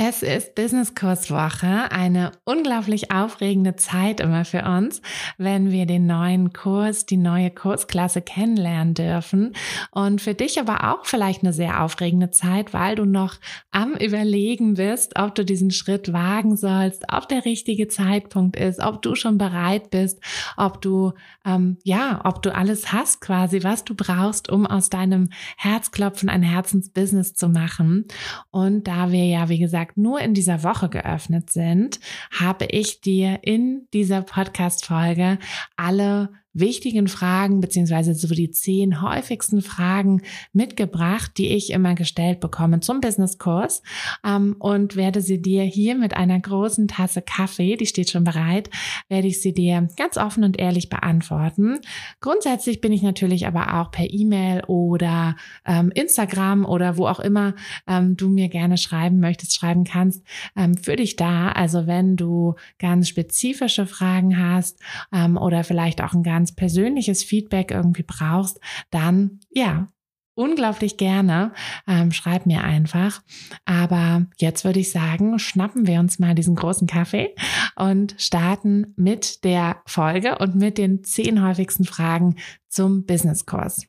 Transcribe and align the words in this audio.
Es 0.00 0.22
ist 0.22 0.54
Business 0.54 0.94
Kurs 0.94 1.28
Woche, 1.28 1.90
eine 1.90 2.30
unglaublich 2.44 3.10
aufregende 3.10 3.74
Zeit 3.74 4.20
immer 4.20 4.44
für 4.44 4.62
uns, 4.62 5.02
wenn 5.38 5.72
wir 5.72 5.86
den 5.86 6.06
neuen 6.06 6.52
Kurs, 6.52 7.04
die 7.04 7.16
neue 7.16 7.50
Kursklasse 7.50 8.22
kennenlernen 8.22 8.94
dürfen. 8.94 9.56
Und 9.90 10.22
für 10.22 10.34
dich 10.34 10.60
aber 10.60 10.92
auch 10.92 11.04
vielleicht 11.04 11.42
eine 11.42 11.52
sehr 11.52 11.82
aufregende 11.82 12.30
Zeit, 12.30 12.72
weil 12.72 12.94
du 12.94 13.06
noch 13.06 13.38
am 13.72 13.94
Überlegen 13.94 14.74
bist, 14.74 15.18
ob 15.18 15.34
du 15.34 15.44
diesen 15.44 15.72
Schritt 15.72 16.12
wagen 16.12 16.56
sollst, 16.56 17.02
ob 17.12 17.28
der 17.28 17.44
richtige 17.44 17.88
Zeitpunkt 17.88 18.54
ist, 18.54 18.78
ob 18.78 19.02
du 19.02 19.16
schon 19.16 19.36
bereit 19.36 19.90
bist, 19.90 20.20
ob 20.56 20.80
du, 20.80 21.12
ähm, 21.44 21.76
ja, 21.82 22.20
ob 22.22 22.40
du 22.42 22.54
alles 22.54 22.92
hast 22.92 23.20
quasi, 23.20 23.64
was 23.64 23.82
du 23.82 23.96
brauchst, 23.96 24.48
um 24.48 24.64
aus 24.64 24.90
deinem 24.90 25.30
Herzklopfen 25.56 26.28
ein 26.28 26.44
Herzensbusiness 26.44 27.34
zu 27.34 27.48
machen. 27.48 28.04
Und 28.52 28.86
da 28.86 29.10
wir 29.10 29.24
ja, 29.24 29.48
wie 29.48 29.58
gesagt, 29.58 29.87
gesagt, 29.88 29.96
nur 29.96 30.20
in 30.20 30.34
dieser 30.34 30.62
Woche 30.62 30.88
geöffnet 30.88 31.50
sind, 31.50 32.00
habe 32.30 32.66
ich 32.66 33.00
dir 33.00 33.40
in 33.42 33.86
dieser 33.92 34.22
Podcast-Folge 34.22 35.38
alle 35.76 36.30
wichtigen 36.52 37.08
Fragen 37.08 37.60
beziehungsweise 37.60 38.14
so 38.14 38.28
die 38.28 38.50
zehn 38.50 39.02
häufigsten 39.02 39.62
Fragen 39.62 40.22
mitgebracht, 40.52 41.32
die 41.36 41.48
ich 41.48 41.70
immer 41.70 41.94
gestellt 41.94 42.40
bekomme 42.40 42.80
zum 42.80 43.00
Businesskurs 43.00 43.82
ähm, 44.24 44.56
und 44.58 44.96
werde 44.96 45.20
sie 45.20 45.40
dir 45.40 45.62
hier 45.62 45.94
mit 45.94 46.14
einer 46.14 46.38
großen 46.38 46.88
Tasse 46.88 47.22
Kaffee, 47.22 47.76
die 47.76 47.86
steht 47.86 48.10
schon 48.10 48.24
bereit, 48.24 48.70
werde 49.08 49.28
ich 49.28 49.40
sie 49.40 49.52
dir 49.52 49.88
ganz 49.96 50.16
offen 50.16 50.44
und 50.44 50.58
ehrlich 50.58 50.88
beantworten. 50.88 51.80
Grundsätzlich 52.20 52.80
bin 52.80 52.92
ich 52.92 53.02
natürlich 53.02 53.46
aber 53.46 53.80
auch 53.80 53.90
per 53.90 54.10
E-Mail 54.10 54.64
oder 54.66 55.36
ähm, 55.66 55.90
Instagram 55.94 56.64
oder 56.64 56.96
wo 56.96 57.06
auch 57.06 57.20
immer 57.20 57.54
ähm, 57.86 58.16
du 58.16 58.28
mir 58.28 58.48
gerne 58.48 58.78
schreiben 58.78 59.20
möchtest, 59.20 59.54
schreiben 59.54 59.84
kannst, 59.84 60.24
ähm, 60.56 60.76
für 60.76 60.96
dich 60.96 61.16
da. 61.16 61.52
Also 61.52 61.86
wenn 61.86 62.16
du 62.16 62.54
ganz 62.78 63.08
spezifische 63.08 63.86
Fragen 63.86 64.38
hast 64.38 64.78
ähm, 65.12 65.36
oder 65.36 65.64
vielleicht 65.64 66.02
auch 66.02 66.14
ein 66.14 66.22
ganz 66.22 66.47
ganz 66.48 66.54
persönliches 66.54 67.22
Feedback 67.22 67.70
irgendwie 67.70 68.04
brauchst, 68.06 68.58
dann 68.90 69.40
ja, 69.50 69.88
unglaublich 70.34 70.96
gerne. 70.96 71.52
Ähm, 71.86 72.12
schreib 72.12 72.46
mir 72.46 72.62
einfach. 72.62 73.22
Aber 73.64 74.26
jetzt 74.38 74.64
würde 74.64 74.80
ich 74.80 74.90
sagen, 74.92 75.38
schnappen 75.38 75.86
wir 75.86 75.98
uns 76.00 76.18
mal 76.18 76.34
diesen 76.34 76.54
großen 76.54 76.86
Kaffee 76.86 77.34
und 77.76 78.14
starten 78.18 78.94
mit 78.96 79.44
der 79.44 79.82
Folge 79.86 80.38
und 80.38 80.54
mit 80.54 80.78
den 80.78 81.02
zehn 81.04 81.42
häufigsten 81.44 81.84
Fragen 81.84 82.36
zum 82.68 83.04
Businesskurs. 83.04 83.86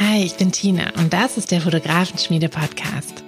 Hi, 0.00 0.24
ich 0.24 0.36
bin 0.36 0.52
Tina 0.52 0.92
und 0.96 1.12
das 1.12 1.36
ist 1.36 1.50
der 1.50 1.60
Fotografenschmiede 1.60 2.48
Podcast. 2.48 3.27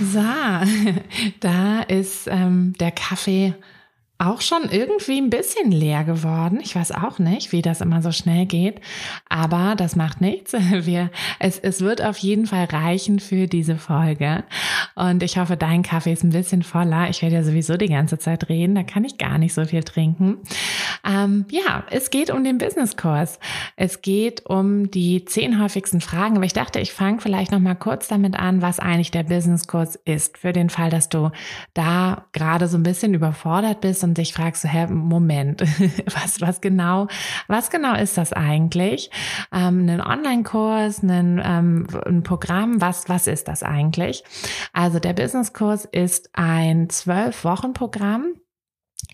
So, 0.00 0.20
da 1.40 1.80
ist 1.88 2.28
ähm, 2.28 2.72
der 2.78 2.92
Kaffee 2.92 3.54
auch 4.18 4.40
schon 4.40 4.64
irgendwie 4.68 5.20
ein 5.20 5.30
bisschen 5.30 5.70
leer 5.70 6.02
geworden. 6.02 6.58
Ich 6.60 6.74
weiß 6.74 6.90
auch 6.90 7.20
nicht, 7.20 7.52
wie 7.52 7.62
das 7.62 7.80
immer 7.80 8.02
so 8.02 8.10
schnell 8.10 8.46
geht, 8.46 8.80
aber 9.28 9.76
das 9.76 9.94
macht 9.94 10.20
nichts. 10.20 10.52
Wir, 10.70 11.10
es, 11.38 11.58
es 11.60 11.80
wird 11.82 12.02
auf 12.02 12.18
jeden 12.18 12.46
Fall 12.46 12.64
reichen 12.64 13.20
für 13.20 13.46
diese 13.46 13.76
Folge. 13.76 14.42
Und 14.96 15.22
ich 15.22 15.38
hoffe, 15.38 15.56
dein 15.56 15.84
Kaffee 15.84 16.12
ist 16.12 16.24
ein 16.24 16.30
bisschen 16.30 16.64
voller. 16.64 17.08
Ich 17.08 17.22
werde 17.22 17.36
ja 17.36 17.44
sowieso 17.44 17.76
die 17.76 17.88
ganze 17.88 18.18
Zeit 18.18 18.48
reden, 18.48 18.74
da 18.74 18.82
kann 18.82 19.04
ich 19.04 19.18
gar 19.18 19.38
nicht 19.38 19.54
so 19.54 19.64
viel 19.64 19.84
trinken. 19.84 20.38
Ähm, 21.08 21.44
ja, 21.50 21.84
es 21.90 22.10
geht 22.10 22.30
um 22.30 22.42
den 22.42 22.58
Businesskurs. 22.58 23.38
Es 23.76 24.02
geht 24.02 24.46
um 24.46 24.90
die 24.90 25.24
zehn 25.26 25.62
häufigsten 25.62 26.00
Fragen, 26.00 26.34
aber 26.34 26.44
ich 26.44 26.52
dachte, 26.52 26.80
ich 26.80 26.92
fange 26.92 27.20
vielleicht 27.20 27.52
noch 27.52 27.60
mal 27.60 27.76
kurz 27.76 28.08
damit 28.08 28.36
an, 28.36 28.62
was 28.62 28.80
eigentlich 28.80 29.12
der 29.12 29.22
Businesskurs 29.22 29.94
ist, 29.94 30.38
für 30.38 30.52
den 30.52 30.70
Fall, 30.70 30.90
dass 30.90 31.08
du 31.08 31.30
da 31.74 32.24
gerade 32.32 32.66
so 32.66 32.76
ein 32.76 32.82
bisschen 32.82 33.14
überfordert 33.14 33.80
bist 33.80 34.02
und 34.08 34.18
dich 34.18 34.32
fragst, 34.32 34.64
hä, 34.64 34.86
Moment, 34.86 35.60
was, 36.06 36.40
was 36.40 36.60
genau, 36.60 37.08
was 37.46 37.70
genau 37.70 37.94
ist 37.94 38.18
das 38.18 38.32
eigentlich? 38.32 39.10
Ähm, 39.52 39.88
ein 39.88 40.00
Online-Kurs, 40.00 41.02
ein, 41.02 41.40
ähm, 41.44 41.86
ein 42.06 42.22
Programm, 42.22 42.80
was, 42.80 43.08
was 43.08 43.26
ist 43.26 43.48
das 43.48 43.62
eigentlich? 43.62 44.24
Also 44.72 44.98
der 44.98 45.12
Business-Kurs 45.12 45.84
ist 45.84 46.30
ein 46.32 46.88
zwölf 46.90 47.44
Wochen 47.44 47.72
Programm 47.72 48.34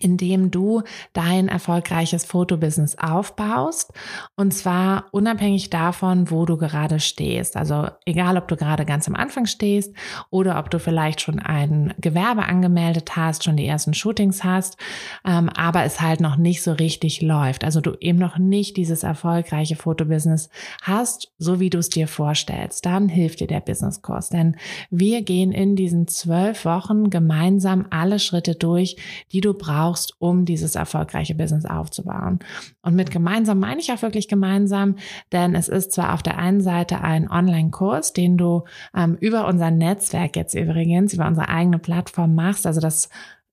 indem 0.01 0.51
du 0.51 0.83
dein 1.13 1.47
erfolgreiches 1.47 2.25
Fotobusiness 2.25 2.97
aufbaust 2.97 3.93
und 4.35 4.53
zwar 4.53 5.05
unabhängig 5.11 5.69
davon, 5.69 6.29
wo 6.29 6.45
du 6.45 6.57
gerade 6.57 6.99
stehst. 6.99 7.55
Also 7.55 7.87
egal, 8.05 8.37
ob 8.37 8.47
du 8.47 8.57
gerade 8.57 8.85
ganz 8.85 9.07
am 9.07 9.15
Anfang 9.15 9.45
stehst 9.45 9.93
oder 10.29 10.59
ob 10.59 10.69
du 10.69 10.79
vielleicht 10.79 11.21
schon 11.21 11.39
ein 11.39 11.93
Gewerbe 11.99 12.43
angemeldet 12.43 13.15
hast, 13.15 13.43
schon 13.43 13.55
die 13.55 13.65
ersten 13.65 13.93
Shootings 13.93 14.43
hast, 14.43 14.77
ähm, 15.25 15.49
aber 15.49 15.83
es 15.83 16.01
halt 16.01 16.19
noch 16.19 16.35
nicht 16.35 16.61
so 16.61 16.73
richtig 16.73 17.21
läuft. 17.21 17.63
Also 17.63 17.79
du 17.79 17.95
eben 18.01 18.19
noch 18.19 18.37
nicht 18.37 18.75
dieses 18.75 19.03
erfolgreiche 19.03 19.77
Fotobusiness 19.77 20.49
hast, 20.81 21.31
so 21.37 21.59
wie 21.61 21.69
du 21.69 21.77
es 21.77 21.89
dir 21.89 22.07
vorstellst. 22.07 22.85
Dann 22.85 23.07
hilft 23.07 23.39
dir 23.39 23.47
der 23.47 23.61
Businesskurs, 23.61 24.29
denn 24.29 24.57
wir 24.89 25.21
gehen 25.21 25.53
in 25.53 25.77
diesen 25.77 26.07
zwölf 26.07 26.65
Wochen 26.65 27.09
gemeinsam 27.09 27.85
alle 27.89 28.19
Schritte 28.19 28.55
durch, 28.55 28.97
die 29.31 29.41
du 29.41 29.53
brauchst 29.53 29.84
brauchst, 29.85 30.15
um 30.19 30.45
dieses 30.45 30.75
erfolgreiche 30.75 31.35
Business 31.35 31.65
aufzubauen. 31.65 32.39
Und 32.81 32.95
mit 32.95 33.11
gemeinsam 33.11 33.59
meine 33.59 33.79
ich 33.79 33.91
auch 33.91 34.01
wirklich 34.01 34.27
gemeinsam, 34.27 34.95
denn 35.31 35.55
es 35.55 35.67
ist 35.67 35.91
zwar 35.91 36.13
auf 36.13 36.23
der 36.23 36.37
einen 36.37 36.61
Seite 36.61 37.01
ein 37.01 37.29
Online-Kurs, 37.29 38.13
den 38.13 38.37
du 38.37 38.63
ähm, 38.95 39.17
über 39.19 39.47
unser 39.47 39.71
Netzwerk 39.71 40.35
jetzt 40.35 40.55
übrigens, 40.55 41.13
über 41.13 41.27
unsere 41.27 41.49
eigene 41.49 41.79
Plattform 41.79 42.35
machst, 42.35 42.65
also 42.65 42.81
das 42.81 43.09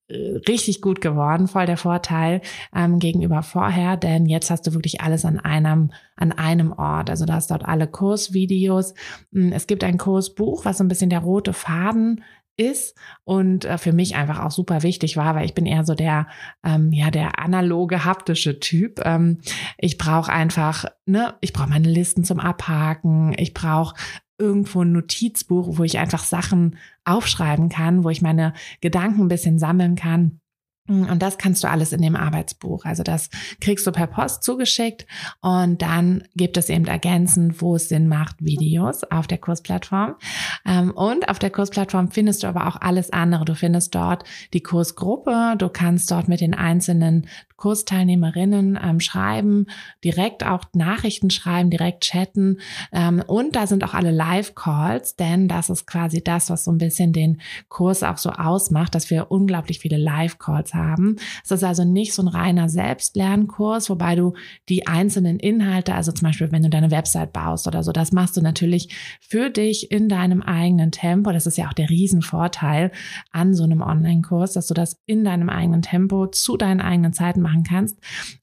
äh, 0.08 0.38
richtig 0.48 0.80
gut 0.80 1.00
geworden, 1.00 1.48
voll 1.48 1.66
der 1.66 1.76
Vorteil 1.76 2.40
ähm, 2.74 2.98
gegenüber 2.98 3.42
vorher, 3.42 3.96
denn 3.96 4.26
jetzt 4.26 4.50
hast 4.50 4.66
du 4.66 4.72
wirklich 4.72 5.00
alles 5.00 5.24
an 5.24 5.38
einem 5.38 5.90
an 6.16 6.32
einem 6.32 6.72
Ort. 6.72 7.10
Also 7.10 7.26
du 7.26 7.32
hast 7.32 7.50
dort 7.50 7.64
alle 7.64 7.88
Kursvideos. 7.88 8.94
Hm, 9.32 9.52
es 9.52 9.66
gibt 9.66 9.82
ein 9.82 9.98
Kursbuch, 9.98 10.64
was 10.64 10.78
so 10.78 10.84
ein 10.84 10.88
bisschen 10.88 11.10
der 11.10 11.18
rote 11.20 11.52
Faden 11.52 12.22
ist 12.56 12.96
und 13.24 13.64
äh, 13.64 13.78
für 13.78 13.92
mich 13.92 14.14
einfach 14.16 14.40
auch 14.40 14.50
super 14.50 14.82
wichtig 14.82 15.16
war, 15.16 15.34
weil 15.34 15.44
ich 15.44 15.54
bin 15.54 15.66
eher 15.66 15.84
so 15.84 15.94
der, 15.94 16.26
ähm, 16.64 16.92
ja, 16.92 17.10
der 17.10 17.38
analoge, 17.38 18.04
haptische 18.04 18.60
Typ. 18.60 19.00
Ähm, 19.04 19.38
ich 19.78 19.98
brauche 19.98 20.32
einfach, 20.32 20.84
ne, 21.06 21.34
ich 21.40 21.52
brauche 21.52 21.70
meine 21.70 21.88
Listen 21.88 22.24
zum 22.24 22.40
Abhaken, 22.40 23.34
ich 23.38 23.54
brauche 23.54 23.94
irgendwo 24.38 24.82
ein 24.82 24.92
Notizbuch, 24.92 25.78
wo 25.78 25.84
ich 25.84 25.98
einfach 25.98 26.24
Sachen 26.24 26.76
aufschreiben 27.04 27.68
kann, 27.68 28.04
wo 28.04 28.10
ich 28.10 28.22
meine 28.22 28.54
Gedanken 28.80 29.22
ein 29.22 29.28
bisschen 29.28 29.58
sammeln 29.58 29.94
kann. 29.94 30.41
Und 30.88 31.22
das 31.22 31.38
kannst 31.38 31.62
du 31.62 31.68
alles 31.68 31.92
in 31.92 32.02
dem 32.02 32.16
Arbeitsbuch. 32.16 32.84
Also 32.84 33.04
das 33.04 33.30
kriegst 33.60 33.86
du 33.86 33.92
per 33.92 34.08
Post 34.08 34.42
zugeschickt 34.42 35.06
und 35.40 35.80
dann 35.80 36.24
gibt 36.34 36.56
es 36.56 36.68
eben 36.68 36.86
ergänzend, 36.86 37.62
wo 37.62 37.76
es 37.76 37.88
Sinn 37.88 38.08
macht, 38.08 38.44
Videos 38.44 39.04
auf 39.04 39.28
der 39.28 39.38
Kursplattform. 39.38 40.16
Ähm, 40.66 40.90
und 40.90 41.28
auf 41.28 41.38
der 41.38 41.50
Kursplattform 41.50 42.10
findest 42.10 42.42
du 42.42 42.48
aber 42.48 42.66
auch 42.66 42.80
alles 42.80 43.10
andere. 43.10 43.44
Du 43.44 43.54
findest 43.54 43.94
dort 43.94 44.24
die 44.54 44.62
Kursgruppe, 44.62 45.54
du 45.56 45.68
kannst 45.68 46.10
dort 46.10 46.26
mit 46.26 46.40
den 46.40 46.54
einzelnen 46.54 47.28
Kursteilnehmerinnen 47.62 48.76
ähm, 48.82 48.98
schreiben, 48.98 49.66
direkt 50.02 50.44
auch 50.44 50.64
Nachrichten 50.72 51.30
schreiben, 51.30 51.70
direkt 51.70 52.02
chatten. 52.02 52.58
Ähm, 52.90 53.22
und 53.24 53.54
da 53.54 53.68
sind 53.68 53.84
auch 53.84 53.94
alle 53.94 54.10
Live-Calls, 54.10 55.14
denn 55.14 55.46
das 55.46 55.70
ist 55.70 55.86
quasi 55.86 56.24
das, 56.24 56.50
was 56.50 56.64
so 56.64 56.72
ein 56.72 56.78
bisschen 56.78 57.12
den 57.12 57.40
Kurs 57.68 58.02
auch 58.02 58.18
so 58.18 58.30
ausmacht, 58.30 58.96
dass 58.96 59.10
wir 59.10 59.30
unglaublich 59.30 59.78
viele 59.78 59.96
Live-Calls 59.96 60.71
haben. 60.74 61.16
Es 61.44 61.50
ist 61.50 61.64
also 61.64 61.84
nicht 61.84 62.14
so 62.14 62.22
ein 62.22 62.28
reiner 62.28 62.68
Selbstlernkurs, 62.68 63.90
wobei 63.90 64.14
du 64.14 64.34
die 64.68 64.86
einzelnen 64.86 65.38
Inhalte, 65.38 65.94
also 65.94 66.12
zum 66.12 66.28
Beispiel, 66.28 66.52
wenn 66.52 66.62
du 66.62 66.70
deine 66.70 66.90
Website 66.90 67.32
baust 67.32 67.66
oder 67.66 67.82
so, 67.82 67.92
das 67.92 68.12
machst 68.12 68.36
du 68.36 68.40
natürlich 68.40 69.18
für 69.20 69.50
dich 69.50 69.90
in 69.90 70.08
deinem 70.08 70.42
eigenen 70.42 70.90
Tempo. 70.92 71.32
Das 71.32 71.46
ist 71.46 71.58
ja 71.58 71.68
auch 71.68 71.72
der 71.72 71.90
Riesenvorteil 71.90 72.92
an 73.30 73.54
so 73.54 73.64
einem 73.64 73.82
Online-Kurs, 73.82 74.52
dass 74.52 74.66
du 74.66 74.74
das 74.74 75.00
in 75.06 75.24
deinem 75.24 75.48
eigenen 75.48 75.82
Tempo 75.82 76.26
zu 76.26 76.56
deinen 76.56 76.80
eigenen 76.80 77.12
Zeiten 77.12 77.40
machen 77.40 77.64
kannst. 77.64 77.98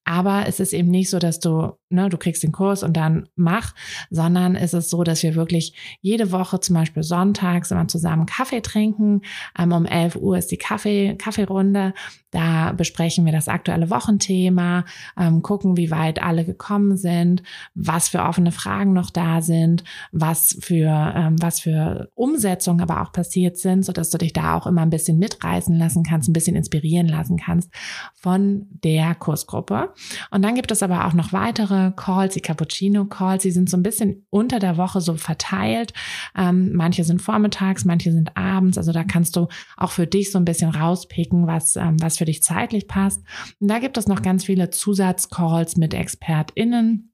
Aber 0.09 0.47
es 0.47 0.59
ist 0.59 0.73
eben 0.73 0.89
nicht 0.89 1.11
so, 1.11 1.19
dass 1.19 1.39
du, 1.39 1.73
ne, 1.89 2.09
du 2.09 2.17
kriegst 2.17 2.41
den 2.41 2.51
Kurs 2.51 2.81
und 2.81 2.97
dann 2.97 3.29
mach, 3.35 3.75
sondern 4.09 4.55
es 4.55 4.73
ist 4.73 4.89
so, 4.89 5.03
dass 5.03 5.21
wir 5.21 5.35
wirklich 5.35 5.75
jede 6.01 6.31
Woche 6.31 6.59
zum 6.59 6.73
Beispiel 6.77 7.03
sonntags 7.03 7.69
immer 7.69 7.87
zusammen 7.87 8.25
Kaffee 8.25 8.61
trinken. 8.61 9.21
Ähm, 9.55 9.71
um 9.71 9.85
11 9.85 10.15
Uhr 10.15 10.35
ist 10.35 10.49
die 10.49 10.57
Kaffee, 10.57 11.13
Kaffeerunde. 11.15 11.93
Da 12.31 12.71
besprechen 12.71 13.23
wir 13.25 13.31
das 13.31 13.47
aktuelle 13.47 13.91
Wochenthema, 13.91 14.85
ähm, 15.15 15.43
gucken, 15.43 15.77
wie 15.77 15.91
weit 15.91 16.23
alle 16.23 16.43
gekommen 16.43 16.97
sind, 16.97 17.43
was 17.75 18.09
für 18.09 18.23
offene 18.23 18.51
Fragen 18.51 18.93
noch 18.93 19.11
da 19.11 19.43
sind, 19.43 19.83
was 20.11 20.57
für, 20.59 21.13
ähm, 21.15 21.35
was 21.39 21.59
für 21.59 22.09
Umsetzungen 22.15 22.81
aber 22.81 23.03
auch 23.03 23.11
passiert 23.11 23.57
sind, 23.57 23.85
so 23.85 23.91
dass 23.91 24.09
du 24.09 24.17
dich 24.17 24.33
da 24.33 24.57
auch 24.57 24.65
immer 24.65 24.81
ein 24.81 24.89
bisschen 24.89 25.19
mitreißen 25.19 25.75
lassen 25.75 26.01
kannst, 26.03 26.29
ein 26.29 26.33
bisschen 26.33 26.55
inspirieren 26.55 27.07
lassen 27.07 27.37
kannst 27.37 27.69
von 28.15 28.65
der 28.83 29.13
Kursgruppe. 29.13 29.93
Und 30.31 30.43
dann 30.43 30.55
gibt 30.55 30.71
es 30.71 30.83
aber 30.83 31.05
auch 31.05 31.13
noch 31.13 31.33
weitere 31.33 31.91
Calls, 31.95 32.33
die 32.33 32.41
Cappuccino 32.41 33.05
Calls, 33.05 33.43
die 33.43 33.51
sind 33.51 33.69
so 33.69 33.77
ein 33.77 33.83
bisschen 33.83 34.25
unter 34.29 34.59
der 34.59 34.77
Woche 34.77 35.01
so 35.01 35.15
verteilt. 35.15 35.93
Ähm, 36.37 36.73
manche 36.73 37.03
sind 37.03 37.21
vormittags, 37.21 37.85
manche 37.85 38.11
sind 38.11 38.35
abends. 38.35 38.77
Also 38.77 38.91
da 38.91 39.03
kannst 39.03 39.35
du 39.35 39.47
auch 39.77 39.91
für 39.91 40.07
dich 40.07 40.31
so 40.31 40.39
ein 40.39 40.45
bisschen 40.45 40.69
rauspicken, 40.69 41.47
was, 41.47 41.75
ähm, 41.75 41.97
was 42.01 42.17
für 42.17 42.25
dich 42.25 42.43
zeitlich 42.43 42.87
passt. 42.87 43.21
Und 43.59 43.69
da 43.69 43.79
gibt 43.79 43.97
es 43.97 44.07
noch 44.07 44.21
ganz 44.21 44.45
viele 44.45 44.69
Zusatzcalls 44.69 45.77
mit 45.77 45.93
ExpertInnen. 45.93 47.09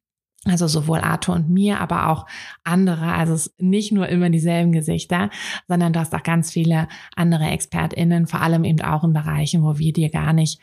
Also 0.47 0.67
sowohl 0.67 0.99
Arthur 0.99 1.33
und 1.33 1.49
mir, 1.49 1.79
aber 1.79 2.07
auch 2.09 2.27
andere. 2.63 3.13
Also 3.13 3.33
es 3.33 3.55
nicht 3.57 3.91
nur 3.91 4.07
immer 4.09 4.29
dieselben 4.29 4.71
Gesichter, 4.71 5.31
sondern 5.67 5.91
du 5.91 5.99
hast 5.99 6.13
auch 6.13 6.21
ganz 6.21 6.51
viele 6.51 6.87
andere 7.15 7.45
ExpertInnen, 7.45 8.27
vor 8.27 8.41
allem 8.41 8.63
eben 8.63 8.81
auch 8.81 9.03
in 9.03 9.13
Bereichen, 9.13 9.63
wo 9.63 9.79
wir 9.79 9.91
dir 9.91 10.09
gar 10.09 10.33
nicht 10.33 10.61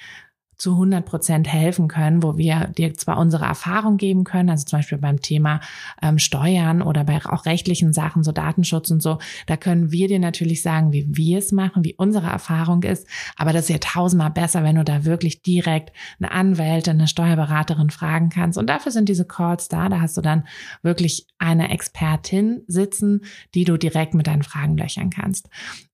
zu 0.63 0.75
100 0.75 1.05
Prozent 1.05 1.53
helfen 1.53 1.89
können, 1.89 2.23
wo 2.23 2.37
wir 2.39 2.69
dir 2.69 2.95
zwar 2.95 3.19
unsere 3.19 3.47
Erfahrung 3.47 3.97
geben 3.97 4.23
können, 4.23 4.49
also 4.49 4.65
zum 4.65 4.79
Beispiel 4.79 4.99
beim 4.99 5.21
Thema 5.21 5.61
ähm, 6.01 6.21
Steuern 6.21 6.83
oder 6.83 7.03
bei 7.03 7.21
auch 7.27 7.47
rechtlichen 7.47 7.93
Sachen, 7.93 8.23
so 8.23 8.31
Datenschutz 8.31 8.93
und 8.93 9.03
so, 9.03 9.19
da 9.47 9.57
können 9.57 9.91
wir 9.91 10.07
dir 10.07 10.21
natürlich 10.21 10.63
sagen, 10.63 10.93
wie 10.93 11.05
wir 11.09 11.39
es 11.39 11.51
machen, 11.51 11.85
wie 11.85 11.97
unsere 11.97 12.29
Erfahrung 12.29 12.85
ist, 12.85 13.09
aber 13.37 13.53
das 13.53 13.63
ist 13.63 13.71
ja 13.71 13.79
tausendmal 13.79 14.31
besser, 14.31 14.63
wenn 14.63 14.77
du 14.77 14.85
da 14.85 15.05
wirklich 15.05 15.43
direkt 15.43 15.91
eine 16.21 16.31
Anwältin, 16.31 16.93
eine 16.93 17.09
Steuerberaterin 17.09 17.91
fragen 17.91 18.29
kannst 18.29 18.57
und 18.57 18.71
dafür 18.71 18.93
sind 18.93 19.09
diese 19.09 19.25
Calls 19.25 19.67
da, 19.67 19.89
da 19.89 20.01
hast 20.01 20.17
du 20.17 20.21
dann 20.21 20.47
wirklich 20.83 21.27
eine 21.39 21.73
Expertin 21.73 22.63
sitzen, 22.69 23.23
die 23.57 23.65
du 23.65 23.77
direkt 23.77 24.15
mit 24.15 24.29
deinen 24.29 24.45
Fragen 24.45 24.77
löchern 24.77 25.11
kannst. 25.11 25.49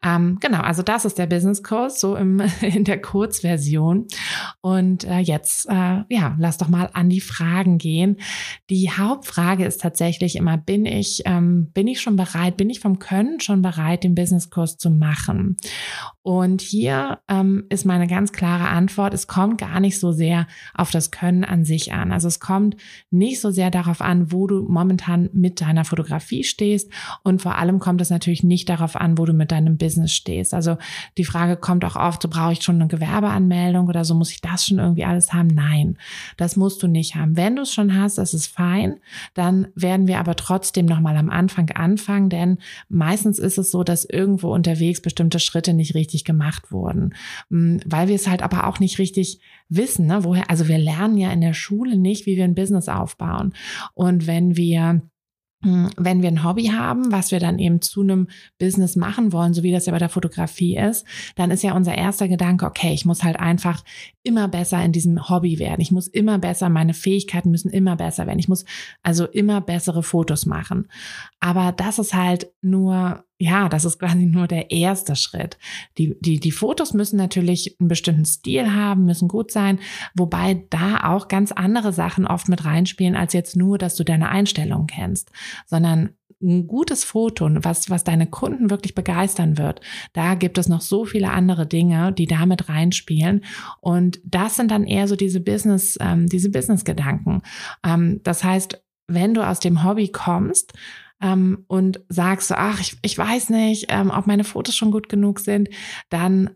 Ähm, 0.04 0.36
genau, 0.40 0.60
also 0.60 0.82
das 0.82 1.06
ist 1.06 1.16
der 1.16 1.26
Business 1.26 1.62
Kurs, 1.62 2.00
so 2.00 2.16
im, 2.16 2.42
in 2.60 2.84
der 2.84 3.00
Kurzversion. 3.00 4.06
Und 4.60 5.04
äh, 5.04 5.18
jetzt, 5.18 5.68
äh, 5.68 6.02
ja, 6.08 6.34
lass 6.38 6.58
doch 6.58 6.68
mal 6.68 6.90
an 6.92 7.08
die 7.08 7.20
Fragen 7.20 7.78
gehen. 7.78 8.16
Die 8.70 8.90
Hauptfrage 8.90 9.64
ist 9.64 9.80
tatsächlich 9.80 10.34
immer, 10.34 10.56
bin 10.56 10.84
ich, 10.84 11.22
ähm, 11.26 11.70
bin 11.72 11.86
ich 11.86 12.00
schon 12.00 12.16
bereit, 12.16 12.56
bin 12.56 12.68
ich 12.68 12.80
vom 12.80 12.98
Können 12.98 13.38
schon 13.38 13.62
bereit, 13.62 14.02
den 14.02 14.16
Businesskurs 14.16 14.76
zu 14.76 14.90
machen? 14.90 15.56
Und 16.22 16.60
hier 16.60 17.20
ähm, 17.28 17.64
ist 17.70 17.86
meine 17.86 18.08
ganz 18.08 18.32
klare 18.32 18.68
Antwort, 18.68 19.14
es 19.14 19.28
kommt 19.28 19.58
gar 19.58 19.78
nicht 19.78 19.98
so 19.98 20.12
sehr 20.12 20.48
auf 20.74 20.90
das 20.90 21.10
Können 21.12 21.44
an 21.44 21.64
sich 21.64 21.92
an. 21.92 22.10
Also 22.10 22.26
es 22.26 22.40
kommt 22.40 22.76
nicht 23.10 23.40
so 23.40 23.50
sehr 23.50 23.70
darauf 23.70 24.02
an, 24.02 24.32
wo 24.32 24.48
du 24.48 24.66
momentan 24.68 25.30
mit 25.32 25.60
deiner 25.60 25.84
Fotografie 25.84 26.42
stehst. 26.42 26.92
Und 27.22 27.40
vor 27.40 27.56
allem 27.56 27.78
kommt 27.78 28.00
es 28.00 28.10
natürlich 28.10 28.42
nicht 28.42 28.68
darauf 28.68 28.96
an, 28.96 29.18
wo 29.18 29.24
du 29.24 29.32
mit 29.32 29.52
deinem 29.52 29.78
Business 29.78 30.12
stehst. 30.12 30.52
Also 30.52 30.78
die 31.16 31.24
Frage 31.24 31.56
kommt 31.56 31.84
auch 31.84 31.96
oft, 31.96 32.20
so 32.20 32.28
brauche 32.28 32.52
ich 32.52 32.62
schon 32.62 32.74
eine 32.74 32.88
Gewerbeanmeldung 32.88 33.88
oder 33.88 34.04
so, 34.04 34.14
muss 34.14 34.32
ich 34.32 34.42
das 34.50 34.66
schon 34.66 34.78
irgendwie 34.78 35.04
alles 35.04 35.32
haben? 35.32 35.48
Nein, 35.48 35.96
das 36.36 36.56
musst 36.56 36.82
du 36.82 36.86
nicht 36.86 37.14
haben. 37.14 37.36
Wenn 37.36 37.56
du 37.56 37.62
es 37.62 37.72
schon 37.72 37.96
hast, 37.96 38.18
das 38.18 38.34
ist 38.34 38.46
fein. 38.46 39.00
Dann 39.34 39.68
werden 39.74 40.06
wir 40.06 40.18
aber 40.18 40.36
trotzdem 40.36 40.86
nochmal 40.86 41.16
am 41.16 41.30
Anfang 41.30 41.70
anfangen, 41.70 42.30
denn 42.30 42.58
meistens 42.88 43.38
ist 43.38 43.58
es 43.58 43.70
so, 43.70 43.84
dass 43.84 44.04
irgendwo 44.04 44.52
unterwegs 44.52 45.00
bestimmte 45.00 45.38
Schritte 45.38 45.74
nicht 45.74 45.94
richtig 45.94 46.24
gemacht 46.24 46.72
wurden, 46.72 47.14
hm, 47.50 47.80
weil 47.86 48.08
wir 48.08 48.14
es 48.14 48.28
halt 48.28 48.42
aber 48.42 48.66
auch 48.66 48.80
nicht 48.80 48.98
richtig 48.98 49.40
wissen, 49.68 50.06
ne? 50.06 50.24
woher, 50.24 50.50
also 50.50 50.68
wir 50.68 50.78
lernen 50.78 51.18
ja 51.18 51.30
in 51.30 51.40
der 51.40 51.54
Schule 51.54 51.96
nicht, 51.96 52.26
wie 52.26 52.36
wir 52.36 52.44
ein 52.44 52.54
Business 52.54 52.88
aufbauen. 52.88 53.52
Und 53.94 54.26
wenn 54.26 54.56
wir 54.56 55.02
wenn 55.60 56.22
wir 56.22 56.28
ein 56.28 56.44
Hobby 56.44 56.66
haben, 56.66 57.10
was 57.10 57.32
wir 57.32 57.40
dann 57.40 57.58
eben 57.58 57.82
zu 57.82 58.02
einem 58.02 58.28
Business 58.60 58.94
machen 58.94 59.32
wollen, 59.32 59.54
so 59.54 59.64
wie 59.64 59.72
das 59.72 59.86
ja 59.86 59.92
bei 59.92 59.98
der 59.98 60.08
Fotografie 60.08 60.76
ist, 60.76 61.04
dann 61.34 61.50
ist 61.50 61.64
ja 61.64 61.74
unser 61.74 61.96
erster 61.96 62.28
Gedanke, 62.28 62.64
okay, 62.64 62.92
ich 62.92 63.04
muss 63.04 63.24
halt 63.24 63.40
einfach 63.40 63.82
immer 64.22 64.46
besser 64.46 64.84
in 64.84 64.92
diesem 64.92 65.28
Hobby 65.28 65.58
werden. 65.58 65.80
Ich 65.80 65.90
muss 65.90 66.06
immer 66.06 66.38
besser, 66.38 66.68
meine 66.68 66.94
Fähigkeiten 66.94 67.50
müssen 67.50 67.70
immer 67.70 67.96
besser 67.96 68.26
werden. 68.26 68.38
Ich 68.38 68.48
muss 68.48 68.64
also 69.02 69.26
immer 69.26 69.60
bessere 69.60 70.04
Fotos 70.04 70.46
machen. 70.46 70.86
Aber 71.40 71.72
das 71.72 71.98
ist 71.98 72.14
halt 72.14 72.52
nur 72.60 73.24
ja, 73.40 73.68
das 73.68 73.84
ist 73.84 74.00
quasi 74.00 74.26
nur 74.26 74.48
der 74.48 74.72
erste 74.72 75.14
Schritt. 75.14 75.58
Die, 75.96 76.16
die, 76.20 76.40
die 76.40 76.50
Fotos 76.50 76.92
müssen 76.92 77.16
natürlich 77.16 77.76
einen 77.78 77.88
bestimmten 77.88 78.24
Stil 78.24 78.74
haben, 78.74 79.04
müssen 79.04 79.28
gut 79.28 79.52
sein, 79.52 79.78
wobei 80.14 80.64
da 80.70 81.04
auch 81.04 81.28
ganz 81.28 81.52
andere 81.52 81.92
Sachen 81.92 82.26
oft 82.26 82.48
mit 82.48 82.64
reinspielen, 82.64 83.14
als 83.14 83.32
jetzt 83.32 83.56
nur, 83.56 83.78
dass 83.78 83.94
du 83.94 84.04
deine 84.04 84.28
Einstellung 84.28 84.88
kennst, 84.88 85.30
sondern 85.66 86.10
ein 86.40 86.66
gutes 86.66 87.04
Foto, 87.04 87.48
was, 87.64 87.90
was 87.90 88.04
deine 88.04 88.26
Kunden 88.26 88.70
wirklich 88.70 88.94
begeistern 88.94 89.58
wird, 89.58 89.80
da 90.12 90.34
gibt 90.34 90.56
es 90.58 90.68
noch 90.68 90.80
so 90.80 91.04
viele 91.04 91.30
andere 91.30 91.66
Dinge, 91.66 92.12
die 92.12 92.26
damit 92.26 92.68
reinspielen. 92.68 93.44
Und 93.80 94.20
das 94.24 94.56
sind 94.56 94.70
dann 94.70 94.84
eher 94.84 95.08
so 95.08 95.16
diese 95.16 95.40
Business, 95.40 95.98
ähm, 96.00 96.28
diese 96.28 96.50
Business-Gedanken. 96.50 97.42
Ähm, 97.84 98.20
das 98.22 98.44
heißt, 98.44 98.80
wenn 99.08 99.34
du 99.34 99.44
aus 99.44 99.58
dem 99.58 99.82
Hobby 99.82 100.08
kommst, 100.08 100.74
ähm, 101.20 101.64
und 101.66 102.00
sagst 102.08 102.48
so, 102.48 102.54
ach, 102.54 102.80
ich, 102.80 102.96
ich 103.02 103.16
weiß 103.16 103.50
nicht, 103.50 103.86
ähm, 103.88 104.10
ob 104.10 104.26
meine 104.26 104.44
Fotos 104.44 104.76
schon 104.76 104.90
gut 104.90 105.08
genug 105.08 105.40
sind, 105.40 105.68
dann 106.10 106.50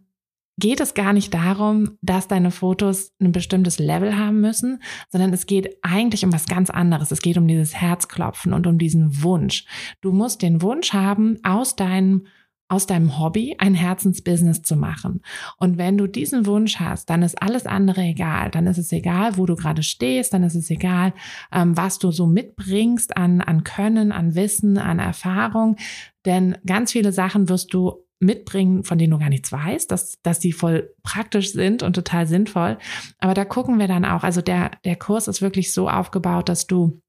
geht 0.59 0.81
es 0.81 0.95
gar 0.95 1.13
nicht 1.13 1.33
darum, 1.33 1.99
dass 2.03 2.29
deine 2.29 2.51
Fotos 2.51 3.13
ein 3.21 3.33
bestimmtes 3.33 3.79
Level 3.79 4.17
haben 4.17 4.41
müssen, 4.41 4.83
sondern 5.09 5.33
es 5.33 5.47
geht 5.47 5.79
eigentlich 5.83 6.25
um 6.25 6.33
was 6.33 6.47
ganz 6.47 6.71
anderes. 6.71 7.11
Es 7.11 7.23
geht 7.23 7.39
um 7.39 7.49
dieses 7.49 7.75
Herzklopfen 7.75 8.53
und 8.53 8.67
um 8.67 8.79
diesen 8.79 9.23
Wunsch. 9.23 9.65
Du 10.03 10.13
musst 10.13 10.43
den 10.43 10.63
Wunsch 10.63 10.93
haben, 10.93 11.39
aus 11.43 11.75
deinem 11.75 12.27
aus 12.73 12.87
deinem 12.87 13.19
Hobby 13.19 13.55
ein 13.59 13.75
Herzensbusiness 13.75 14.63
zu 14.63 14.77
machen. 14.77 15.21
Und 15.59 15.77
wenn 15.77 15.99
du 15.99 16.07
diesen 16.07 16.47
Wunsch 16.47 16.81
hast, 16.81 17.11
dann 17.11 17.23
ist 17.23 17.41
alles 17.43 17.67
andere 17.67 18.01
egal. 18.01 18.51
Dann 18.51 18.67
ist 18.67 18.79
es 18.79 18.91
egal, 18.93 19.37
wo 19.37 19.45
du 19.45 19.57
gerade 19.57 19.83
stehst, 19.83 20.33
dann 20.33 20.43
ist 20.43 20.55
es 20.55 20.71
egal, 20.71 21.13
ähm, 21.53 21.77
was 21.77 21.99
du 21.99 22.11
so 22.13 22.27
mitbringst 22.27 23.15
an, 23.15 23.43
an 23.43 23.63
Können, 23.63 24.11
an 24.11 24.35
Wissen, 24.35 24.79
an 24.79 25.01
Erfahrung. 25.01 25.77
Denn 26.25 26.57
ganz 26.65 26.93
viele 26.93 27.13
Sachen 27.13 27.51
wirst 27.51 27.75
du 27.75 28.07
mitbringen, 28.21 28.85
von 28.85 28.97
denen 28.97 29.11
du 29.11 29.19
gar 29.19 29.29
nichts 29.29 29.53
weißt, 29.53 29.91
dass, 29.91 30.23
dass 30.23 30.39
die 30.39 30.53
voll 30.53 30.95
praktisch 31.03 31.53
sind 31.53 31.83
und 31.83 31.93
total 31.93 32.27
sinnvoll. 32.27 32.79
Aber 33.19 33.35
da 33.35 33.45
gucken 33.45 33.79
wir 33.79 33.89
dann 33.89 34.07
auch. 34.07 34.23
Also 34.23 34.41
der, 34.41 34.71
der 34.87 34.97
Kurs 34.97 35.29
ist 35.29 35.43
wirklich 35.43 35.75
so 35.75 35.91
aufgebaut, 35.91 36.49
dass 36.49 36.67
du 36.67 37.02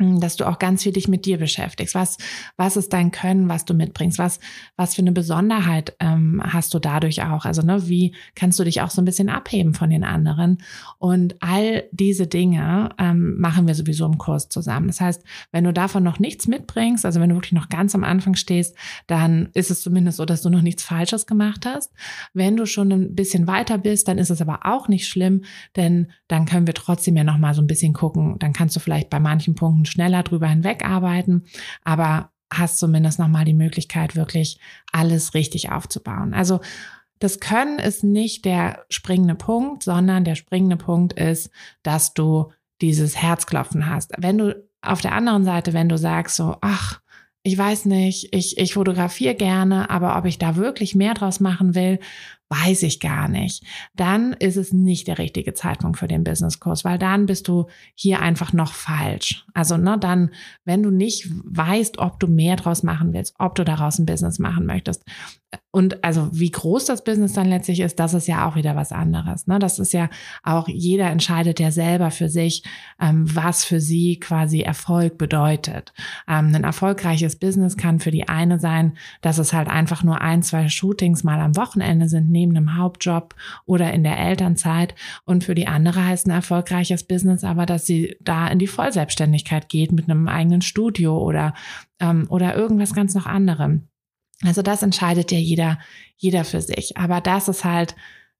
dass 0.00 0.36
du 0.36 0.46
auch 0.46 0.58
ganz 0.58 0.82
viel 0.82 0.92
dich 0.92 1.08
mit 1.08 1.26
dir 1.26 1.38
beschäftigst. 1.38 1.94
Was, 1.94 2.18
was 2.56 2.76
ist 2.76 2.92
dein 2.92 3.10
Können, 3.10 3.48
was 3.48 3.64
du 3.64 3.74
mitbringst? 3.74 4.18
Was, 4.18 4.40
was 4.76 4.94
für 4.94 5.02
eine 5.02 5.12
Besonderheit 5.12 5.94
ähm, 6.00 6.40
hast 6.44 6.74
du 6.74 6.78
dadurch 6.78 7.22
auch? 7.22 7.44
Also, 7.44 7.62
ne, 7.62 7.88
wie 7.88 8.14
kannst 8.34 8.58
du 8.58 8.64
dich 8.64 8.80
auch 8.80 8.90
so 8.90 9.02
ein 9.02 9.04
bisschen 9.04 9.28
abheben 9.28 9.74
von 9.74 9.90
den 9.90 10.04
anderen? 10.04 10.58
Und 10.98 11.36
all 11.40 11.84
diese 11.92 12.26
Dinge 12.26 12.90
ähm, 12.98 13.38
machen 13.38 13.66
wir 13.66 13.74
sowieso 13.74 14.06
im 14.06 14.18
Kurs 14.18 14.48
zusammen. 14.48 14.86
Das 14.86 15.00
heißt, 15.00 15.22
wenn 15.52 15.64
du 15.64 15.72
davon 15.72 16.02
noch 16.02 16.18
nichts 16.18 16.48
mitbringst, 16.48 17.04
also 17.04 17.20
wenn 17.20 17.30
du 17.30 17.36
wirklich 17.36 17.52
noch 17.52 17.68
ganz 17.68 17.94
am 17.94 18.04
Anfang 18.04 18.34
stehst, 18.34 18.76
dann 19.06 19.50
ist 19.54 19.70
es 19.70 19.82
zumindest 19.82 20.16
so, 20.16 20.24
dass 20.24 20.42
du 20.42 20.50
noch 20.50 20.62
nichts 20.62 20.82
Falsches 20.82 21.26
gemacht 21.26 21.66
hast. 21.66 21.92
Wenn 22.32 22.56
du 22.56 22.66
schon 22.66 22.90
ein 22.92 23.14
bisschen 23.14 23.46
weiter 23.46 23.78
bist, 23.78 24.08
dann 24.08 24.18
ist 24.18 24.30
es 24.30 24.40
aber 24.40 24.60
auch 24.64 24.88
nicht 24.88 25.08
schlimm, 25.08 25.44
denn 25.76 26.08
dann 26.30 26.46
können 26.46 26.66
wir 26.68 26.74
trotzdem 26.74 27.16
ja 27.16 27.24
noch 27.24 27.38
mal 27.38 27.54
so 27.54 27.60
ein 27.60 27.66
bisschen 27.66 27.92
gucken. 27.92 28.38
Dann 28.38 28.52
kannst 28.52 28.76
du 28.76 28.80
vielleicht 28.80 29.10
bei 29.10 29.18
manchen 29.18 29.56
Punkten 29.56 29.84
schneller 29.84 30.22
drüber 30.22 30.46
hinwegarbeiten, 30.46 31.44
aber 31.82 32.30
hast 32.52 32.78
zumindest 32.78 33.18
nochmal 33.18 33.44
die 33.44 33.54
Möglichkeit, 33.54 34.14
wirklich 34.14 34.60
alles 34.92 35.34
richtig 35.34 35.72
aufzubauen. 35.72 36.32
Also 36.32 36.60
das 37.18 37.40
Können 37.40 37.80
ist 37.80 38.04
nicht 38.04 38.44
der 38.44 38.84
springende 38.90 39.34
Punkt, 39.34 39.82
sondern 39.82 40.24
der 40.24 40.36
springende 40.36 40.76
Punkt 40.76 41.14
ist, 41.14 41.50
dass 41.82 42.14
du 42.14 42.52
dieses 42.80 43.16
Herzklopfen 43.16 43.88
hast. 43.88 44.12
Wenn 44.16 44.38
du 44.38 44.64
auf 44.82 45.00
der 45.00 45.12
anderen 45.12 45.44
Seite, 45.44 45.72
wenn 45.72 45.88
du 45.88 45.98
sagst 45.98 46.36
so, 46.36 46.56
ach, 46.60 47.00
ich 47.42 47.56
weiß 47.56 47.86
nicht, 47.86 48.34
ich, 48.34 48.58
ich 48.58 48.74
fotografiere 48.74 49.34
gerne, 49.34 49.88
aber 49.88 50.16
ob 50.18 50.26
ich 50.26 50.38
da 50.38 50.56
wirklich 50.56 50.94
mehr 50.94 51.14
draus 51.14 51.40
machen 51.40 51.74
will, 51.74 51.98
weiß 52.50 52.82
ich 52.82 52.98
gar 52.98 53.28
nicht, 53.28 53.64
dann 53.94 54.32
ist 54.32 54.56
es 54.56 54.72
nicht 54.72 55.06
der 55.06 55.18
richtige 55.18 55.54
Zeitpunkt 55.54 55.98
für 55.98 56.08
den 56.08 56.24
Businesskurs, 56.24 56.84
weil 56.84 56.98
dann 56.98 57.26
bist 57.26 57.46
du 57.46 57.66
hier 57.94 58.20
einfach 58.20 58.52
noch 58.52 58.72
falsch. 58.72 59.46
Also 59.54 59.76
ne, 59.76 59.96
dann, 59.98 60.30
wenn 60.64 60.82
du 60.82 60.90
nicht 60.90 61.28
weißt, 61.44 61.98
ob 61.98 62.18
du 62.18 62.26
mehr 62.26 62.56
draus 62.56 62.82
machen 62.82 63.12
willst, 63.12 63.36
ob 63.38 63.54
du 63.54 63.64
daraus 63.64 63.98
ein 63.98 64.06
Business 64.06 64.40
machen 64.40 64.66
möchtest, 64.66 65.04
und 65.72 66.02
also 66.04 66.28
wie 66.32 66.50
groß 66.50 66.84
das 66.86 67.04
Business 67.04 67.32
dann 67.32 67.48
letztlich 67.48 67.80
ist, 67.80 67.98
das 68.00 68.14
ist 68.14 68.26
ja 68.26 68.48
auch 68.48 68.56
wieder 68.56 68.74
was 68.76 68.92
anderes. 68.92 69.46
Ne? 69.46 69.58
Das 69.58 69.78
ist 69.78 69.92
ja 69.92 70.08
auch, 70.42 70.68
jeder 70.68 71.10
entscheidet 71.10 71.60
ja 71.60 71.70
selber 71.70 72.10
für 72.10 72.28
sich, 72.28 72.64
ähm, 73.00 73.24
was 73.34 73.64
für 73.64 73.80
sie 73.80 74.18
quasi 74.18 74.60
Erfolg 74.60 75.16
bedeutet. 75.16 75.92
Ähm, 76.28 76.54
ein 76.54 76.64
erfolgreiches 76.64 77.29
Business 77.36 77.76
kann 77.76 78.00
für 78.00 78.10
die 78.10 78.28
eine 78.28 78.58
sein, 78.58 78.96
dass 79.20 79.38
es 79.38 79.52
halt 79.52 79.68
einfach 79.68 80.02
nur 80.02 80.20
ein, 80.20 80.42
zwei 80.42 80.68
Shootings 80.68 81.24
mal 81.24 81.40
am 81.40 81.56
Wochenende 81.56 82.08
sind, 82.08 82.30
neben 82.30 82.56
einem 82.56 82.76
Hauptjob 82.76 83.34
oder 83.66 83.92
in 83.92 84.02
der 84.02 84.18
Elternzeit. 84.18 84.94
Und 85.24 85.44
für 85.44 85.54
die 85.54 85.66
andere 85.66 86.04
heißt 86.04 86.26
ein 86.26 86.32
erfolgreiches 86.32 87.04
Business 87.04 87.44
aber, 87.44 87.66
dass 87.66 87.86
sie 87.86 88.16
da 88.20 88.48
in 88.48 88.58
die 88.58 88.66
Vollselbstständigkeit 88.66 89.68
geht 89.68 89.92
mit 89.92 90.08
einem 90.08 90.28
eigenen 90.28 90.62
Studio 90.62 91.18
oder, 91.18 91.54
ähm, 92.00 92.26
oder 92.28 92.54
irgendwas 92.54 92.94
ganz 92.94 93.14
noch 93.14 93.26
anderem. 93.26 93.88
Also 94.42 94.62
das 94.62 94.82
entscheidet 94.82 95.32
ja 95.32 95.38
jeder, 95.38 95.78
jeder 96.16 96.44
für 96.44 96.60
sich. 96.60 96.96
Aber 96.96 97.20
das 97.20 97.48
ist 97.48 97.64
halt 97.64 97.94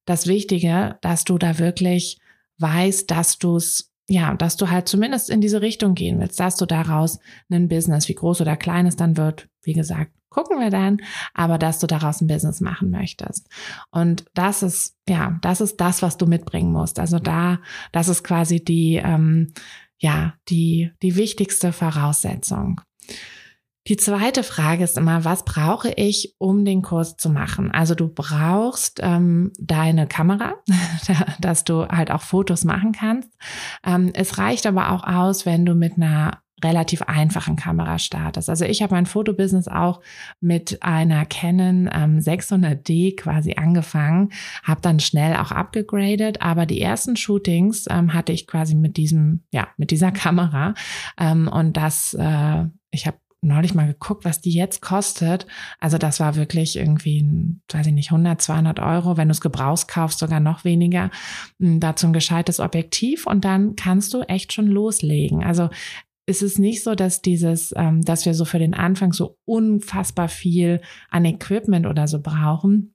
das 0.06 0.26
Wichtige, 0.26 0.98
dass 1.02 1.24
du 1.24 1.38
da 1.38 1.58
wirklich 1.58 2.18
weißt, 2.58 3.10
dass 3.10 3.38
du 3.38 3.56
es, 3.56 3.89
ja, 4.10 4.34
dass 4.34 4.56
du 4.56 4.68
halt 4.68 4.88
zumindest 4.88 5.30
in 5.30 5.40
diese 5.40 5.62
Richtung 5.62 5.94
gehen 5.94 6.18
willst, 6.18 6.40
dass 6.40 6.56
du 6.56 6.66
daraus 6.66 7.20
ein 7.48 7.68
Business, 7.68 8.08
wie 8.08 8.14
groß 8.14 8.40
oder 8.40 8.56
klein 8.56 8.86
es 8.86 8.96
dann 8.96 9.16
wird, 9.16 9.48
wie 9.62 9.72
gesagt, 9.72 10.10
gucken 10.30 10.58
wir 10.58 10.70
dann, 10.70 11.00
aber 11.32 11.58
dass 11.58 11.78
du 11.78 11.86
daraus 11.86 12.20
ein 12.20 12.26
Business 12.26 12.60
machen 12.60 12.90
möchtest. 12.90 13.48
Und 13.92 14.24
das 14.34 14.64
ist, 14.64 14.96
ja, 15.08 15.38
das 15.42 15.60
ist 15.60 15.80
das, 15.80 16.02
was 16.02 16.16
du 16.16 16.26
mitbringen 16.26 16.72
musst. 16.72 16.98
Also 16.98 17.20
da, 17.20 17.60
das 17.92 18.08
ist 18.08 18.24
quasi 18.24 18.64
die, 18.64 18.96
ähm, 18.96 19.52
ja, 19.98 20.34
die, 20.48 20.90
die 21.02 21.14
wichtigste 21.14 21.72
Voraussetzung. 21.72 22.80
Die 23.86 23.96
zweite 23.96 24.42
Frage 24.42 24.84
ist 24.84 24.98
immer, 24.98 25.24
was 25.24 25.44
brauche 25.44 25.90
ich, 25.90 26.34
um 26.38 26.64
den 26.64 26.82
Kurs 26.82 27.16
zu 27.16 27.30
machen? 27.30 27.70
Also 27.70 27.94
du 27.94 28.08
brauchst 28.08 29.00
ähm, 29.02 29.52
deine 29.58 30.06
Kamera, 30.06 30.54
dass 31.40 31.64
du 31.64 31.88
halt 31.88 32.10
auch 32.10 32.20
Fotos 32.20 32.64
machen 32.64 32.92
kannst. 32.92 33.30
Ähm, 33.84 34.10
es 34.12 34.36
reicht 34.36 34.66
aber 34.66 34.92
auch 34.92 35.04
aus, 35.04 35.46
wenn 35.46 35.64
du 35.64 35.74
mit 35.74 35.96
einer 35.96 36.42
relativ 36.62 37.02
einfachen 37.02 37.56
Kamera 37.56 37.98
startest. 37.98 38.50
Also 38.50 38.64
ich 38.64 38.82
habe 38.82 38.94
mein 38.94 39.06
Fotobusiness 39.06 39.68
auch 39.68 40.00
mit 40.40 40.82
einer 40.82 41.24
Canon 41.24 41.88
ähm, 41.92 42.18
600D 42.18 43.16
quasi 43.16 43.54
angefangen, 43.54 44.30
habe 44.62 44.80
dann 44.82 45.00
schnell 45.00 45.36
auch 45.36 45.52
abgegradet, 45.52 46.42
aber 46.42 46.66
die 46.66 46.80
ersten 46.80 47.16
Shootings 47.16 47.86
ähm, 47.88 48.12
hatte 48.12 48.32
ich 48.32 48.46
quasi 48.46 48.74
mit 48.74 48.96
diesem, 48.96 49.44
ja, 49.52 49.68
mit 49.76 49.90
dieser 49.90 50.12
Kamera 50.12 50.74
ähm, 51.18 51.48
und 51.48 51.76
das, 51.76 52.14
äh, 52.14 52.64
ich 52.90 53.06
habe 53.06 53.16
neulich 53.42 53.74
mal 53.74 53.86
geguckt, 53.86 54.24
was 54.24 54.40
die 54.40 54.52
jetzt 54.52 54.82
kostet. 54.82 55.46
Also 55.78 55.98
das 55.98 56.20
war 56.20 56.36
wirklich 56.36 56.76
irgendwie, 56.76 57.56
weiß 57.72 57.86
ich 57.86 57.92
nicht, 57.92 58.10
100, 58.10 58.40
200 58.40 58.80
Euro. 58.80 59.16
Wenn 59.16 59.28
du 59.28 59.32
es 59.32 59.40
gebrauchst 59.40 59.88
kaufst, 59.88 60.18
sogar 60.18 60.40
noch 60.40 60.64
weniger. 60.64 61.10
Hm, 61.58 61.80
dazu 61.80 62.06
ein 62.06 62.12
gescheites 62.12 62.60
Objektiv 62.60 63.26
und 63.26 63.44
dann 63.44 63.76
kannst 63.76 64.12
du 64.14 64.22
echt 64.22 64.52
schon 64.52 64.66
loslegen. 64.66 65.42
Also 65.42 65.70
es 66.26 66.42
ist 66.42 66.58
nicht 66.58 66.82
so, 66.82 66.94
dass 66.94 67.22
dieses, 67.22 67.72
ähm, 67.76 68.02
dass 68.02 68.26
wir 68.26 68.34
so 68.34 68.44
für 68.44 68.58
den 68.58 68.74
Anfang 68.74 69.12
so 69.12 69.38
unfassbar 69.46 70.28
viel 70.28 70.80
an 71.10 71.24
Equipment 71.24 71.86
oder 71.86 72.06
so 72.08 72.20
brauchen 72.20 72.94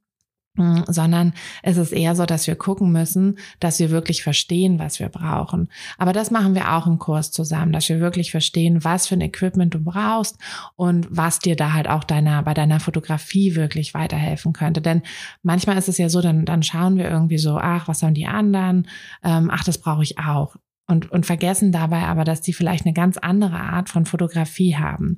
sondern 0.88 1.33
es 1.63 1.77
ist 1.77 1.91
eher 1.91 2.15
so, 2.15 2.25
dass 2.25 2.47
wir 2.47 2.55
gucken 2.55 2.91
müssen, 2.91 3.38
dass 3.59 3.79
wir 3.79 3.89
wirklich 3.89 4.24
verstehen, 4.24 4.79
was 4.79 5.00
wir 5.00 5.09
brauchen. 5.09 5.69
Aber 5.97 6.13
das 6.13 6.31
machen 6.31 6.55
wir 6.55 6.74
auch 6.74 6.88
im 6.88 6.97
Kurs 6.97 7.31
zusammen, 7.31 7.71
dass 7.71 7.89
wir 7.89 8.00
wirklich 8.00 8.31
verstehen, 8.31 8.83
was 8.83 9.07
für 9.07 9.15
ein 9.15 9.21
Equipment 9.21 9.74
du 9.74 9.79
brauchst 9.79 10.38
und 10.75 11.07
was 11.09 11.39
dir 11.39 11.55
da 11.55 11.74
halt 11.74 11.89
auch 11.89 12.03
deiner, 12.03 12.43
bei 12.43 12.53
deiner 12.53 12.79
Fotografie 12.79 13.55
wirklich 13.55 13.93
weiterhelfen 13.93 14.53
könnte. 14.53 14.81
Denn 14.81 15.01
manchmal 15.43 15.77
ist 15.77 15.89
es 15.89 15.97
ja 15.97 16.09
so, 16.09 16.21
dann, 16.21 16.45
dann 16.45 16.63
schauen 16.63 16.97
wir 16.97 17.09
irgendwie 17.09 17.38
so, 17.38 17.57
ach, 17.57 17.88
was 17.88 18.01
haben 18.01 18.13
die 18.13 18.27
anderen? 18.27 18.88
Ähm, 19.24 19.50
ach, 19.51 19.63
das 19.63 19.77
brauche 19.77 20.03
ich 20.03 20.19
auch. 20.19 20.55
Und, 20.88 21.12
und 21.12 21.25
vergessen 21.25 21.71
dabei 21.71 22.03
aber, 22.03 22.24
dass 22.25 22.41
die 22.41 22.53
vielleicht 22.53 22.85
eine 22.85 22.93
ganz 22.93 23.17
andere 23.17 23.59
Art 23.59 23.89
von 23.89 24.05
Fotografie 24.05 24.75
haben. 24.75 25.17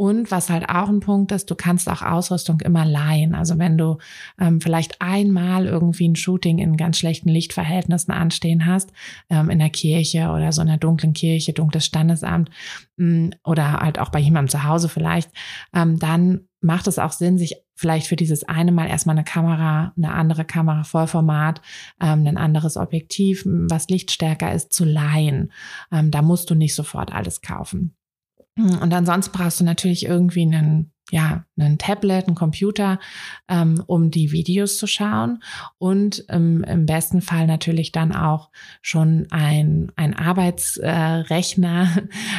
Und 0.00 0.30
was 0.30 0.48
halt 0.48 0.68
auch 0.68 0.88
ein 0.88 1.00
Punkt 1.00 1.32
ist, 1.32 1.50
du 1.50 1.56
kannst 1.56 1.88
auch 1.88 2.02
Ausrüstung 2.02 2.60
immer 2.60 2.84
leihen. 2.84 3.34
Also 3.34 3.58
wenn 3.58 3.76
du 3.76 3.98
ähm, 4.38 4.60
vielleicht 4.60 5.02
einmal 5.02 5.66
irgendwie 5.66 6.06
ein 6.06 6.14
Shooting 6.14 6.58
in 6.58 6.76
ganz 6.76 6.98
schlechten 6.98 7.28
Lichtverhältnissen 7.28 8.14
anstehen 8.14 8.64
hast, 8.64 8.92
ähm, 9.28 9.50
in 9.50 9.58
der 9.58 9.70
Kirche 9.70 10.28
oder 10.28 10.52
so 10.52 10.60
einer 10.60 10.78
dunklen 10.78 11.14
Kirche, 11.14 11.52
dunkles 11.52 11.84
Standesamt 11.84 12.48
mh, 12.96 13.06
mm, 13.08 13.30
oder 13.42 13.72
halt 13.72 13.98
auch 13.98 14.10
bei 14.10 14.20
jemandem 14.20 14.50
zu 14.50 14.62
Hause 14.62 14.88
vielleicht, 14.88 15.32
ähm, 15.74 15.98
dann 15.98 16.42
macht 16.60 16.86
es 16.86 17.00
auch 17.00 17.12
Sinn, 17.12 17.36
sich 17.36 17.56
vielleicht 17.74 18.06
für 18.06 18.14
dieses 18.14 18.44
eine 18.44 18.70
Mal 18.70 18.88
erstmal 18.88 19.16
eine 19.16 19.24
Kamera, 19.24 19.94
eine 19.96 20.12
andere 20.12 20.44
Kamera 20.44 20.84
Vollformat, 20.84 21.60
ähm, 22.00 22.24
ein 22.24 22.36
anderes 22.36 22.76
Objektiv, 22.76 23.42
was 23.44 23.88
lichtstärker 23.88 24.52
ist, 24.52 24.72
zu 24.72 24.84
leihen. 24.84 25.50
Ähm, 25.90 26.12
da 26.12 26.22
musst 26.22 26.50
du 26.50 26.54
nicht 26.54 26.76
sofort 26.76 27.12
alles 27.12 27.40
kaufen. 27.40 27.97
Und 28.58 28.92
ansonsten 28.92 29.32
brauchst 29.32 29.60
du 29.60 29.64
natürlich 29.64 30.04
irgendwie 30.04 30.42
einen 30.42 30.92
ja, 31.10 31.44
ein 31.58 31.78
Tablet, 31.78 32.28
ein 32.28 32.34
Computer, 32.34 32.98
ähm, 33.48 33.82
um 33.86 34.10
die 34.10 34.30
Videos 34.30 34.76
zu 34.76 34.86
schauen 34.86 35.42
und 35.78 36.24
ähm, 36.28 36.64
im 36.64 36.86
besten 36.86 37.22
Fall 37.22 37.46
natürlich 37.46 37.92
dann 37.92 38.14
auch 38.14 38.50
schon 38.82 39.26
ein, 39.30 39.90
ein 39.96 40.14
Arbeitsrechner, 40.14 41.88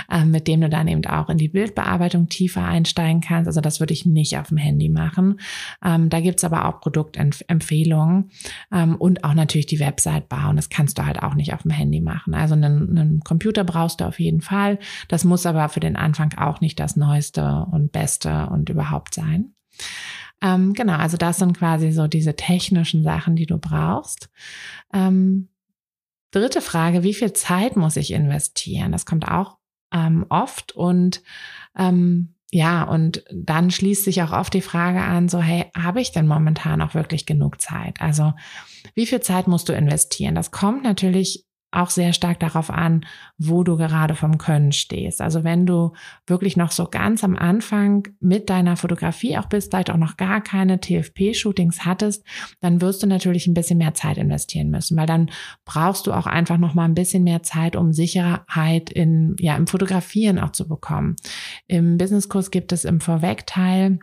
äh, 0.10 0.22
äh, 0.22 0.26
mit 0.26 0.48
dem 0.48 0.62
du 0.62 0.70
dann 0.70 0.88
eben 0.88 1.06
auch 1.06 1.30
in 1.30 1.38
die 1.38 1.50
Bildbearbeitung 1.50 2.30
tiefer 2.30 2.64
einsteigen 2.64 3.22
kannst. 3.22 3.48
Also 3.48 3.62
das 3.62 3.80
würde 3.80 3.94
ich 3.94 4.06
nicht 4.06 4.38
auf 4.38 4.50
dem 4.50 4.58
Handy 4.58 4.90
machen. 4.90 5.40
Ähm, 5.84 6.10
da 6.10 6.20
gibt's 6.20 6.44
aber 6.44 6.66
auch 6.66 6.80
Produktempfehlungen 6.80 8.30
ähm, 8.72 8.96
und 8.96 9.24
auch 9.24 9.34
natürlich 9.34 9.66
die 9.66 9.80
Website 9.80 10.30
bauen. 10.30 10.56
Das 10.56 10.70
kannst 10.70 11.00
du 11.00 11.06
halt 11.06 11.24
auch 11.24 11.34
nicht 11.34 11.54
auf 11.54 11.64
dem 11.64 11.72
Handy 11.72 12.02
machen. 12.02 12.36
Also 12.36 12.54
einen, 12.54 12.98
einen 12.98 13.20
Computer 13.22 13.64
brauchst 13.64 14.02
du 14.02 14.06
auf 14.06 14.20
jeden 14.20 14.42
Fall. 14.42 14.78
Das 15.08 15.24
muss 15.24 15.46
aber 15.46 15.70
für 15.70 15.80
den 15.80 15.96
Anfang 15.96 16.38
auch 16.38 16.62
nicht 16.62 16.80
das 16.80 16.96
Neueste 16.96 17.66
und 17.72 17.92
Beste 17.92 18.48
und 18.52 18.59
und 18.60 18.70
überhaupt 18.70 19.14
sein. 19.16 19.54
Ähm, 20.42 20.74
genau, 20.74 20.98
also 20.98 21.18
das 21.18 21.38
sind 21.38 21.58
quasi 21.58 21.92
so 21.92 22.08
diese 22.08 22.36
technischen 22.36 23.04
Sachen, 23.04 23.36
die 23.36 23.46
du 23.46 23.58
brauchst. 23.58 24.30
Ähm, 24.94 25.50
dritte 26.32 26.62
Frage, 26.62 27.04
wie 27.04 27.14
viel 27.14 27.34
Zeit 27.34 27.76
muss 27.76 27.98
ich 27.98 28.12
investieren? 28.12 28.92
Das 28.92 29.06
kommt 29.06 29.28
auch 29.28 29.58
ähm, 29.94 30.26
oft 30.30 30.72
und 30.74 31.22
ähm, 31.78 32.36
ja, 32.52 32.84
und 32.84 33.24
dann 33.32 33.70
schließt 33.70 34.06
sich 34.06 34.24
auch 34.24 34.32
oft 34.32 34.54
die 34.54 34.62
Frage 34.62 35.02
an, 35.02 35.30
so, 35.30 35.40
hey, 35.40 35.66
habe 35.78 36.02
ich 36.02 36.12
denn 36.12 36.26
momentan 36.26 36.82
auch 36.82 36.96
wirklich 36.96 37.28
genug 37.28 37.62
Zeit? 37.62 38.02
Also, 38.02 38.34
wie 38.96 39.06
viel 39.06 39.22
Zeit 39.22 39.48
musst 39.48 39.70
du 39.70 39.74
investieren? 39.74 40.34
Das 40.34 40.50
kommt 40.50 40.84
natürlich 40.84 41.46
auch 41.72 41.90
sehr 41.90 42.14
stark 42.14 42.40
darauf 42.40 42.70
an, 42.70 43.06
wo 43.38 43.64
du 43.64 43.78
gerade 43.78 44.16
vom 44.16 44.38
Können 44.38 44.72
stehst. 44.72 45.22
Also 45.22 45.44
wenn 45.44 45.66
du 45.66 45.94
wirklich 46.26 46.58
noch 46.58 46.72
so 46.72 46.86
ganz 46.86 47.24
am 47.24 47.36
Anfang 47.36 48.08
mit 48.20 48.50
deiner 48.50 48.76
Fotografie 48.76 49.38
auch 49.38 49.46
bist, 49.46 49.72
vielleicht 49.72 49.92
auch 49.92 49.98
noch 49.98 50.18
gar 50.18 50.42
keine 50.42 50.80
TFP-Shootings 50.80 51.86
hattest, 51.86 52.26
dann 52.60 52.82
wirst 52.82 53.04
du 53.04 53.08
natürlich 53.08 53.46
ein 53.48 53.54
bisschen 53.54 53.78
mehr 53.78 53.94
Zeit 53.94 54.18
investieren 54.18 54.70
müssen, 54.70 54.98
weil 54.98 55.06
dann 55.06 55.30
brauchst 55.66 56.08
du 56.08 56.14
auch 56.14 56.26
einfach 56.26 56.58
noch 56.58 56.74
mal 56.74 56.86
ein 56.86 56.96
bisschen 56.96 57.24
mehr 57.24 57.44
Zeit, 57.44 57.76
um 57.76 57.94
Sicherheit 57.94 58.90
in, 58.90 59.36
ja, 59.40 59.56
im 59.56 59.68
Fotografieren 59.68 60.40
auch 60.40 60.52
zu 60.52 60.68
bekommen. 60.68 61.16
Im 61.68 61.98
Businesskurs 61.98 62.50
gibt 62.50 62.72
es 62.72 62.84
im 62.84 63.00
Vorwegteil 63.00 64.00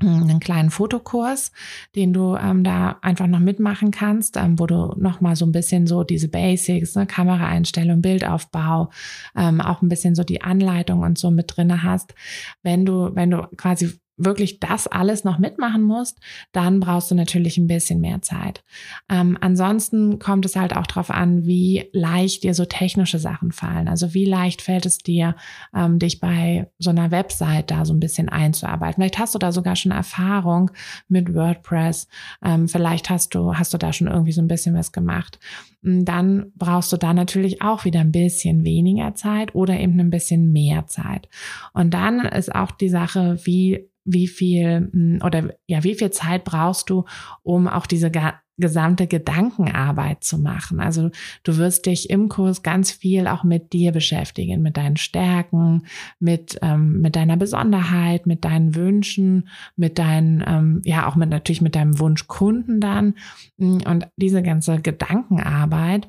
einen 0.00 0.40
kleinen 0.40 0.70
Fotokurs, 0.70 1.52
den 1.94 2.12
du 2.12 2.36
ähm, 2.36 2.64
da 2.64 2.98
einfach 3.00 3.26
noch 3.26 3.38
mitmachen 3.38 3.90
kannst, 3.90 4.36
ähm, 4.36 4.58
wo 4.58 4.66
du 4.66 4.94
noch 4.96 5.20
mal 5.20 5.36
so 5.36 5.46
ein 5.46 5.52
bisschen 5.52 5.86
so 5.86 6.04
diese 6.04 6.28
Basics, 6.28 6.94
ne, 6.94 7.06
Kameraeinstellung, 7.06 8.02
Bildaufbau, 8.02 8.90
ähm, 9.36 9.60
auch 9.60 9.82
ein 9.82 9.88
bisschen 9.88 10.14
so 10.14 10.22
die 10.22 10.42
Anleitung 10.42 11.00
und 11.00 11.18
so 11.18 11.30
mit 11.30 11.56
drinne 11.56 11.82
hast. 11.82 12.14
Wenn 12.62 12.84
du, 12.84 13.14
wenn 13.14 13.30
du 13.30 13.46
quasi 13.56 13.98
wirklich 14.16 14.60
das 14.60 14.86
alles 14.86 15.24
noch 15.24 15.38
mitmachen 15.38 15.82
musst, 15.82 16.18
dann 16.52 16.80
brauchst 16.80 17.10
du 17.10 17.14
natürlich 17.14 17.58
ein 17.58 17.66
bisschen 17.66 18.00
mehr 18.00 18.22
Zeit. 18.22 18.64
Ähm, 19.10 19.36
ansonsten 19.40 20.18
kommt 20.18 20.44
es 20.46 20.56
halt 20.56 20.74
auch 20.74 20.86
darauf 20.86 21.10
an, 21.10 21.44
wie 21.44 21.88
leicht 21.92 22.42
dir 22.42 22.54
so 22.54 22.64
technische 22.64 23.18
Sachen 23.18 23.52
fallen. 23.52 23.88
Also 23.88 24.14
wie 24.14 24.24
leicht 24.24 24.62
fällt 24.62 24.86
es 24.86 24.98
dir, 24.98 25.36
ähm, 25.74 25.98
dich 25.98 26.20
bei 26.20 26.70
so 26.78 26.90
einer 26.90 27.10
Website 27.10 27.70
da 27.70 27.84
so 27.84 27.92
ein 27.92 28.00
bisschen 28.00 28.28
einzuarbeiten. 28.28 29.02
Vielleicht 29.02 29.18
hast 29.18 29.34
du 29.34 29.38
da 29.38 29.52
sogar 29.52 29.76
schon 29.76 29.92
Erfahrung 29.92 30.70
mit 31.08 31.34
WordPress. 31.34 32.08
Ähm, 32.42 32.68
vielleicht 32.68 33.10
hast 33.10 33.34
du, 33.34 33.54
hast 33.54 33.74
du 33.74 33.78
da 33.78 33.92
schon 33.92 34.08
irgendwie 34.08 34.32
so 34.32 34.40
ein 34.40 34.48
bisschen 34.48 34.74
was 34.74 34.92
gemacht. 34.92 35.38
Dann 35.82 36.52
brauchst 36.56 36.92
du 36.92 36.96
da 36.96 37.12
natürlich 37.12 37.62
auch 37.62 37.84
wieder 37.84 38.00
ein 38.00 38.12
bisschen 38.12 38.64
weniger 38.64 39.14
Zeit 39.14 39.54
oder 39.54 39.78
eben 39.78 40.00
ein 40.00 40.10
bisschen 40.10 40.52
mehr 40.52 40.86
Zeit. 40.86 41.28
Und 41.74 41.94
dann 41.94 42.20
ist 42.20 42.54
auch 42.54 42.72
die 42.72 42.88
Sache, 42.88 43.38
wie 43.44 43.88
wie 44.06 44.28
viel 44.28 44.88
hm, 44.92 45.18
oder 45.22 45.54
ja, 45.66 45.84
wie 45.84 45.94
viel 45.94 46.10
Zeit 46.10 46.44
brauchst 46.44 46.88
du, 46.88 47.04
um 47.42 47.68
auch 47.68 47.86
diese 47.86 48.10
gesamte 48.58 49.06
Gedankenarbeit 49.06 50.24
zu 50.24 50.38
machen. 50.38 50.80
Also 50.80 51.10
du 51.42 51.56
wirst 51.58 51.86
dich 51.86 52.08
im 52.08 52.28
Kurs 52.28 52.62
ganz 52.62 52.90
viel 52.90 53.26
auch 53.26 53.44
mit 53.44 53.72
dir 53.72 53.92
beschäftigen, 53.92 54.62
mit 54.62 54.78
deinen 54.78 54.96
Stärken, 54.96 55.86
mit, 56.18 56.58
ähm, 56.62 57.00
mit 57.00 57.16
deiner 57.16 57.36
Besonderheit, 57.36 58.26
mit 58.26 58.44
deinen 58.44 58.74
Wünschen, 58.74 59.48
mit 59.76 59.98
deinen, 59.98 60.42
ähm, 60.46 60.80
ja 60.84 61.06
auch 61.06 61.16
mit 61.16 61.28
natürlich 61.28 61.60
mit 61.60 61.74
deinem 61.74 61.98
Wunschkunden 61.98 62.80
dann. 62.80 63.14
Und 63.58 64.08
diese 64.16 64.42
ganze 64.42 64.80
Gedankenarbeit, 64.80 66.08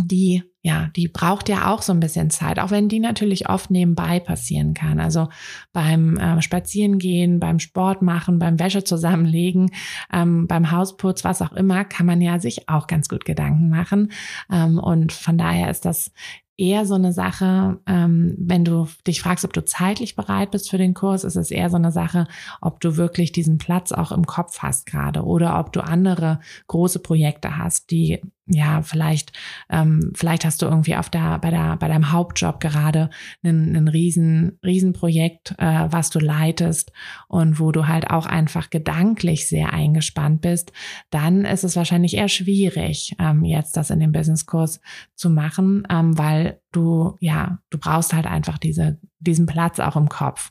die 0.00 0.42
ja, 0.64 0.90
die 0.94 1.08
braucht 1.08 1.48
ja 1.48 1.72
auch 1.72 1.82
so 1.82 1.92
ein 1.92 1.98
bisschen 1.98 2.30
Zeit, 2.30 2.60
auch 2.60 2.70
wenn 2.70 2.88
die 2.88 3.00
natürlich 3.00 3.48
oft 3.48 3.72
nebenbei 3.72 4.20
passieren 4.20 4.74
kann. 4.74 5.00
Also 5.00 5.28
beim 5.72 6.16
äh, 6.18 6.40
Spazierengehen, 6.40 7.40
beim 7.40 7.58
Sport 7.58 8.00
machen, 8.00 8.38
beim 8.38 8.60
Wäsche 8.60 8.84
zusammenlegen, 8.84 9.72
ähm, 10.12 10.46
beim 10.46 10.70
Hausputz, 10.70 11.24
was 11.24 11.42
auch 11.42 11.52
immer, 11.52 11.84
kann 11.84 12.06
man 12.06 12.20
ja 12.20 12.38
sich 12.38 12.68
auch 12.68 12.86
ganz 12.86 13.08
gut 13.08 13.24
Gedanken 13.24 13.70
machen. 13.70 14.12
Ähm, 14.52 14.78
und 14.78 15.10
von 15.10 15.36
daher 15.36 15.68
ist 15.68 15.84
das 15.84 16.12
eher 16.56 16.86
so 16.86 16.94
eine 16.94 17.12
Sache, 17.12 17.80
ähm, 17.86 18.36
wenn 18.38 18.64
du 18.64 18.86
dich 19.04 19.20
fragst, 19.20 19.44
ob 19.44 19.52
du 19.52 19.64
zeitlich 19.64 20.14
bereit 20.14 20.52
bist 20.52 20.70
für 20.70 20.78
den 20.78 20.94
Kurs, 20.94 21.24
ist 21.24 21.34
es 21.34 21.50
eher 21.50 21.70
so 21.70 21.76
eine 21.76 21.90
Sache, 21.90 22.28
ob 22.60 22.78
du 22.80 22.96
wirklich 22.96 23.32
diesen 23.32 23.58
Platz 23.58 23.90
auch 23.90 24.12
im 24.12 24.26
Kopf 24.26 24.60
hast 24.60 24.86
gerade 24.86 25.24
oder 25.24 25.58
ob 25.58 25.72
du 25.72 25.80
andere 25.82 26.38
große 26.68 27.00
Projekte 27.00 27.56
hast, 27.56 27.90
die 27.90 28.20
ja, 28.46 28.82
vielleicht, 28.82 29.32
ähm, 29.70 30.12
vielleicht 30.14 30.44
hast 30.44 30.62
du 30.62 30.66
irgendwie 30.66 30.96
auf 30.96 31.08
der, 31.08 31.38
bei 31.38 31.50
der, 31.50 31.76
bei 31.76 31.86
deinem 31.86 32.10
Hauptjob 32.10 32.58
gerade 32.58 33.08
einen, 33.44 33.68
einen 33.68 33.88
riesen, 33.88 34.58
riesen 34.64 34.92
Projekt, 34.92 35.54
äh, 35.58 35.86
was 35.90 36.10
du 36.10 36.18
leitest 36.18 36.92
und 37.28 37.60
wo 37.60 37.70
du 37.70 37.86
halt 37.86 38.10
auch 38.10 38.26
einfach 38.26 38.70
gedanklich 38.70 39.48
sehr 39.48 39.72
eingespannt 39.72 40.40
bist, 40.40 40.72
dann 41.10 41.44
ist 41.44 41.62
es 41.62 41.76
wahrscheinlich 41.76 42.14
eher 42.16 42.28
schwierig, 42.28 43.14
ähm, 43.20 43.44
jetzt 43.44 43.76
das 43.76 43.90
in 43.90 44.00
dem 44.00 44.12
Businesskurs 44.12 44.80
zu 45.14 45.30
machen, 45.30 45.86
ähm, 45.88 46.18
weil 46.18 46.60
du, 46.72 47.16
ja, 47.20 47.58
du 47.70 47.78
brauchst 47.78 48.12
halt 48.12 48.26
einfach 48.26 48.58
diese, 48.58 48.98
diesen 49.22 49.46
Platz 49.46 49.80
auch 49.80 49.96
im 49.96 50.08
Kopf. 50.08 50.50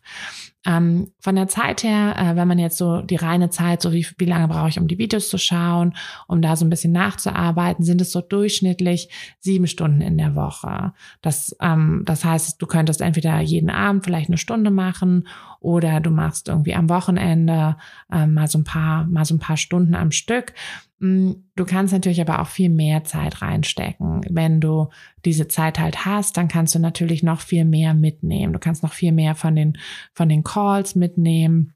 Ähm, 0.63 1.11
von 1.19 1.35
der 1.35 1.47
Zeit 1.47 1.81
her, 1.81 2.15
äh, 2.17 2.35
wenn 2.35 2.47
man 2.47 2.59
jetzt 2.59 2.77
so 2.77 3.01
die 3.01 3.15
reine 3.15 3.49
Zeit, 3.49 3.81
so 3.81 3.93
wie, 3.93 4.05
wie 4.19 4.25
lange 4.25 4.47
brauche 4.47 4.69
ich, 4.69 4.79
um 4.79 4.87
die 4.87 4.99
Videos 4.99 5.29
zu 5.29 5.39
schauen, 5.39 5.95
um 6.27 6.41
da 6.41 6.55
so 6.55 6.65
ein 6.65 6.69
bisschen 6.69 6.91
nachzuarbeiten, 6.91 7.83
sind 7.83 7.99
es 7.99 8.11
so 8.11 8.21
durchschnittlich 8.21 9.09
sieben 9.39 9.65
Stunden 9.65 10.01
in 10.01 10.19
der 10.19 10.35
Woche. 10.35 10.93
Das, 11.23 11.55
ähm, 11.61 12.03
das 12.05 12.23
heißt, 12.23 12.61
du 12.61 12.67
könntest 12.67 13.01
entweder 13.01 13.39
jeden 13.39 13.71
Abend 13.71 14.05
vielleicht 14.05 14.29
eine 14.29 14.37
Stunde 14.37 14.69
machen 14.69 15.27
oder 15.59 15.99
du 15.99 16.11
machst 16.11 16.47
irgendwie 16.47 16.75
am 16.75 16.89
Wochenende 16.89 17.77
äh, 18.11 18.27
mal 18.27 18.47
so 18.47 18.59
ein 18.59 18.63
paar, 18.63 19.05
mal 19.05 19.25
so 19.25 19.33
ein 19.33 19.39
paar 19.39 19.57
Stunden 19.57 19.95
am 19.95 20.11
Stück. 20.11 20.53
Mm, 21.01 21.31
du 21.55 21.65
kannst 21.65 21.93
natürlich 21.93 22.21
aber 22.21 22.39
auch 22.39 22.47
viel 22.47 22.69
mehr 22.69 23.03
Zeit 23.03 23.41
reinstecken. 23.41 24.21
Wenn 24.29 24.61
du 24.61 24.89
diese 25.25 25.47
Zeit 25.47 25.79
halt 25.79 26.05
hast, 26.05 26.37
dann 26.37 26.47
kannst 26.47 26.75
du 26.75 26.79
natürlich 26.79 27.23
noch 27.23 27.41
viel 27.41 27.65
mehr 27.65 27.95
mitnehmen. 27.95 28.53
Du 28.53 28.59
kannst 28.59 28.83
noch 28.83 28.93
viel 28.93 29.11
mehr 29.11 29.33
von 29.33 29.55
den, 29.55 29.77
von 30.13 30.29
den 30.29 30.43
Calls 30.43 30.95
mitnehmen. 30.95 31.73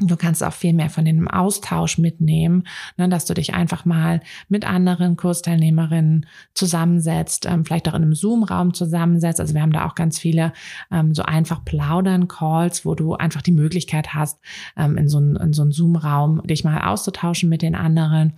Du 0.00 0.16
kannst 0.16 0.44
auch 0.44 0.52
viel 0.52 0.74
mehr 0.74 0.90
von 0.90 1.04
dem 1.04 1.26
Austausch 1.26 1.98
mitnehmen, 1.98 2.64
ne, 2.96 3.08
dass 3.08 3.24
du 3.24 3.34
dich 3.34 3.54
einfach 3.54 3.84
mal 3.84 4.20
mit 4.48 4.64
anderen 4.64 5.16
Kursteilnehmerinnen 5.16 6.26
zusammensetzt, 6.54 7.46
ähm, 7.46 7.64
vielleicht 7.64 7.88
auch 7.88 7.94
in 7.94 8.02
einem 8.02 8.14
Zoom-Raum 8.14 8.74
zusammensetzt. 8.74 9.40
Also 9.40 9.54
wir 9.54 9.62
haben 9.62 9.72
da 9.72 9.86
auch 9.86 9.96
ganz 9.96 10.20
viele 10.20 10.52
ähm, 10.92 11.14
so 11.14 11.24
einfach 11.24 11.64
plaudern 11.64 12.28
Calls, 12.28 12.84
wo 12.84 12.94
du 12.94 13.14
einfach 13.14 13.42
die 13.42 13.52
Möglichkeit 13.52 14.14
hast, 14.14 14.38
ähm, 14.76 14.96
in 14.96 15.08
so 15.08 15.18
einen, 15.18 15.52
so 15.52 15.68
Zoom-Raum 15.68 16.42
dich 16.46 16.62
mal 16.62 16.80
auszutauschen 16.82 17.48
mit 17.48 17.62
den 17.62 17.74
anderen. 17.74 18.34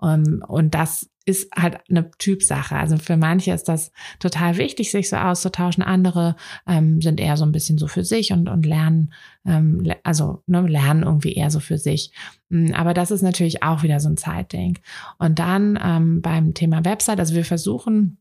Ähm, 0.00 0.44
und 0.46 0.74
das 0.76 1.10
ist 1.26 1.50
halt 1.54 1.78
eine 1.88 2.10
Typsache. 2.12 2.76
Also 2.76 2.96
für 2.96 3.16
manche 3.16 3.52
ist 3.52 3.68
das 3.68 3.92
total 4.18 4.56
wichtig, 4.56 4.90
sich 4.90 5.08
so 5.08 5.16
auszutauschen. 5.16 5.82
Andere 5.82 6.36
ähm, 6.66 7.00
sind 7.00 7.20
eher 7.20 7.36
so 7.36 7.44
ein 7.44 7.52
bisschen 7.52 7.78
so 7.78 7.86
für 7.86 8.04
sich 8.04 8.32
und, 8.32 8.48
und 8.48 8.64
lernen, 8.64 9.12
ähm, 9.44 9.92
also 10.02 10.42
ne, 10.46 10.62
lernen 10.62 11.02
irgendwie 11.02 11.34
eher 11.34 11.50
so 11.50 11.60
für 11.60 11.78
sich. 11.78 12.12
Mm, 12.48 12.72
aber 12.72 12.94
das 12.94 13.10
ist 13.10 13.22
natürlich 13.22 13.62
auch 13.62 13.82
wieder 13.82 14.00
so 14.00 14.08
ein 14.08 14.16
Zeitding. 14.16 14.78
Und 15.18 15.38
dann 15.38 15.78
ähm, 15.82 16.22
beim 16.22 16.54
Thema 16.54 16.84
Website, 16.84 17.20
also 17.20 17.34
wir 17.34 17.44
versuchen 17.44 17.90
hm, 17.90 18.16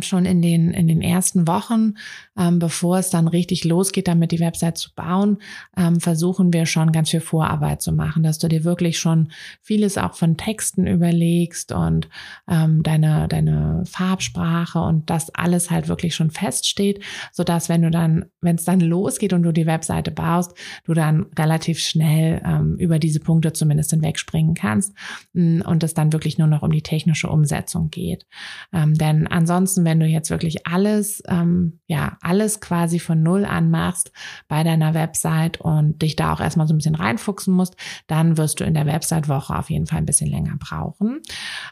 schon 0.00 0.24
in 0.24 0.40
den, 0.42 0.70
in 0.70 0.86
den 0.86 1.02
ersten 1.02 1.48
Wochen, 1.48 1.94
ähm, 2.38 2.58
bevor 2.58 2.98
es 2.98 3.10
dann 3.10 3.26
richtig 3.26 3.64
losgeht, 3.64 4.06
damit 4.06 4.30
die 4.30 4.40
Website 4.40 4.78
zu 4.78 4.94
bauen, 4.94 5.38
ähm, 5.76 6.00
versuchen 6.00 6.52
wir 6.52 6.66
schon 6.66 6.92
ganz 6.92 7.10
viel 7.10 7.20
Vorarbeit 7.20 7.82
zu 7.82 7.92
machen, 7.92 8.22
dass 8.22 8.38
du 8.38 8.48
dir 8.48 8.64
wirklich 8.64 8.98
schon 8.98 9.32
vieles 9.60 9.98
auch 9.98 10.14
von 10.14 10.36
Texten 10.36 10.86
überlegst 10.86 11.72
und 11.72 12.08
ähm, 12.48 12.82
deine, 12.84 13.26
deine 13.28 13.82
Farbsprache 13.86 14.78
und 14.78 15.10
das 15.10 15.34
alles 15.34 15.70
halt 15.70 15.88
wirklich 15.88 16.14
schon 16.14 16.30
feststeht, 16.30 17.02
so 17.32 17.42
dass 17.42 17.68
wenn 17.68 17.82
du 17.82 17.90
dann, 17.90 18.26
wenn 18.40 18.56
es 18.56 18.64
dann 18.64 18.80
losgeht 18.80 19.32
und 19.32 19.42
du 19.42 19.52
die 19.52 19.66
Webseite 19.66 20.12
baust, 20.12 20.56
du 20.84 20.94
dann 20.94 21.26
relativ 21.36 21.80
schnell 21.80 22.40
ähm, 22.46 22.76
über 22.78 23.00
diese 23.00 23.20
Punkte 23.20 23.52
zumindest 23.52 23.90
hinwegspringen 23.90 24.54
kannst 24.54 24.94
hm, 25.34 25.62
und 25.66 25.82
es 25.82 25.92
dann 25.92 26.12
wirklich 26.12 26.38
nur 26.38 26.48
noch 26.48 26.62
um 26.62 26.70
die 26.70 26.82
technische 26.82 27.28
Umsetzung 27.28 27.90
geht. 27.90 28.26
Ähm, 28.72 28.94
denn 28.94 29.26
ansonsten 29.26 29.55
ansonsten, 29.56 29.86
wenn 29.86 30.00
du 30.00 30.06
jetzt 30.06 30.30
wirklich 30.30 30.66
alles, 30.66 31.22
ähm, 31.28 31.80
ja, 31.86 32.18
alles 32.20 32.60
quasi 32.60 32.98
von 32.98 33.22
Null 33.22 33.46
an 33.46 33.70
machst 33.70 34.12
bei 34.48 34.62
deiner 34.62 34.92
Website 34.92 35.60
und 35.60 36.02
dich 36.02 36.14
da 36.14 36.34
auch 36.34 36.40
erstmal 36.40 36.66
so 36.66 36.74
ein 36.74 36.76
bisschen 36.76 36.94
reinfuchsen 36.94 37.54
musst, 37.54 37.74
dann 38.06 38.36
wirst 38.36 38.60
du 38.60 38.64
in 38.64 38.74
der 38.74 38.86
Website-Woche 38.86 39.56
auf 39.56 39.70
jeden 39.70 39.86
Fall 39.86 39.98
ein 39.98 40.06
bisschen 40.06 40.30
länger 40.30 40.56
brauchen. 40.58 41.22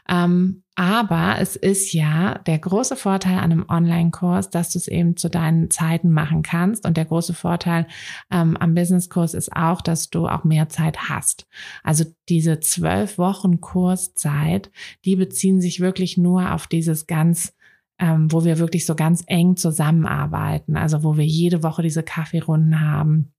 Ähm, 0.09 0.63
aber 0.77 1.35
es 1.39 1.55
ist 1.55 1.93
ja 1.93 2.39
der 2.39 2.59
große 2.59 2.97
Vorteil 2.97 3.37
an 3.37 3.51
einem 3.51 3.65
Online-Kurs, 3.69 4.49
dass 4.49 4.71
du 4.71 4.79
es 4.79 4.89
eben 4.89 5.15
zu 5.15 5.29
deinen 5.29 5.69
Zeiten 5.69 6.11
machen 6.11 6.41
kannst. 6.41 6.85
Und 6.85 6.97
der 6.97 7.05
große 7.05 7.33
Vorteil 7.33 7.87
ähm, 8.29 8.57
am 8.57 8.73
Business-Kurs 8.73 9.35
ist 9.35 9.55
auch, 9.55 9.81
dass 9.81 10.09
du 10.09 10.27
auch 10.27 10.43
mehr 10.43 10.67
Zeit 10.67 11.07
hast. 11.07 11.47
Also 11.83 12.03
diese 12.27 12.59
zwölf 12.59 13.17
Wochen 13.17 13.61
Kurszeit, 13.61 14.69
die 15.05 15.15
beziehen 15.15 15.61
sich 15.61 15.79
wirklich 15.79 16.17
nur 16.17 16.51
auf 16.51 16.67
dieses 16.67 17.07
ganz 17.07 17.53
ähm, 17.99 18.31
wo 18.31 18.43
wir 18.43 18.59
wirklich 18.59 18.85
so 18.85 18.95
ganz 18.95 19.23
eng 19.27 19.57
zusammenarbeiten, 19.57 20.77
also 20.77 21.03
wo 21.03 21.17
wir 21.17 21.25
jede 21.25 21.63
Woche 21.63 21.81
diese 21.81 22.03
Kaffeerunden 22.03 22.81
haben 22.81 23.31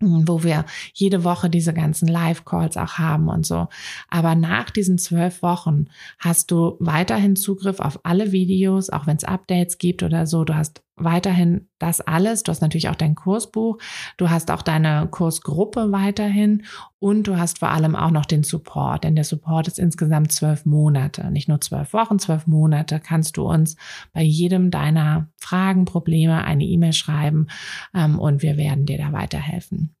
wo 0.00 0.42
wir 0.42 0.66
jede 0.92 1.24
Woche 1.24 1.48
diese 1.48 1.72
ganzen 1.72 2.06
Live-Calls 2.06 2.76
auch 2.76 2.98
haben 2.98 3.28
und 3.28 3.46
so. 3.46 3.68
Aber 4.08 4.34
nach 4.34 4.70
diesen 4.70 4.98
zwölf 4.98 5.42
Wochen 5.42 5.86
hast 6.18 6.50
du 6.50 6.76
weiterhin 6.80 7.36
Zugriff 7.36 7.80
auf 7.80 8.00
alle 8.02 8.32
Videos, 8.32 8.90
auch 8.90 9.06
wenn 9.06 9.16
es 9.16 9.24
Updates 9.24 9.78
gibt 9.78 10.02
oder 10.02 10.26
so. 10.26 10.44
Du 10.44 10.54
hast 10.54 10.82
weiterhin 10.96 11.68
das 11.78 12.00
alles. 12.00 12.42
Du 12.42 12.50
hast 12.50 12.62
natürlich 12.62 12.88
auch 12.88 12.96
dein 12.96 13.14
Kursbuch, 13.14 13.78
du 14.16 14.30
hast 14.30 14.50
auch 14.50 14.62
deine 14.62 15.08
Kursgruppe 15.10 15.92
weiterhin 15.92 16.64
und 16.98 17.26
du 17.26 17.38
hast 17.38 17.58
vor 17.58 17.70
allem 17.70 17.94
auch 17.94 18.10
noch 18.10 18.24
den 18.24 18.42
Support, 18.42 19.04
denn 19.04 19.14
der 19.14 19.24
Support 19.24 19.68
ist 19.68 19.78
insgesamt 19.78 20.32
zwölf 20.32 20.64
Monate, 20.64 21.30
nicht 21.30 21.48
nur 21.48 21.60
zwölf 21.60 21.92
Wochen, 21.92 22.18
zwölf 22.18 22.46
Monate 22.46 22.98
kannst 22.98 23.36
du 23.36 23.46
uns 23.46 23.76
bei 24.12 24.22
jedem 24.22 24.70
deiner 24.70 25.28
Fragen, 25.36 25.84
Probleme 25.84 26.44
eine 26.44 26.64
E-Mail 26.64 26.94
schreiben 26.94 27.48
ähm, 27.94 28.18
und 28.18 28.42
wir 28.42 28.56
werden 28.56 28.86
dir 28.86 28.98
da 28.98 29.12
weiterhelfen. 29.12 29.94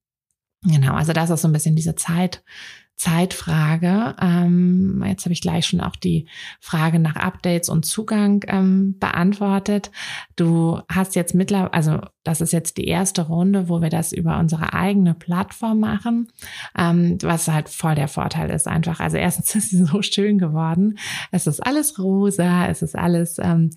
Genau, 0.62 0.94
also 0.94 1.12
das 1.12 1.30
ist 1.30 1.42
so 1.42 1.48
ein 1.48 1.52
bisschen 1.52 1.76
diese 1.76 1.94
Zeit, 1.94 2.42
Zeitfrage. 2.96 4.16
Ähm, 4.20 5.04
jetzt 5.06 5.26
habe 5.26 5.34
ich 5.34 5.42
gleich 5.42 5.66
schon 5.66 5.80
auch 5.80 5.96
die 5.96 6.26
Frage 6.60 6.98
nach 6.98 7.16
Updates 7.16 7.68
und 7.68 7.84
Zugang 7.84 8.42
ähm, 8.48 8.98
beantwortet. 8.98 9.90
Du 10.34 10.80
hast 10.88 11.14
jetzt 11.14 11.34
mittlerweile, 11.34 11.74
also 11.74 12.00
das 12.24 12.40
ist 12.40 12.52
jetzt 12.52 12.78
die 12.78 12.86
erste 12.86 13.22
Runde, 13.22 13.68
wo 13.68 13.82
wir 13.82 13.90
das 13.90 14.12
über 14.12 14.38
unsere 14.38 14.72
eigene 14.72 15.12
Plattform 15.12 15.80
machen, 15.80 16.28
ähm, 16.76 17.18
was 17.22 17.48
halt 17.48 17.68
voll 17.68 17.94
der 17.94 18.08
Vorteil 18.08 18.48
ist 18.48 18.66
einfach. 18.66 18.98
Also 18.98 19.18
erstens 19.18 19.54
ist 19.54 19.70
sie 19.70 19.84
so 19.84 20.00
schön 20.00 20.38
geworden. 20.38 20.98
Es 21.30 21.46
ist 21.46 21.60
alles 21.60 21.98
rosa, 21.98 22.66
es 22.66 22.80
ist 22.80 22.96
alles 22.96 23.38
ähm, 23.38 23.70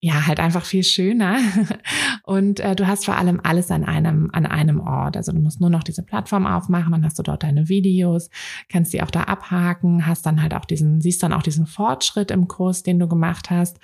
ja, 0.00 0.26
halt 0.26 0.38
einfach 0.38 0.64
viel 0.64 0.84
schöner. 0.84 1.38
Und 2.24 2.60
äh, 2.60 2.76
du 2.76 2.86
hast 2.86 3.06
vor 3.06 3.16
allem 3.16 3.40
alles 3.42 3.70
an 3.70 3.84
einem, 3.84 4.28
an 4.32 4.44
einem 4.44 4.80
Ort. 4.80 5.16
Also 5.16 5.32
du 5.32 5.40
musst 5.40 5.60
nur 5.60 5.70
noch 5.70 5.82
diese 5.82 6.02
Plattform 6.02 6.46
aufmachen, 6.46 6.92
dann 6.92 7.04
hast 7.04 7.18
du 7.18 7.22
dort 7.22 7.42
deine 7.42 7.68
Videos, 7.68 8.28
kannst 8.68 8.92
die 8.92 9.02
auch 9.02 9.10
da 9.10 9.22
abhaken, 9.22 10.06
hast 10.06 10.26
dann 10.26 10.42
halt 10.42 10.54
auch 10.54 10.66
diesen, 10.66 11.00
siehst 11.00 11.22
dann 11.22 11.32
auch 11.32 11.42
diesen 11.42 11.66
Fortschritt 11.66 12.30
im 12.30 12.48
Kurs, 12.48 12.82
den 12.82 12.98
du 12.98 13.08
gemacht 13.08 13.50
hast, 13.50 13.78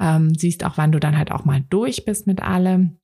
ähm, 0.00 0.34
siehst 0.34 0.64
auch, 0.64 0.78
wann 0.78 0.92
du 0.92 1.00
dann 1.00 1.18
halt 1.18 1.30
auch 1.30 1.44
mal 1.44 1.62
durch 1.68 2.04
bist 2.04 2.26
mit 2.26 2.42
allem. 2.42 2.98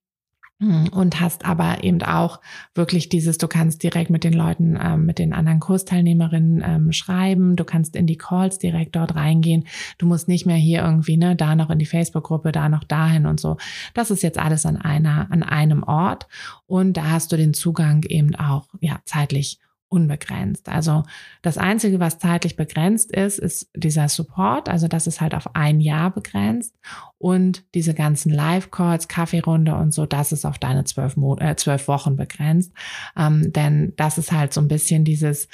Hm, 0.60 0.88
und 0.92 1.20
hast 1.20 1.44
aber 1.44 1.82
eben 1.82 2.00
auch 2.02 2.40
wirklich 2.76 3.08
dieses, 3.08 3.38
du 3.38 3.48
kannst 3.48 3.82
direkt 3.82 4.08
mit 4.08 4.22
den 4.22 4.32
Leuten, 4.32 4.78
ähm, 4.80 5.04
mit 5.04 5.18
den 5.18 5.32
anderen 5.32 5.58
Kursteilnehmerinnen 5.58 6.62
ähm, 6.64 6.92
schreiben, 6.92 7.56
du 7.56 7.64
kannst 7.64 7.96
in 7.96 8.06
die 8.06 8.16
Calls 8.16 8.58
direkt 8.58 8.94
dort 8.94 9.16
reingehen, 9.16 9.64
du 9.98 10.06
musst 10.06 10.28
nicht 10.28 10.46
mehr 10.46 10.56
hier 10.56 10.82
irgendwie, 10.82 11.16
ne, 11.16 11.34
da 11.34 11.56
noch 11.56 11.70
in 11.70 11.80
die 11.80 11.86
Facebook-Gruppe, 11.86 12.52
da 12.52 12.68
noch 12.68 12.84
dahin 12.84 13.26
und 13.26 13.40
so. 13.40 13.56
Das 13.94 14.12
ist 14.12 14.22
jetzt 14.22 14.38
alles 14.38 14.64
an 14.64 14.76
einer, 14.76 15.26
an 15.32 15.42
einem 15.42 15.82
Ort. 15.82 16.28
Und 16.66 16.96
da 16.96 17.10
hast 17.10 17.32
du 17.32 17.36
den 17.36 17.52
Zugang 17.52 18.04
eben 18.04 18.36
auch, 18.36 18.68
ja, 18.80 19.00
zeitlich 19.04 19.58
unbegrenzt. 19.94 20.68
Also 20.68 21.04
das 21.40 21.56
Einzige, 21.56 22.00
was 22.00 22.18
zeitlich 22.18 22.56
begrenzt 22.56 23.12
ist, 23.12 23.38
ist 23.38 23.70
dieser 23.76 24.08
Support. 24.08 24.68
Also 24.68 24.88
das 24.88 25.06
ist 25.06 25.20
halt 25.20 25.34
auf 25.34 25.54
ein 25.54 25.80
Jahr 25.80 26.10
begrenzt. 26.10 26.74
Und 27.18 27.64
diese 27.74 27.94
ganzen 27.94 28.32
Live-Calls, 28.32 29.06
Kaffeerunde 29.06 29.76
und 29.76 29.94
so, 29.94 30.04
das 30.04 30.32
ist 30.32 30.44
auf 30.44 30.58
deine 30.58 30.82
zwölf, 30.84 31.16
Mo 31.16 31.36
äh, 31.36 31.54
zwölf 31.54 31.86
Wochen 31.86 32.16
begrenzt. 32.16 32.72
Ähm, 33.16 33.52
denn 33.52 33.92
das 33.96 34.18
ist 34.18 34.32
halt 34.32 34.52
so 34.52 34.60
ein 34.60 34.68
bisschen 34.68 35.04
dieses, 35.04 35.48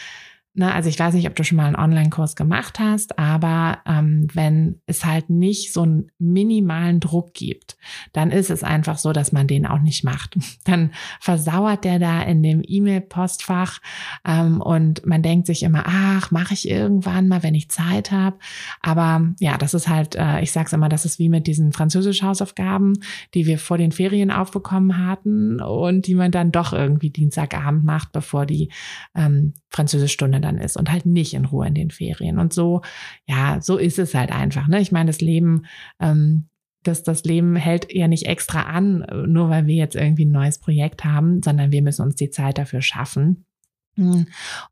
Ne, 0.52 0.74
also 0.74 0.88
ich 0.88 0.98
weiß 0.98 1.14
nicht, 1.14 1.28
ob 1.28 1.36
du 1.36 1.44
schon 1.44 1.58
mal 1.58 1.66
einen 1.66 1.76
Online-Kurs 1.76 2.34
gemacht 2.34 2.80
hast, 2.80 3.20
aber 3.20 3.78
ähm, 3.86 4.26
wenn 4.34 4.80
es 4.86 5.04
halt 5.04 5.30
nicht 5.30 5.72
so 5.72 5.82
einen 5.82 6.10
minimalen 6.18 6.98
Druck 6.98 7.34
gibt, 7.34 7.76
dann 8.12 8.32
ist 8.32 8.50
es 8.50 8.64
einfach 8.64 8.98
so, 8.98 9.12
dass 9.12 9.30
man 9.30 9.46
den 9.46 9.64
auch 9.64 9.78
nicht 9.78 10.02
macht. 10.02 10.36
Dann 10.64 10.90
versauert 11.20 11.84
der 11.84 12.00
da 12.00 12.20
in 12.22 12.42
dem 12.42 12.62
E-Mail-Postfach 12.66 13.78
ähm, 14.26 14.60
und 14.60 15.06
man 15.06 15.22
denkt 15.22 15.46
sich 15.46 15.62
immer, 15.62 15.84
ach, 15.86 16.32
mache 16.32 16.54
ich 16.54 16.68
irgendwann 16.68 17.28
mal, 17.28 17.44
wenn 17.44 17.54
ich 17.54 17.70
Zeit 17.70 18.10
habe. 18.10 18.36
Aber 18.82 19.32
ja, 19.38 19.56
das 19.56 19.72
ist 19.72 19.88
halt, 19.88 20.16
äh, 20.16 20.40
ich 20.40 20.50
sag's 20.50 20.72
immer, 20.72 20.88
das 20.88 21.04
ist 21.04 21.20
wie 21.20 21.28
mit 21.28 21.46
diesen 21.46 21.72
Französisch-Hausaufgaben, 21.72 22.94
die 23.34 23.46
wir 23.46 23.58
vor 23.58 23.78
den 23.78 23.92
Ferien 23.92 24.32
aufbekommen 24.32 24.98
hatten 24.98 25.60
und 25.60 26.08
die 26.08 26.16
man 26.16 26.32
dann 26.32 26.50
doch 26.50 26.72
irgendwie 26.72 27.10
Dienstagabend 27.10 27.84
macht, 27.84 28.10
bevor 28.10 28.46
die 28.46 28.72
ähm, 29.14 29.54
Französischstunde 29.70 30.40
dann 30.40 30.58
ist 30.58 30.76
und 30.76 30.90
halt 30.90 31.06
nicht 31.06 31.34
in 31.34 31.44
Ruhe 31.44 31.66
in 31.66 31.74
den 31.74 31.90
Ferien. 31.90 32.38
Und 32.38 32.52
so, 32.52 32.82
ja, 33.26 33.60
so 33.60 33.78
ist 33.78 33.98
es 33.98 34.14
halt 34.14 34.32
einfach. 34.32 34.68
Ne? 34.68 34.80
Ich 34.80 34.92
meine, 34.92 35.08
das 35.08 35.20
Leben, 35.20 35.66
ähm, 36.00 36.48
das, 36.82 37.02
das 37.02 37.24
Leben 37.24 37.56
hält 37.56 37.92
ja 37.92 38.08
nicht 38.08 38.26
extra 38.26 38.62
an, 38.62 39.06
nur 39.26 39.48
weil 39.48 39.66
wir 39.66 39.76
jetzt 39.76 39.96
irgendwie 39.96 40.24
ein 40.24 40.32
neues 40.32 40.58
Projekt 40.58 41.04
haben, 41.04 41.42
sondern 41.42 41.72
wir 41.72 41.82
müssen 41.82 42.02
uns 42.02 42.16
die 42.16 42.30
Zeit 42.30 42.58
dafür 42.58 42.82
schaffen. 42.82 43.44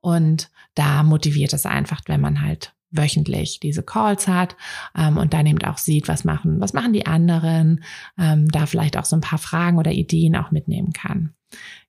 Und 0.00 0.50
da 0.74 1.02
motiviert 1.02 1.52
es 1.52 1.66
einfach, 1.66 2.00
wenn 2.06 2.20
man 2.20 2.42
halt 2.42 2.74
wöchentlich 2.90 3.60
diese 3.60 3.82
Calls 3.82 4.26
hat 4.26 4.56
ähm, 4.96 5.18
und 5.18 5.34
dann 5.34 5.46
eben 5.46 5.62
auch 5.62 5.78
sieht, 5.78 6.08
was 6.08 6.24
machen, 6.24 6.60
was 6.60 6.72
machen 6.72 6.94
die 6.94 7.06
anderen, 7.06 7.84
ähm, 8.18 8.48
da 8.50 8.66
vielleicht 8.66 8.96
auch 8.96 9.04
so 9.04 9.16
ein 9.16 9.20
paar 9.20 9.38
Fragen 9.38 9.78
oder 9.78 9.92
Ideen 9.92 10.36
auch 10.36 10.50
mitnehmen 10.50 10.92
kann. 10.92 11.34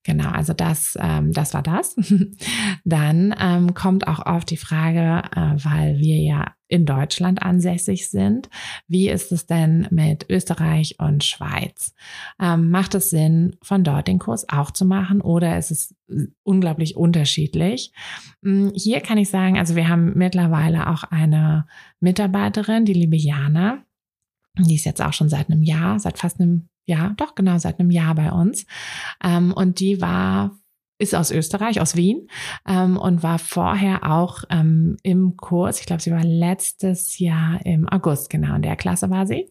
Genau, 0.04 0.30
also 0.30 0.54
das, 0.54 0.98
ähm, 1.00 1.34
das 1.34 1.54
war 1.54 1.62
das. 1.62 1.95
Dann 2.86 3.36
ähm, 3.39 3.74
kommt 3.74 4.08
auch 4.08 4.19
auf 4.19 4.45
die 4.45 4.58
Frage, 4.58 5.22
äh, 5.36 5.63
weil 5.63 6.00
wir 6.00 6.17
ja 6.17 6.54
in 6.69 6.86
Deutschland 6.86 7.41
ansässig 7.41 8.10
sind, 8.10 8.50
wie 8.88 9.10
ist 9.10 9.32
es 9.32 9.45
denn 9.48 9.88
mit 9.89 10.28
Österreich 10.30 10.95
und 11.00 11.24
Schweiz? 11.24 11.93
Ähm, 12.41 12.69
macht 12.69 12.95
es 12.95 13.10
Sinn, 13.10 13.58
von 13.62 13.84
dort 13.84 14.08
den 14.08 14.19
Kurs 14.19 14.48
auch 14.48 14.72
zu 14.72 14.86
machen 14.86 15.19
oder 15.19 15.58
ist 15.58 15.72
es 15.72 15.95
unglaublich 16.43 16.95
unterschiedlich? 16.95 17.91
Hm, 18.43 18.72
hier 18.76 19.02
kann 19.02 19.17
ich 19.17 19.30
sagen, 19.30 19.58
also 19.58 19.76
wir 19.76 19.89
haben 19.89 20.13
mittlerweile 20.15 20.88
auch 20.89 21.04
eine 21.04 21.65
Mitarbeiterin, 22.00 22.86
die 22.86 22.93
liebe 22.93 23.17
Jana, 23.17 23.84
die 24.57 24.75
ist 24.75 24.85
jetzt 24.85 25.01
auch 25.01 25.13
schon 25.13 25.29
seit 25.29 25.49
einem 25.49 25.63
Jahr, 25.63 25.99
seit 25.99 26.17
fast 26.17 26.39
einem 26.39 26.69
ja, 26.89 27.13
doch 27.17 27.35
genau 27.35 27.59
seit 27.59 27.79
einem 27.79 27.91
Jahr 27.91 28.15
bei 28.15 28.31
uns. 28.31 28.65
Ähm, 29.23 29.53
und 29.53 29.79
die 29.79 30.01
war 30.01 30.57
ist 31.01 31.15
aus 31.15 31.31
Österreich, 31.31 31.79
aus 31.79 31.95
Wien 31.95 32.27
ähm, 32.67 32.97
und 32.97 33.23
war 33.23 33.39
vorher 33.39 34.12
auch 34.12 34.43
ähm, 34.49 34.97
im 35.01 35.38
Kurs. 35.38 35.79
Ich 35.79 35.85
glaube, 35.85 36.01
sie 36.01 36.12
war 36.12 36.25
letztes 36.25 37.19
Jahr 37.19 37.65
im 37.65 37.88
August, 37.88 38.29
genau, 38.29 38.55
in 38.55 38.62
der 38.62 38.75
Klasse 38.75 39.09
war 39.09 39.25
sie. 39.25 39.49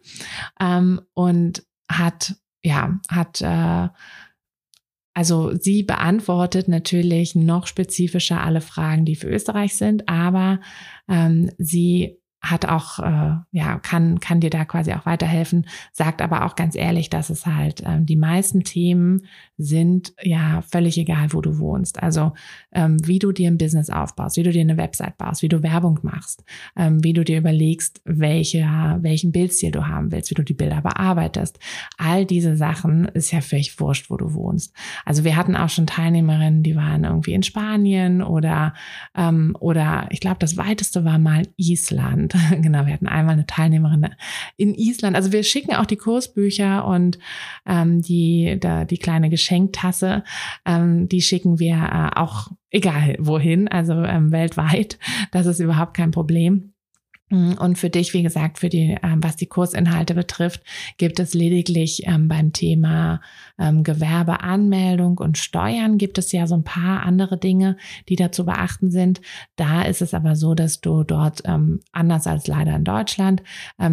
Ähm, 0.60 1.00
und 1.14 1.64
hat, 1.90 2.36
ja, 2.62 3.00
hat, 3.08 3.40
äh, 3.40 3.88
also 5.14 5.56
sie 5.56 5.84
beantwortet 5.84 6.68
natürlich 6.68 7.34
noch 7.34 7.66
spezifischer 7.66 8.42
alle 8.42 8.60
Fragen, 8.60 9.06
die 9.06 9.16
für 9.16 9.28
Österreich 9.28 9.74
sind, 9.74 10.06
aber 10.06 10.60
ähm, 11.08 11.50
sie 11.56 12.17
hat 12.40 12.66
auch, 12.66 13.00
äh, 13.00 13.36
ja, 13.50 13.78
kann, 13.82 14.20
kann 14.20 14.40
dir 14.40 14.50
da 14.50 14.64
quasi 14.64 14.92
auch 14.92 15.06
weiterhelfen, 15.06 15.66
sagt 15.92 16.22
aber 16.22 16.44
auch 16.44 16.54
ganz 16.54 16.76
ehrlich, 16.76 17.10
dass 17.10 17.30
es 17.30 17.46
halt 17.46 17.82
ähm, 17.84 18.06
die 18.06 18.16
meisten 18.16 18.62
Themen 18.62 19.22
sind 19.56 20.12
ja 20.22 20.62
völlig 20.62 20.98
egal, 20.98 21.32
wo 21.32 21.40
du 21.40 21.58
wohnst. 21.58 22.00
Also 22.00 22.32
ähm, 22.72 22.96
wie 23.04 23.18
du 23.18 23.32
dir 23.32 23.50
ein 23.50 23.58
Business 23.58 23.90
aufbaust, 23.90 24.36
wie 24.36 24.44
du 24.44 24.52
dir 24.52 24.60
eine 24.60 24.76
Website 24.76 25.18
baust, 25.18 25.42
wie 25.42 25.48
du 25.48 25.64
Werbung 25.64 25.98
machst, 26.02 26.44
ähm, 26.76 27.02
wie 27.02 27.12
du 27.12 27.24
dir 27.24 27.38
überlegst, 27.38 28.00
welche, 28.04 28.64
welchen 29.00 29.32
Bildstil 29.32 29.72
du 29.72 29.88
haben 29.88 30.12
willst, 30.12 30.30
wie 30.30 30.36
du 30.36 30.44
die 30.44 30.54
Bilder 30.54 30.80
bearbeitest. 30.80 31.58
All 31.96 32.24
diese 32.24 32.56
Sachen 32.56 33.06
ist 33.06 33.32
ja 33.32 33.40
völlig 33.40 33.80
wurscht, 33.80 34.10
wo 34.10 34.16
du 34.16 34.32
wohnst. 34.34 34.72
Also 35.04 35.24
wir 35.24 35.34
hatten 35.34 35.56
auch 35.56 35.70
schon 35.70 35.88
Teilnehmerinnen, 35.88 36.62
die 36.62 36.76
waren 36.76 37.02
irgendwie 37.02 37.32
in 37.32 37.42
Spanien 37.42 38.22
oder, 38.22 38.74
ähm, 39.16 39.56
oder 39.58 40.06
ich 40.10 40.20
glaube, 40.20 40.38
das 40.38 40.56
weiteste 40.56 41.04
war 41.04 41.18
mal 41.18 41.42
Island. 41.56 42.27
genau, 42.62 42.86
wir 42.86 42.92
hatten 42.92 43.08
einmal 43.08 43.34
eine 43.34 43.46
Teilnehmerin 43.46 44.08
in 44.56 44.74
Island. 44.74 45.16
Also 45.16 45.32
wir 45.32 45.42
schicken 45.42 45.74
auch 45.74 45.86
die 45.86 45.96
Kursbücher 45.96 46.86
und 46.86 47.18
ähm, 47.66 48.02
die, 48.02 48.56
da, 48.60 48.84
die 48.84 48.98
kleine 48.98 49.30
Geschenktasse. 49.30 50.24
Ähm, 50.64 51.08
die 51.08 51.22
schicken 51.22 51.58
wir 51.58 51.74
äh, 51.74 52.18
auch 52.18 52.48
egal 52.70 53.16
wohin, 53.18 53.68
also 53.68 53.94
ähm, 53.94 54.32
weltweit. 54.32 54.98
Das 55.32 55.46
ist 55.46 55.60
überhaupt 55.60 55.94
kein 55.94 56.10
Problem. 56.10 56.72
Mm, 57.30 57.52
und 57.52 57.78
für 57.78 57.90
dich, 57.90 58.14
wie 58.14 58.22
gesagt, 58.22 58.58
für 58.58 58.68
die, 58.68 58.96
ähm, 59.02 59.22
was 59.22 59.36
die 59.36 59.46
Kursinhalte 59.46 60.14
betrifft, 60.14 60.62
gibt 60.96 61.20
es 61.20 61.34
lediglich 61.34 62.06
ähm, 62.06 62.28
beim 62.28 62.52
Thema 62.52 63.20
ähm, 63.58 63.82
Gewerbeanmeldung 63.82 65.18
und 65.18 65.38
Steuern 65.38 65.98
gibt 65.98 66.18
es 66.18 66.32
ja 66.32 66.46
so 66.46 66.54
ein 66.54 66.64
paar 66.64 67.02
andere 67.02 67.38
Dinge, 67.38 67.76
die 68.08 68.16
da 68.16 68.32
zu 68.32 68.44
beachten 68.44 68.90
sind. 68.90 69.20
Da 69.56 69.82
ist 69.82 70.02
es 70.02 70.14
aber 70.14 70.36
so, 70.36 70.54
dass 70.54 70.80
du 70.80 71.02
dort 71.02 71.42
anders 71.92 72.26
als 72.26 72.46
leider 72.46 72.74
in 72.76 72.84
Deutschland 72.84 73.42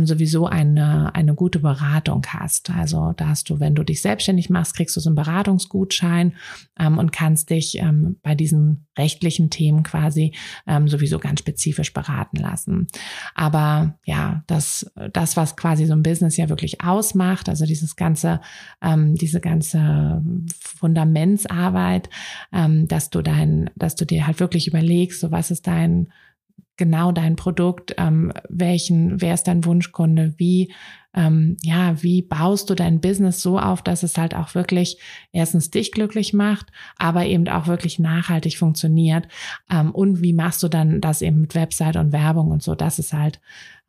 sowieso 0.04 0.46
eine, 0.48 1.14
eine 1.14 1.34
gute 1.34 1.60
Beratung 1.60 2.26
hast. 2.28 2.70
Also 2.70 3.14
da 3.18 3.30
hast 3.30 3.50
du, 3.50 3.60
wenn 3.60 3.76
du 3.76 3.84
dich 3.84 4.02
selbstständig 4.02 4.50
machst, 4.50 4.76
kriegst 4.76 4.96
du 4.96 5.00
so 5.00 5.10
einen 5.10 5.16
Beratungsgutschein 5.16 6.34
und 6.78 7.12
kannst 7.12 7.50
dich 7.50 7.82
bei 8.24 8.36
diesen 8.36 8.88
rechtlichen 8.98 9.50
Themen 9.50 9.84
quasi 9.84 10.34
sowieso 10.86 11.20
ganz 11.20 11.40
spezifisch 11.40 11.94
beraten 11.94 12.38
lassen. 12.38 12.88
Aber 13.34 13.98
ja, 14.06 14.44
das, 14.48 14.92
das, 15.14 15.38
was 15.38 15.56
quasi 15.56 15.86
so 15.86 15.94
ein 15.94 16.04
Business 16.04 16.38
ja 16.38 16.50
wirklich 16.50 16.82
ausmacht, 16.82 17.50
also 17.50 17.66
dieses 17.66 17.96
ganze, 17.96 18.42
ähm, 18.82 19.16
diese 19.16 19.42
ganze 19.42 20.22
Fundamentsarbeit, 20.60 22.10
ähm, 22.54 22.88
dass 22.88 23.10
du 23.10 23.22
dein, 23.22 23.70
dass 23.76 23.96
du 23.96 24.06
dir 24.06 24.28
halt 24.28 24.40
wirklich 24.40 24.68
überlegst, 24.68 25.20
so 25.20 25.32
was 25.32 25.52
ist 25.52 25.68
dein 25.68 26.08
genau 26.78 27.12
dein 27.12 27.36
Produkt, 27.36 27.96
ähm, 27.98 28.34
welchen, 28.50 29.22
wer 29.22 29.34
ist 29.34 29.44
dein 29.44 29.66
Wunschkunde, 29.66 30.34
wie, 30.38 30.74
ähm, 31.16 31.56
ja, 31.62 32.02
wie 32.04 32.22
baust 32.22 32.70
du 32.70 32.76
dein 32.76 33.00
Business 33.00 33.42
so 33.42 33.58
auf, 33.58 33.82
dass 33.82 34.04
es 34.04 34.18
halt 34.18 34.36
auch 34.36 34.54
wirklich 34.54 35.00
erstens 35.32 35.72
dich 35.72 35.92
glücklich 35.92 36.34
macht, 36.34 36.68
aber 36.98 37.26
eben 37.26 37.48
auch 37.48 37.68
wirklich 37.68 38.00
nachhaltig 38.00 38.58
funktioniert. 38.58 39.28
Ähm, 39.72 39.92
und 39.92 40.22
wie 40.22 40.34
machst 40.34 40.62
du 40.62 40.68
dann 40.68 41.00
das 41.00 41.22
eben 41.22 41.42
mit 41.42 41.56
Website 41.56 41.96
und 41.96 42.12
Werbung 42.12 42.52
und 42.52 42.62
so, 42.62 42.76
das 42.76 43.00
ist 43.00 43.14
halt, 43.14 43.40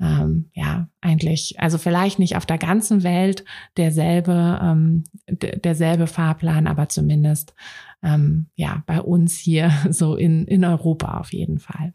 ähm, 0.00 0.50
ja, 0.54 0.88
eigentlich, 1.00 1.56
also 1.58 1.78
vielleicht 1.78 2.18
nicht 2.18 2.36
auf 2.36 2.46
der 2.46 2.58
ganzen 2.58 3.02
Welt 3.02 3.44
derselbe, 3.76 4.60
ähm, 4.62 5.04
derselbe 5.26 6.06
Fahrplan, 6.06 6.66
aber 6.66 6.88
zumindest, 6.88 7.54
ähm, 8.02 8.46
ja, 8.54 8.84
bei 8.86 9.00
uns 9.00 9.36
hier 9.36 9.72
so 9.90 10.14
in, 10.16 10.46
in 10.46 10.64
Europa 10.64 11.18
auf 11.18 11.32
jeden 11.32 11.58
Fall. 11.58 11.92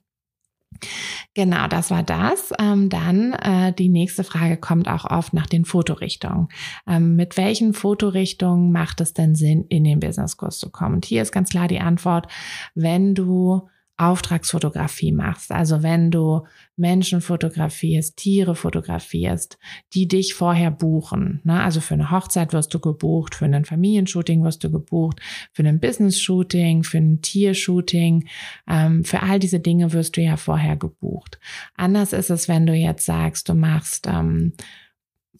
Genau, 1.33 1.67
das 1.67 1.91
war 1.91 2.03
das. 2.03 2.51
Ähm, 2.59 2.89
dann 2.89 3.33
äh, 3.33 3.73
die 3.73 3.89
nächste 3.89 4.23
Frage 4.23 4.57
kommt 4.57 4.87
auch 4.87 5.05
oft 5.05 5.33
nach 5.33 5.47
den 5.47 5.65
Fotorichtungen. 5.65 6.49
Ähm, 6.87 7.15
mit 7.15 7.37
welchen 7.37 7.73
Fotorichtungen 7.73 8.71
macht 8.71 9.01
es 9.01 9.13
denn 9.13 9.35
Sinn, 9.35 9.65
in 9.69 9.83
den 9.83 9.99
Businesskurs 9.99 10.59
zu 10.59 10.69
kommen? 10.69 10.95
Und 10.95 11.05
hier 11.05 11.21
ist 11.21 11.31
ganz 11.31 11.49
klar 11.49 11.67
die 11.67 11.79
Antwort, 11.79 12.27
wenn 12.75 13.15
du 13.15 13.69
Auftragsfotografie 14.01 15.11
machst, 15.11 15.51
also 15.51 15.83
wenn 15.83 16.09
du 16.11 16.45
Menschen 16.75 17.21
fotografierst, 17.21 18.17
Tiere 18.17 18.55
fotografierst, 18.55 19.59
die 19.93 20.07
dich 20.07 20.33
vorher 20.33 20.71
buchen. 20.71 21.39
Ne? 21.43 21.61
Also 21.61 21.81
für 21.81 21.93
eine 21.93 22.09
Hochzeit 22.09 22.53
wirst 22.53 22.73
du 22.73 22.79
gebucht, 22.79 23.35
für 23.35 23.45
ein 23.45 23.65
Familienshooting 23.65 24.43
wirst 24.43 24.63
du 24.63 24.71
gebucht, 24.71 25.21
für 25.53 25.63
ein 25.63 25.79
Business-Shooting, 25.79 26.81
für 26.83 26.97
ein 26.97 27.21
Tiershooting, 27.21 28.27
ähm, 28.67 29.03
für 29.03 29.21
all 29.21 29.37
diese 29.39 29.59
Dinge 29.59 29.93
wirst 29.93 30.17
du 30.17 30.21
ja 30.21 30.37
vorher 30.37 30.75
gebucht. 30.75 31.39
Anders 31.75 32.13
ist 32.13 32.31
es, 32.31 32.47
wenn 32.47 32.65
du 32.65 32.73
jetzt 32.73 33.05
sagst, 33.05 33.49
du 33.49 33.53
machst 33.53 34.07
ähm, 34.07 34.53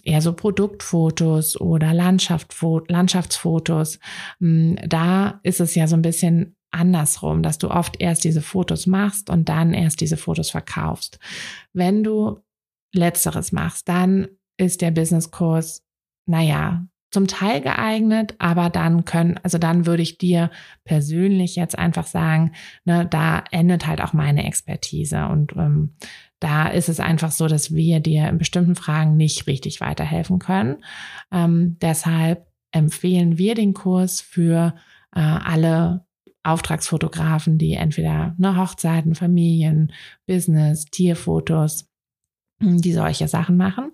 eher 0.03 0.21
so 0.21 0.33
Produktfotos 0.33 1.59
oder 1.59 1.93
Landschaftsfotos. 1.93 3.99
Hm, 4.39 4.77
da 4.87 5.39
ist 5.43 5.59
es 5.59 5.75
ja 5.75 5.87
so 5.87 5.95
ein 5.95 6.01
bisschen 6.01 6.55
andersrum, 6.71 7.43
dass 7.43 7.57
du 7.57 7.69
oft 7.69 7.99
erst 8.01 8.23
diese 8.23 8.41
Fotos 8.41 8.87
machst 8.87 9.29
und 9.29 9.49
dann 9.49 9.73
erst 9.73 10.01
diese 10.01 10.17
Fotos 10.17 10.49
verkaufst. 10.49 11.19
Wenn 11.73 12.03
du 12.03 12.39
letzteres 12.93 13.51
machst, 13.51 13.87
dann 13.87 14.27
ist 14.57 14.81
der 14.81 14.91
Businesskurs, 14.91 15.83
naja, 16.25 16.85
zum 17.11 17.27
Teil 17.27 17.59
geeignet, 17.59 18.35
aber 18.39 18.69
dann 18.69 19.03
können, 19.03 19.37
also 19.43 19.57
dann 19.57 19.85
würde 19.85 20.01
ich 20.01 20.17
dir 20.17 20.49
persönlich 20.85 21.57
jetzt 21.57 21.77
einfach 21.77 22.07
sagen, 22.07 22.53
ne, 22.85 23.05
da 23.05 23.43
endet 23.51 23.85
halt 23.85 24.01
auch 24.01 24.13
meine 24.13 24.45
Expertise 24.45 25.25
und 25.27 25.53
ähm, 25.57 25.95
da 26.39 26.67
ist 26.69 26.87
es 26.89 26.99
einfach 27.01 27.31
so, 27.31 27.47
dass 27.47 27.75
wir 27.75 27.99
dir 27.99 28.29
in 28.29 28.37
bestimmten 28.37 28.75
Fragen 28.75 29.17
nicht 29.17 29.45
richtig 29.45 29.81
weiterhelfen 29.81 30.39
können. 30.39 30.83
Ähm, 31.31 31.77
deshalb 31.81 32.47
empfehlen 32.71 33.37
wir 33.37 33.55
den 33.55 33.73
Kurs 33.73 34.21
für 34.21 34.73
äh, 35.13 35.19
alle 35.19 36.05
Auftragsfotografen, 36.43 37.57
die 37.57 37.73
entweder 37.73 38.35
ne, 38.37 38.57
Hochzeiten, 38.57 39.15
Familien, 39.15 39.93
Business, 40.25 40.85
Tierfotos, 40.85 41.87
hm, 42.61 42.81
die 42.81 42.93
solche 42.93 43.27
Sachen 43.27 43.57
machen. 43.57 43.91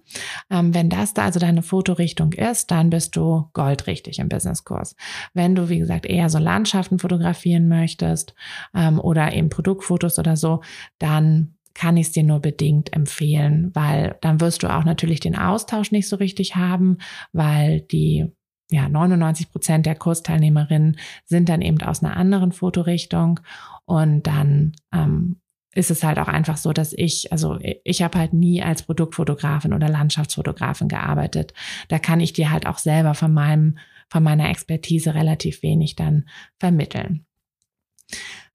Ähm, 0.50 0.74
wenn 0.74 0.90
das 0.90 1.14
da 1.14 1.26
also 1.26 1.40
deine 1.40 1.62
Fotorichtung 1.62 2.34
ist, 2.34 2.72
dann 2.72 2.90
bist 2.90 3.16
du 3.16 3.50
goldrichtig 3.54 4.20
im 4.20 4.30
Businesskurs. 4.30 4.96
Wenn 5.34 5.56
du, 5.56 5.70
wie 5.70 5.80
gesagt, 5.80 6.06
eher 6.06 6.30
so 6.30 6.38
Landschaften 6.38 7.00
fotografieren 7.00 7.68
möchtest 7.68 8.34
ähm, 8.76 9.00
oder 9.00 9.34
eben 9.34 9.50
Produktfotos 9.50 10.20
oder 10.20 10.36
so, 10.36 10.62
dann 11.00 11.56
kann 11.74 11.96
ich 11.96 12.08
es 12.08 12.14
dir 12.14 12.24
nur 12.24 12.40
bedingt 12.40 12.92
empfehlen, 12.94 13.72
weil 13.74 14.18
dann 14.22 14.42
wirst 14.42 14.64
du 14.64 14.68
auch 14.68 14.84
natürlich 14.84 15.20
den 15.20 15.38
Austausch 15.38 15.92
nicht 15.92 16.10
so 16.10 16.16
richtig 16.16 16.56
haben, 16.56 16.98
weil 17.34 17.82
die 17.82 18.32
ja, 18.70 18.90
99 18.90 19.52
Prozent 19.52 19.86
der 19.86 19.96
Kursteilnehmerinnen 19.96 20.98
sind 21.26 21.50
dann 21.50 21.62
eben 21.62 21.82
aus 21.82 22.04
einer 22.04 22.18
anderen 22.18 22.52
Fotorichtung 22.52 23.40
und 23.86 24.28
dann 24.28 24.74
ähm, 24.94 25.38
ist 25.74 25.92
es 25.92 26.04
halt 26.04 26.18
auch 26.18 26.28
einfach 26.28 26.58
so, 26.58 26.74
dass 26.74 26.92
ich, 26.92 27.32
also 27.32 27.60
ich 27.62 28.02
habe 28.02 28.18
halt 28.18 28.34
nie 28.34 28.64
als 28.64 28.84
Produktfotografin 28.84 29.74
oder 29.74 29.88
Landschaftsfotografin 29.88 30.88
gearbeitet. 30.88 31.54
Da 31.88 32.00
kann 32.00 32.20
ich 32.20 32.34
dir 32.34 32.52
halt 32.52 32.66
auch 32.66 32.80
selber 32.80 33.14
von 33.14 33.32
meinem, 33.34 33.78
von 34.10 34.24
meiner 34.24 34.50
Expertise 34.50 35.14
relativ 35.14 35.62
wenig 35.62 35.96
dann 35.96 36.28
vermitteln. 36.60 37.26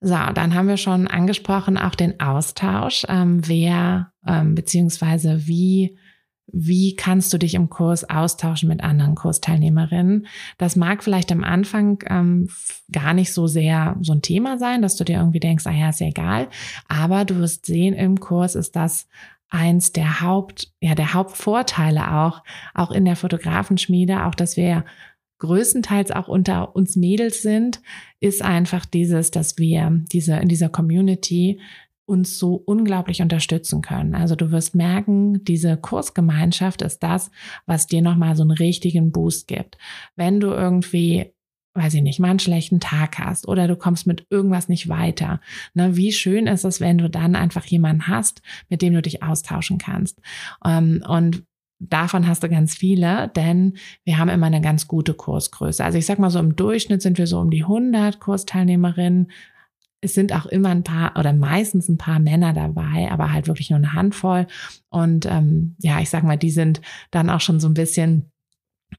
So, 0.01 0.17
dann 0.35 0.55
haben 0.55 0.67
wir 0.67 0.79
schon 0.79 1.07
angesprochen 1.07 1.79
auch 1.79 1.95
den 1.95 2.19
Austausch, 2.19 3.07
ähm, 3.09 3.47
wer 3.47 4.13
ähm, 4.27 4.57
beziehungsweise 4.57 5.47
wie 5.47 5.97
wie 6.47 6.97
kannst 6.97 7.33
du 7.33 7.39
dich 7.39 7.55
im 7.55 7.71
Kurs 7.71 8.09
austauschen 8.09 8.69
mit 8.69 8.83
anderen 8.83 9.15
Kursteilnehmerinnen? 9.15 10.27
Das 10.59 10.77
mag 10.77 11.03
vielleicht 11.03 11.31
am 11.33 11.45
Anfang 11.45 12.03
ähm, 12.09 12.49
gar 12.91 13.15
nicht 13.15 13.33
so 13.33 13.47
sehr 13.47 13.97
so 14.01 14.13
ein 14.13 14.23
Thema 14.23 14.59
sein, 14.59 14.83
dass 14.83 14.97
du 14.97 15.05
dir 15.05 15.19
irgendwie 15.19 15.41
denkst, 15.41 15.67
ah 15.67 15.73
ja, 15.73 15.91
ist 15.91 16.01
ja 16.01 16.09
egal. 16.09 16.49
Aber 16.89 17.25
du 17.25 17.37
wirst 17.37 17.67
sehen, 17.67 17.95
im 17.95 18.21
Kurs 18.21 18.55
ist 18.55 18.77
das 18.77 19.09
eins 19.49 19.93
der 19.93 20.21
Haupt, 20.21 20.73
ja, 20.81 20.95
der 20.95 21.15
Hauptvorteile 21.15 22.13
auch, 22.13 22.43
auch 22.75 22.91
in 22.91 23.05
der 23.05 23.17
Fotografenschmiede, 23.17 24.25
auch 24.25 24.35
dass 24.35 24.57
wir 24.57 24.85
größtenteils 25.39 26.13
auch 26.13 26.29
unter 26.29 26.75
uns 26.77 26.97
Mädels 26.97 27.43
sind, 27.43 27.83
ist 28.21 28.43
einfach 28.43 28.87
dieses, 28.87 29.31
dass 29.31 29.59
wir 29.59 29.91
diese, 30.13 30.37
in 30.37 30.49
dieser 30.49 30.69
Community 30.69 31.61
uns 32.13 32.39
so 32.39 32.55
unglaublich 32.55 33.23
unterstützen 33.23 33.83
können. 33.83 34.15
Also 34.15 34.37
du 34.37 34.51
wirst 34.53 34.75
merken, 34.75 35.43
diese 35.45 35.77
Kursgemeinschaft 35.77 36.83
ist 36.83 37.03
das, 37.03 37.31
was 37.67 37.87
dir 37.87 38.03
nochmal 38.03 38.37
so 38.37 38.43
einen 38.43 38.53
richtigen 38.53 39.11
Boost 39.11 39.49
gibt. 39.49 39.79
Wenn 40.15 40.39
du 40.39 40.49
irgendwie 40.49 41.33
weiß 41.75 41.95
ich 41.95 42.03
nicht, 42.03 42.21
mal 42.21 42.29
einen 42.29 42.39
schlechten 42.39 42.81
Tag 42.81 43.19
hast 43.19 43.49
oder 43.49 43.67
du 43.67 43.77
kommst 43.77 44.07
mit 44.07 44.27
irgendwas 44.29 44.69
nicht 44.69 44.91
weiter. 44.91 45.41
Ne, 45.73 45.97
wie 45.97 46.13
schön 46.13 46.47
ist 46.47 46.65
es, 46.65 46.81
wenn 46.81 46.99
du 46.99 47.09
dann 47.09 47.35
einfach 47.35 47.65
jemanden 47.65 48.09
hast, 48.09 48.43
mit 48.69 48.83
dem 48.83 48.93
du 48.93 49.01
dich 49.01 49.23
austauschen 49.23 49.79
kannst. 49.79 50.21
Ähm, 50.67 51.03
und 51.09 51.45
davon 51.79 52.27
hast 52.27 52.43
du 52.43 52.49
ganz 52.49 52.75
viele, 52.75 53.29
denn 53.35 53.75
wir 54.05 54.19
haben 54.19 54.29
immer 54.29 54.47
eine 54.47 54.61
ganz 54.61 54.87
gute 54.87 55.15
Kursgröße. 55.15 55.85
Also 55.85 55.99
ich 55.99 56.07
sag 56.07 56.19
mal 56.19 56.31
so 56.31 56.39
im 56.39 56.57
Durchschnitt 56.57 57.03
sind 57.03 57.19
wir 57.19 57.27
so 57.27 57.41
um 57.41 57.51
die 57.51 57.63
100 57.63 58.21
Kursteilnehmerinnen 58.21 59.31
es 60.03 60.15
sind 60.15 60.35
auch 60.35 60.47
immer 60.47 60.71
ein 60.71 60.83
paar 60.83 61.17
oder 61.17 61.33
meistens 61.33 61.89
ein 61.89 61.97
paar 61.97 62.19
Männer 62.19 62.53
dabei, 62.53 63.09
aber 63.11 63.33
halt 63.33 63.47
wirklich 63.47 63.71
nur 63.71 63.79
eine 63.79 63.93
Handvoll. 63.93 64.49
Und 64.91 65.27
ähm, 65.27 65.77
ja, 65.79 66.01
ich 66.01 66.11
sag 66.11 66.25
mal, 66.25 66.37
die 66.37 66.51
sind 66.51 66.83
dann 67.13 67.31
auch 67.31 67.41
schon 67.41 67.61
so 67.61 67.69
ein 67.69 67.75
bisschen 67.75 68.32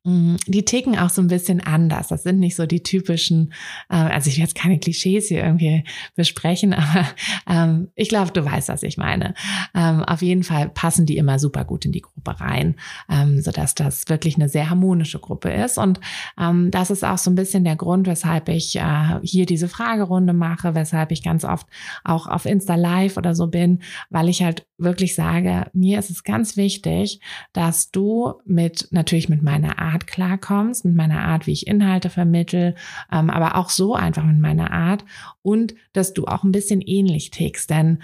die 0.06 0.66
ticken 0.66 0.98
auch 0.98 1.10
so 1.10 1.22
ein 1.22 1.28
bisschen 1.28 1.62
anders. 1.62 2.10
Das 2.10 2.24
sind 2.24 2.40
nicht 2.40 2.56
so 2.56 2.66
die 2.66 2.84
typischen, 2.84 3.54
äh, 3.90 3.96
also 3.96 4.30
ich 4.30 4.38
will 4.38 4.44
jetzt 4.44 4.56
keine 4.56 4.80
Klischees 4.80 5.28
hier 5.28 5.44
irgendwie 5.44 5.84
besprechen, 6.16 6.74
aber 6.74 7.08
ähm, 7.50 7.90
ich 7.96 8.10
glaube, 8.10 8.32
du 8.32 8.44
weißt, 8.44 8.70
was 8.70 8.84
ich 8.84 8.98
meine. 8.98 9.34
Ähm, 9.74 10.04
auf 10.04 10.22
jeden 10.22 10.44
Fall 10.44 10.70
passen 10.70 11.06
die 11.06 11.18
immer 11.18 11.40
super 11.40 11.66
gut 11.66 11.86
in 11.86 11.92
die 11.92 12.02
Gruppe 12.02 12.40
rein, 12.40 12.76
ähm, 13.10 13.42
sodass 13.42 13.76
das 13.76 14.10
wirklich 14.10 14.36
eine 14.36 14.50
sehr 14.50 14.70
harmonische 14.70 15.20
Gruppe 15.20 15.52
ist. 15.52 15.78
Und 15.78 16.00
ähm, 16.40 16.72
das 16.72 16.90
ist 16.90 17.04
auch 17.04 17.18
so 17.18 17.32
ein 17.32 17.36
bisschen 17.36 17.64
der 17.64 17.76
Grund, 17.76 18.08
weshalb 18.08 18.50
ich 18.50 18.76
äh, 18.76 19.20
hier 19.22 19.46
diese 19.46 19.68
Fragerunde 19.68 20.34
mache, 20.34 20.76
weshalb 20.76 21.12
ich 21.12 21.24
ganz 21.24 21.46
oft 21.46 21.68
auch 22.04 22.28
auf 22.28 22.46
Insta 22.46 22.76
Live 22.76 23.18
oder 23.18 23.36
so 23.36 23.48
bin, 23.48 23.80
weil 24.10 24.30
ich 24.30 24.44
halt 24.44 24.66
wirklich 24.78 25.16
sage, 25.16 25.68
mir 25.74 26.00
ist 26.00 26.10
es 26.10 26.24
ganz 26.24 26.58
wichtig, 26.58 27.20
dass 27.54 27.92
du 27.92 28.34
mit, 28.46 28.88
natürlich 28.92 29.30
mit 29.30 29.42
meiner 29.42 29.80
Art 29.84 30.08
klarkommst, 30.08 30.86
mit 30.86 30.96
meiner 30.96 31.22
Art, 31.22 31.48
wie 31.48 31.52
ich 31.52 31.68
Inhalte 31.68 32.10
vermittel, 32.10 32.76
ähm, 33.12 33.30
aber 33.30 33.56
auch 33.56 33.70
so 33.70 33.94
einfach 33.94 34.24
mit 34.24 34.40
meiner 34.40 34.72
Art 34.72 35.06
und 35.42 35.76
dass 35.94 36.14
du 36.14 36.26
auch 36.26 36.44
ein 36.44 36.52
bisschen 36.52 36.82
ähnlich 36.82 37.32
tickst, 37.32 37.70
denn 37.70 38.00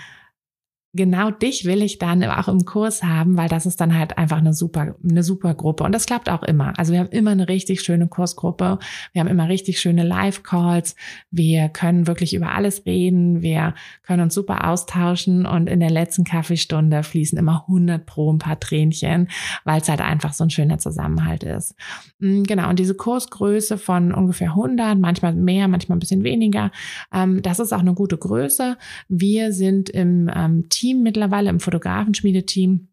genau 0.94 1.30
dich 1.30 1.66
will 1.66 1.84
ich 1.84 2.00
dann 2.00 2.24
auch 2.24 2.48
im 2.48 2.66
Kurs 2.66 3.04
haben, 3.04 3.38
weil 3.38 3.48
das 3.48 3.66
ist 3.68 3.80
dann 3.80 3.98
halt 3.98 4.18
einfach 4.18 4.38
eine 4.38 4.54
super, 4.54 4.96
eine 5.08 5.24
super 5.24 5.54
Gruppe. 5.54 5.84
Und 5.84 5.94
das 5.94 6.08
klappt 6.08 6.30
auch 6.30 6.42
immer. 6.42 6.74
Also 6.78 6.94
wir 6.94 7.00
haben 7.00 7.10
immer 7.10 7.32
eine 7.32 7.48
richtig 7.48 7.82
schöne 7.82 8.08
Kursgruppe. 8.08 8.80
Wir 9.14 9.20
haben 9.20 9.28
immer 9.28 9.50
richtig 9.50 9.80
schöne 9.80 10.04
Live-Calls. 10.04 10.96
Wir 11.30 11.70
können 11.70 12.08
wirklich 12.08 12.34
über 12.34 12.54
alles 12.54 12.86
reden. 12.88 13.44
Wir 13.44 13.76
können 14.02 14.24
uns 14.24 14.34
super 14.34 14.68
austauschen. 14.68 15.46
Und 15.46 15.68
in 15.68 15.80
der 15.80 15.92
letzten 15.92 16.24
Kaffeestunde 16.24 17.04
fließen 17.04 17.38
immer 17.38 17.66
100 17.68 18.06
pro 18.06 18.34
ein 18.34 18.40
paar 18.40 18.60
Tränchen, 18.60 19.28
weil 19.66 19.82
es 19.82 19.90
halt 19.90 20.02
einfach 20.02 20.34
so 20.34 20.44
ein 20.44 20.50
schöner 20.50 20.80
Zusammenhalt 20.80 21.44
ist. 21.44 21.76
Mm, 22.18 22.44
genau. 22.44 22.68
Und 22.70 22.80
diese 22.80 22.96
Kursgröße 22.96 23.78
von 23.78 24.12
ungefähr 24.12 24.50
100, 24.50 24.98
manchmal 24.98 25.36
mehr, 25.36 25.68
manchmal 25.68 25.98
ein 25.98 26.00
bisschen 26.00 26.24
weniger, 26.24 26.72
ähm, 27.14 27.44
das 27.44 27.60
ist 27.60 27.74
auch 27.74 27.80
eine 27.80 27.94
gute 27.94 28.18
Größe. 28.18 28.78
Wir 29.08 29.54
sind 29.54 29.90
im 29.90 30.32
ähm, 30.34 30.66
Team 30.80 31.04
mittlerweile, 31.04 31.50
im 31.50 31.60
Fotografenschmiedeteam, 31.60 32.88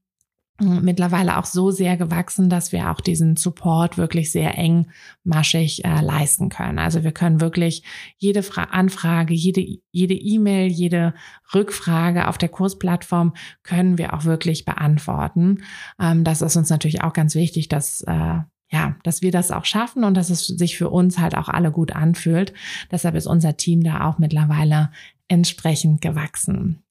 mittlerweile 0.59 1.37
auch 1.37 1.44
so 1.44 1.70
sehr 1.70 1.99
gewachsen, 1.99 2.49
dass 2.49 2.72
wir 2.72 2.90
auch 2.90 3.03
diesen 3.03 3.37
Support 3.37 3.99
wirklich 3.99 4.31
sehr 4.33 4.57
engmaschig 4.57 5.85
äh, 5.85 6.01
leisten 6.01 6.49
können. 6.49 6.79
Also 6.79 7.05
wir 7.05 7.12
können 7.12 7.42
wirklich 7.42 7.83
jede 8.16 8.42
Fra 8.42 8.64
Anfrage, 8.64 9.35
jede 9.35 9.66
jede 9.90 10.14
E-Mail, 10.14 10.70
jede 10.70 11.12
Rückfrage 11.55 12.29
auf 12.29 12.38
der 12.38 12.49
Kursplattform 12.49 13.35
können 13.64 13.99
wir 13.99 14.14
auch 14.14 14.25
wirklich 14.25 14.64
beantworten. 14.64 15.62
Ähm, 16.01 16.25
das 16.25 16.40
ist 16.40 16.57
uns 16.57 16.70
natürlich 16.70 17.03
auch 17.03 17.12
ganz 17.12 17.35
wichtig, 17.35 17.68
dass 17.68 18.01
äh, 18.03 18.38
ja, 18.70 18.96
dass 19.05 19.22
wir 19.22 19.31
das 19.31 19.51
auch 19.51 19.64
schaffen 19.64 20.05
und 20.05 20.14
dass 20.14 20.31
es 20.31 20.46
sich 20.46 20.77
für 20.77 20.88
uns 20.88 21.18
halt 21.18 21.37
auch 21.37 21.49
alle 21.49 21.70
gut 21.70 21.92
anfühlt. 21.92 22.55
Deshalb 22.90 23.14
ist 23.14 23.27
unser 23.27 23.57
Team 23.57 23.83
da 23.83 24.09
auch 24.09 24.18
mittlerweile 24.18 24.90
entsprechend 25.29 26.01
gewachsen. 26.01 26.83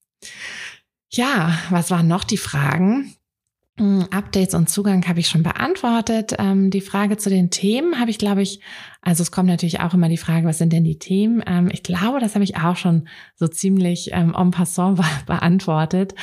Ja, 1.10 1.58
was 1.70 1.90
waren 1.90 2.08
noch 2.08 2.24
die 2.24 2.36
Fragen? 2.36 3.16
Hm, 3.78 4.06
Updates 4.10 4.54
und 4.54 4.70
Zugang 4.70 5.06
habe 5.06 5.20
ich 5.20 5.28
schon 5.28 5.42
beantwortet. 5.42 6.34
Ähm, 6.38 6.70
die 6.70 6.80
Frage 6.80 7.18
zu 7.18 7.28
den 7.28 7.50
Themen 7.50 8.00
habe 8.00 8.10
ich, 8.10 8.16
glaube 8.16 8.40
ich, 8.40 8.60
also 9.02 9.22
es 9.22 9.30
kommt 9.30 9.48
natürlich 9.48 9.80
auch 9.80 9.92
immer 9.92 10.08
die 10.08 10.16
Frage, 10.16 10.46
was 10.46 10.56
sind 10.56 10.72
denn 10.72 10.82
die 10.82 10.98
Themen? 10.98 11.42
Ähm, 11.46 11.68
ich 11.70 11.82
glaube, 11.82 12.18
das 12.18 12.34
habe 12.34 12.42
ich 12.42 12.56
auch 12.56 12.76
schon 12.76 13.06
so 13.34 13.46
ziemlich 13.48 14.10
ähm, 14.12 14.34
en 14.34 14.50
passant 14.50 14.98
beantwortet. 15.26 16.14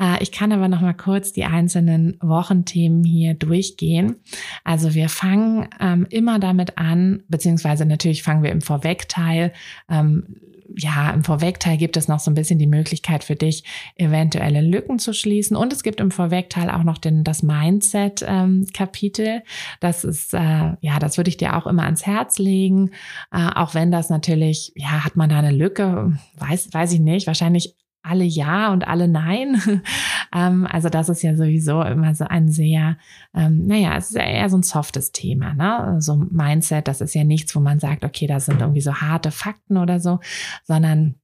Äh, 0.00 0.20
ich 0.20 0.32
kann 0.32 0.50
aber 0.50 0.66
noch 0.66 0.80
mal 0.80 0.94
kurz 0.94 1.32
die 1.32 1.44
einzelnen 1.44 2.18
Wochenthemen 2.20 3.04
hier 3.04 3.34
durchgehen. 3.34 4.16
Also 4.64 4.94
wir 4.94 5.08
fangen 5.08 5.68
ähm, 5.78 6.08
immer 6.10 6.40
damit 6.40 6.76
an, 6.76 7.22
beziehungsweise 7.28 7.86
natürlich 7.86 8.24
fangen 8.24 8.42
wir 8.42 8.50
im 8.50 8.62
Vorwegteil 8.62 9.52
ähm, 9.88 10.40
ja, 10.76 11.10
im 11.10 11.24
Vorwegteil 11.24 11.76
gibt 11.76 11.96
es 11.96 12.08
noch 12.08 12.20
so 12.20 12.30
ein 12.30 12.34
bisschen 12.34 12.58
die 12.58 12.66
Möglichkeit 12.66 13.24
für 13.24 13.36
dich, 13.36 13.64
eventuelle 13.96 14.60
Lücken 14.60 14.98
zu 14.98 15.12
schließen. 15.12 15.56
Und 15.56 15.72
es 15.72 15.82
gibt 15.82 16.00
im 16.00 16.10
Vorwegteil 16.10 16.70
auch 16.70 16.82
noch 16.82 16.98
den, 16.98 17.24
das 17.24 17.42
Mindset-Kapitel. 17.42 19.26
Ähm, 19.26 19.42
das 19.80 20.04
ist, 20.04 20.34
äh, 20.34 20.38
ja, 20.80 20.98
das 21.00 21.16
würde 21.16 21.30
ich 21.30 21.36
dir 21.36 21.56
auch 21.56 21.66
immer 21.66 21.84
ans 21.84 22.06
Herz 22.06 22.38
legen. 22.38 22.90
Äh, 23.32 23.48
auch 23.54 23.74
wenn 23.74 23.90
das 23.90 24.10
natürlich, 24.10 24.72
ja, 24.74 25.04
hat 25.04 25.16
man 25.16 25.28
da 25.28 25.38
eine 25.38 25.52
Lücke? 25.52 26.18
Weiß, 26.38 26.72
weiß 26.72 26.92
ich 26.92 27.00
nicht. 27.00 27.26
Wahrscheinlich 27.26 27.76
alle 28.06 28.24
ja 28.24 28.72
und 28.72 28.86
alle 28.86 29.08
nein. 29.08 29.60
ähm, 30.34 30.66
also 30.70 30.88
das 30.88 31.08
ist 31.08 31.22
ja 31.22 31.36
sowieso 31.36 31.82
immer 31.82 32.14
so 32.14 32.24
ein 32.24 32.50
sehr, 32.50 32.96
ähm, 33.34 33.66
naja, 33.66 33.96
es 33.96 34.10
ist 34.10 34.16
ja 34.16 34.24
eher 34.24 34.48
so 34.48 34.56
ein 34.56 34.62
softes 34.62 35.12
Thema. 35.12 35.54
Ne? 35.54 36.00
So 36.00 36.16
Mindset, 36.16 36.88
das 36.88 37.00
ist 37.00 37.14
ja 37.14 37.24
nichts, 37.24 37.54
wo 37.56 37.60
man 37.60 37.78
sagt, 37.78 38.04
okay, 38.04 38.26
das 38.26 38.46
sind 38.46 38.60
irgendwie 38.60 38.80
so 38.80 38.94
harte 38.94 39.30
Fakten 39.30 39.76
oder 39.76 40.00
so, 40.00 40.20
sondern 40.64 41.16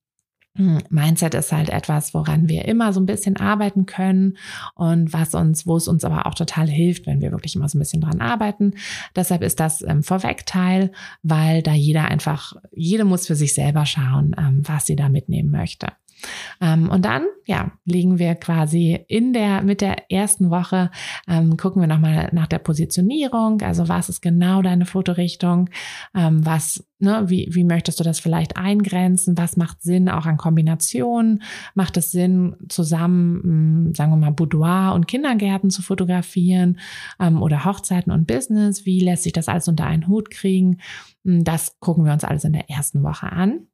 hm, 0.54 0.80
Mindset 0.90 1.32
ist 1.34 1.50
halt 1.50 1.70
etwas, 1.70 2.12
woran 2.12 2.48
wir 2.48 2.66
immer 2.66 2.92
so 2.92 3.00
ein 3.00 3.06
bisschen 3.06 3.38
arbeiten 3.38 3.86
können 3.86 4.36
und 4.74 5.12
was 5.12 5.34
uns, 5.34 5.66
wo 5.66 5.78
es 5.78 5.88
uns 5.88 6.04
aber 6.04 6.26
auch 6.26 6.34
total 6.34 6.68
hilft, 6.68 7.06
wenn 7.06 7.22
wir 7.22 7.32
wirklich 7.32 7.56
immer 7.56 7.70
so 7.70 7.78
ein 7.78 7.80
bisschen 7.80 8.02
dran 8.02 8.20
arbeiten. 8.20 8.74
Deshalb 9.16 9.42
ist 9.42 9.60
das 9.60 9.80
ähm, 9.80 10.02
Vorwegteil, 10.02 10.92
weil 11.22 11.62
da 11.62 11.72
jeder 11.72 12.04
einfach, 12.04 12.52
jede 12.70 13.04
muss 13.04 13.26
für 13.26 13.34
sich 13.34 13.54
selber 13.54 13.86
schauen, 13.86 14.36
ähm, 14.36 14.62
was 14.66 14.84
sie 14.84 14.96
da 14.96 15.08
mitnehmen 15.08 15.50
möchte. 15.50 15.86
Ähm, 16.60 16.90
und 16.90 17.04
dann, 17.04 17.24
ja, 17.46 17.72
legen 17.84 18.18
wir 18.18 18.34
quasi 18.34 19.04
in 19.08 19.32
der, 19.32 19.62
mit 19.62 19.80
der 19.80 20.10
ersten 20.10 20.50
Woche, 20.50 20.90
ähm, 21.28 21.56
gucken 21.56 21.82
wir 21.82 21.88
nochmal 21.88 22.28
nach 22.32 22.46
der 22.46 22.58
Positionierung. 22.58 23.60
Also 23.62 23.88
was 23.88 24.08
ist 24.08 24.20
genau 24.20 24.62
deine 24.62 24.86
Fotorichtung? 24.86 25.70
Ähm, 26.14 26.44
was, 26.44 26.84
ne, 26.98 27.24
wie, 27.26 27.48
wie 27.52 27.64
möchtest 27.64 28.00
du 28.00 28.04
das 28.04 28.20
vielleicht 28.20 28.56
eingrenzen? 28.56 29.36
Was 29.36 29.56
macht 29.56 29.82
Sinn 29.82 30.08
auch 30.08 30.26
an 30.26 30.36
Kombinationen? 30.36 31.42
Macht 31.74 31.96
es 31.96 32.10
Sinn, 32.12 32.56
zusammen, 32.68 33.42
hm, 33.42 33.94
sagen 33.94 34.12
wir 34.12 34.16
mal, 34.16 34.32
Boudoir 34.32 34.92
und 34.94 35.08
Kindergärten 35.08 35.70
zu 35.70 35.82
fotografieren 35.82 36.78
ähm, 37.20 37.42
oder 37.42 37.64
Hochzeiten 37.64 38.12
und 38.12 38.26
Business? 38.26 38.86
Wie 38.86 39.00
lässt 39.00 39.24
sich 39.24 39.32
das 39.32 39.48
alles 39.48 39.68
unter 39.68 39.86
einen 39.86 40.08
Hut 40.08 40.30
kriegen? 40.30 40.78
Hm, 41.24 41.44
das 41.44 41.78
gucken 41.80 42.04
wir 42.04 42.12
uns 42.12 42.24
alles 42.24 42.44
in 42.44 42.52
der 42.52 42.70
ersten 42.70 43.02
Woche 43.02 43.30
an. 43.30 43.66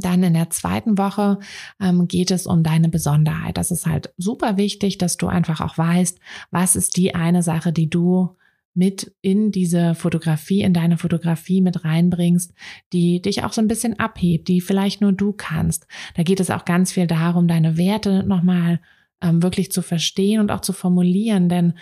Dann 0.00 0.22
in 0.22 0.34
der 0.34 0.50
zweiten 0.50 0.98
Woche 0.98 1.38
ähm, 1.80 2.08
geht 2.08 2.30
es 2.30 2.46
um 2.46 2.62
deine 2.62 2.88
Besonderheit. 2.88 3.56
Das 3.56 3.70
ist 3.70 3.86
halt 3.86 4.12
super 4.16 4.56
wichtig, 4.56 4.98
dass 4.98 5.16
du 5.16 5.28
einfach 5.28 5.60
auch 5.60 5.78
weißt, 5.78 6.18
was 6.50 6.76
ist 6.76 6.96
die 6.96 7.14
eine 7.14 7.42
Sache, 7.42 7.72
die 7.72 7.88
du 7.88 8.36
mit 8.74 9.12
in 9.20 9.50
diese 9.50 9.94
Fotografie, 9.94 10.62
in 10.62 10.72
deine 10.72 10.96
Fotografie 10.96 11.60
mit 11.60 11.84
reinbringst, 11.84 12.52
die 12.92 13.20
dich 13.20 13.42
auch 13.44 13.52
so 13.52 13.60
ein 13.60 13.68
bisschen 13.68 13.98
abhebt, 13.98 14.48
die 14.48 14.60
vielleicht 14.60 15.00
nur 15.00 15.12
du 15.12 15.32
kannst. 15.32 15.86
Da 16.14 16.22
geht 16.22 16.40
es 16.40 16.50
auch 16.50 16.64
ganz 16.64 16.92
viel 16.92 17.06
darum, 17.06 17.48
deine 17.48 17.76
Werte 17.76 18.22
nochmal 18.24 18.80
ähm, 19.20 19.42
wirklich 19.42 19.72
zu 19.72 19.82
verstehen 19.82 20.40
und 20.40 20.50
auch 20.50 20.60
zu 20.60 20.72
formulieren, 20.72 21.48
denn 21.48 21.74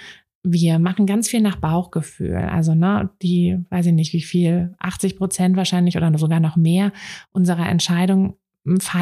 wir 0.42 0.79
machen 0.79 1.07
ganz 1.07 1.29
viel 1.29 1.40
nach 1.40 1.57
Bauchgefühl. 1.57 2.37
Also, 2.37 2.74
ne, 2.74 3.11
die, 3.22 3.59
weiß 3.70 3.87
ich 3.87 3.92
nicht, 3.92 4.12
wie 4.12 4.22
viel, 4.22 4.74
80 4.79 5.16
Prozent 5.16 5.57
wahrscheinlich 5.57 5.96
oder 5.96 6.16
sogar 6.18 6.40
noch 6.40 6.57
mehr 6.57 6.92
unserer 7.33 7.68
Entscheidung 7.68 8.37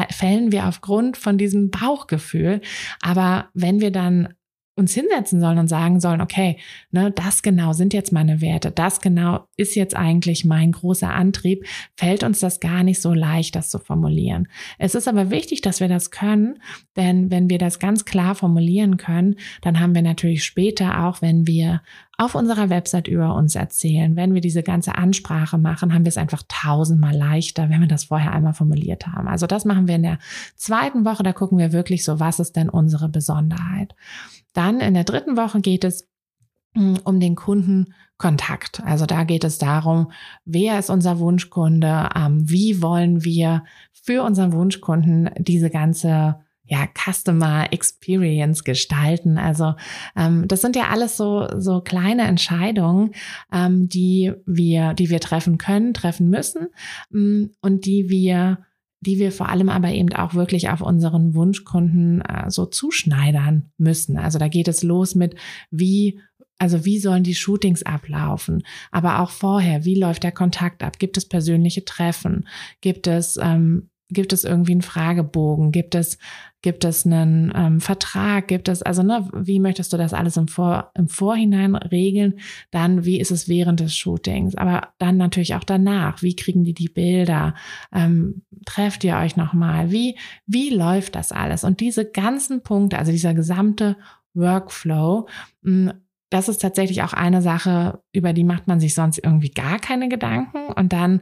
fällen 0.09 0.51
wir 0.51 0.67
aufgrund 0.67 1.17
von 1.17 1.37
diesem 1.37 1.71
Bauchgefühl. 1.71 2.61
Aber 3.01 3.49
wenn 3.53 3.81
wir 3.81 3.91
dann 3.91 4.33
uns 4.77 4.93
hinsetzen 4.93 5.41
sollen 5.41 5.57
und 5.57 5.67
sagen 5.67 5.99
sollen, 5.99 6.21
okay, 6.21 6.57
ne, 6.91 7.11
das 7.11 7.41
genau 7.41 7.73
sind 7.73 7.93
jetzt 7.93 8.11
meine 8.11 8.41
Werte, 8.41 8.71
das 8.71 9.01
genau 9.01 9.47
ist 9.57 9.75
jetzt 9.75 9.95
eigentlich 9.95 10.45
mein 10.45 10.71
großer 10.71 11.11
Antrieb, 11.11 11.65
fällt 11.95 12.23
uns 12.23 12.39
das 12.39 12.59
gar 12.59 12.83
nicht 12.83 13.01
so 13.01 13.13
leicht, 13.13 13.55
das 13.55 13.69
zu 13.69 13.79
formulieren. 13.79 14.47
Es 14.77 14.95
ist 14.95 15.07
aber 15.07 15.31
wichtig, 15.31 15.61
dass 15.61 15.79
wir 15.79 15.87
das 15.87 16.11
können, 16.11 16.61
denn 16.95 17.31
wenn 17.31 17.49
wir 17.49 17.57
das 17.57 17.79
ganz 17.79 18.05
klar 18.05 18.35
formulieren 18.35 18.97
können, 18.97 19.35
dann 19.61 19.79
haben 19.79 19.95
wir 19.95 20.03
natürlich 20.03 20.43
später 20.43 21.05
auch, 21.05 21.21
wenn 21.21 21.47
wir 21.47 21.81
auf 22.17 22.33
unserer 22.33 22.69
Website 22.69 23.07
über 23.07 23.35
uns 23.35 23.55
erzählen, 23.55 24.15
wenn 24.15 24.33
wir 24.33 24.41
diese 24.41 24.63
ganze 24.63 24.95
Ansprache 24.95 25.59
machen, 25.59 25.93
haben 25.93 26.03
wir 26.03 26.09
es 26.09 26.17
einfach 26.17 26.41
tausendmal 26.47 27.15
leichter, 27.15 27.69
wenn 27.69 27.79
wir 27.79 27.87
das 27.87 28.05
vorher 28.05 28.33
einmal 28.33 28.55
formuliert 28.55 29.05
haben. 29.05 29.27
Also 29.27 29.45
das 29.45 29.65
machen 29.65 29.87
wir 29.87 29.95
in 29.95 30.03
der 30.03 30.17
zweiten 30.55 31.05
Woche, 31.05 31.21
da 31.21 31.31
gucken 31.31 31.59
wir 31.59 31.71
wirklich 31.71 32.03
so, 32.03 32.19
was 32.19 32.39
ist 32.39 32.55
denn 32.55 32.69
unsere 32.69 33.07
Besonderheit. 33.07 33.95
Dann 34.53 34.79
in 34.79 34.95
der 34.95 35.03
dritten 35.03 35.37
Woche 35.37 35.61
geht 35.61 35.83
es 35.83 36.07
hm, 36.73 36.97
um 37.03 37.19
den 37.19 37.35
Kundenkontakt. 37.35 38.81
Also 38.83 39.05
da 39.05 39.23
geht 39.23 39.43
es 39.43 39.59
darum, 39.59 40.11
wer 40.43 40.79
ist 40.79 40.89
unser 40.89 41.19
Wunschkunde, 41.19 42.09
ähm, 42.15 42.49
wie 42.49 42.81
wollen 42.81 43.23
wir 43.23 43.63
für 43.91 44.23
unseren 44.23 44.53
Wunschkunden 44.53 45.29
diese 45.37 45.69
ganze 45.69 46.39
ja, 46.67 46.87
Customer 46.93 47.71
Experience 47.71 48.63
gestalten. 48.63 49.37
Also 49.37 49.73
ähm, 50.15 50.47
das 50.47 50.61
sind 50.61 50.75
ja 50.75 50.89
alles 50.89 51.17
so, 51.17 51.47
so 51.57 51.81
kleine 51.81 52.23
Entscheidungen, 52.23 53.11
ähm, 53.51 53.87
die 53.89 54.33
wir, 54.45 54.93
die 54.93 55.09
wir 55.09 55.19
treffen 55.19 55.57
können, 55.57 55.93
treffen 55.93 56.29
müssen 56.29 56.67
ähm, 57.13 57.51
und 57.61 57.85
die 57.85 58.09
wir 58.09 58.59
die 58.99 59.19
wir 59.19 59.31
vor 59.31 59.49
allem 59.49 59.69
aber 59.69 59.89
eben 59.89 60.11
auch 60.13 60.33
wirklich 60.33 60.69
auf 60.69 60.81
unseren 60.81 61.35
Wunschkunden 61.35 62.21
äh, 62.21 62.49
so 62.49 62.65
zuschneidern 62.65 63.69
müssen. 63.77 64.17
Also 64.17 64.39
da 64.39 64.47
geht 64.47 64.67
es 64.67 64.81
los 64.81 65.13
mit, 65.13 65.35
wie 65.69 66.19
also 66.59 66.85
wie 66.85 66.97
sollen 66.97 67.23
die 67.23 67.35
Shootings 67.35 67.83
ablaufen? 67.83 68.63
Aber 68.91 69.19
auch 69.19 69.29
vorher, 69.29 69.85
wie 69.85 69.99
läuft 69.99 70.23
der 70.23 70.31
Kontakt 70.31 70.81
ab? 70.83 70.97
Gibt 70.97 71.17
es 71.17 71.27
persönliche 71.27 71.85
Treffen? 71.85 72.47
Gibt 72.81 73.05
es 73.05 73.37
ähm, 73.39 73.89
Gibt 74.09 74.31
es 74.31 74.45
irgendwie 74.45 74.71
einen 74.71 74.81
Fragebogen? 74.81 75.71
Gibt 75.71 75.93
es, 75.93 76.17
gibt 76.61 76.85
es 76.85 77.05
einen 77.05 77.51
ähm, 77.53 77.81
Vertrag? 77.81 78.47
Gibt 78.47 78.69
es, 78.69 78.81
also 78.81 79.03
ne, 79.03 79.27
wie 79.33 79.59
möchtest 79.59 79.91
du 79.91 79.97
das 79.97 80.13
alles 80.13 80.37
im, 80.37 80.47
Vor, 80.47 80.91
im 80.95 81.09
Vorhinein 81.09 81.75
regeln? 81.75 82.39
Dann, 82.71 83.03
wie 83.03 83.19
ist 83.19 83.31
es 83.31 83.49
während 83.49 83.81
des 83.81 83.95
Shootings? 83.95 84.55
Aber 84.55 84.93
dann 84.97 85.17
natürlich 85.17 85.55
auch 85.55 85.65
danach. 85.65 86.21
Wie 86.21 86.35
kriegen 86.35 86.63
die 86.63 86.73
die 86.73 86.89
Bilder? 86.89 87.53
Ähm, 87.93 88.43
trefft 88.65 89.03
ihr 89.03 89.17
euch 89.17 89.35
nochmal? 89.35 89.91
Wie, 89.91 90.17
wie 90.45 90.69
läuft 90.69 91.15
das 91.15 91.31
alles? 91.33 91.65
Und 91.65 91.81
diese 91.81 92.09
ganzen 92.09 92.63
Punkte, 92.63 92.97
also 92.97 93.11
dieser 93.11 93.33
gesamte 93.33 93.97
Workflow, 94.33 95.27
hm, 95.63 95.91
das 96.29 96.49
ist 96.49 96.61
tatsächlich 96.61 97.03
auch 97.03 97.13
eine 97.13 97.41
Sache, 97.41 98.01
über 98.11 98.33
die 98.33 98.43
macht 98.43 98.67
man 98.67 98.79
sich 98.79 98.93
sonst 98.93 99.19
irgendwie 99.23 99.51
gar 99.51 99.79
keine 99.79 100.09
Gedanken. 100.09 100.67
Und 100.73 100.91
dann 100.91 101.21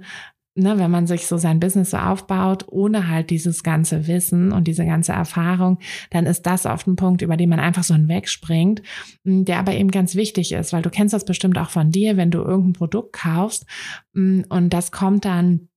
ne, 0.56 0.80
wenn 0.80 0.90
man 0.90 1.06
sich 1.06 1.28
so 1.28 1.38
sein 1.38 1.60
Business 1.60 1.92
so 1.92 1.98
aufbaut, 1.98 2.66
ohne 2.68 3.10
halt 3.10 3.30
dieses 3.30 3.64
ganze 3.64 4.08
Wissen 4.08 4.52
und 4.52 4.68
diese 4.68 4.86
ganze 4.86 5.12
Erfahrung, 5.12 5.80
dann 6.10 6.26
ist 6.26 6.44
das 6.44 6.66
oft 6.66 6.88
ein 6.88 6.96
Punkt, 6.96 7.22
über 7.22 7.38
den 7.38 7.50
man 7.50 7.60
einfach 7.60 7.84
so 7.84 7.94
hinwegspringt, 7.94 8.82
der 9.24 9.60
aber 9.60 9.74
eben 9.74 9.92
ganz 9.92 10.16
wichtig 10.16 10.54
ist, 10.54 10.74
weil 10.74 10.82
du 10.82 10.90
kennst 10.90 11.14
das 11.14 11.26
bestimmt 11.26 11.58
auch 11.58 11.70
von 11.70 11.92
dir, 11.92 12.18
wenn 12.18 12.32
du 12.32 12.40
irgendein 12.40 12.74
Produkt 12.74 13.14
kaufst 13.14 13.66
und 14.14 14.70
das 14.70 14.92
kommt 14.92 15.26
dann 15.26 15.46
hm, 15.46 15.70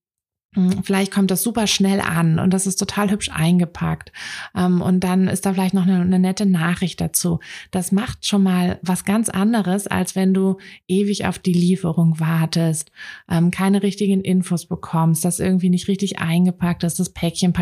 vielleicht 0.83 1.11
kommt 1.11 1.29
das 1.29 1.43
super 1.43 1.67
schnell 1.67 2.01
an 2.01 2.39
und 2.39 2.51
das 2.53 2.65
ist 2.65 2.77
total 2.77 3.11
hübsch 3.11 3.29
eingepackt. 3.31 4.11
Ähm, 4.55 4.81
und 4.81 5.03
dann 5.03 5.27
ist 5.27 5.45
da 5.45 5.53
vielleicht 5.53 5.75
noch 5.75 5.83
eine, 5.83 6.01
eine, 6.01 6.17
nette 6.17 6.47
Nachricht 6.47 6.99
dazu. 6.99 7.39
Das 7.69 7.91
macht 7.91 8.25
schon 8.25 8.41
mal 8.41 8.79
was 8.81 9.05
ganz 9.05 9.29
anderes, 9.29 9.85
als 9.85 10.15
wenn 10.15 10.33
du 10.33 10.57
ewig 10.87 11.27
auf 11.27 11.37
die 11.37 11.53
Lieferung 11.53 12.19
wartest, 12.19 12.91
ähm, 13.29 13.51
keine 13.51 13.83
richtigen 13.83 14.21
Infos 14.21 14.65
bekommst, 14.65 15.23
das 15.23 15.39
irgendwie 15.39 15.69
nicht 15.69 15.87
richtig 15.87 16.17
eingepackt 16.17 16.83
ist, 16.83 16.99
das 16.99 17.11
Päckchen 17.11 17.53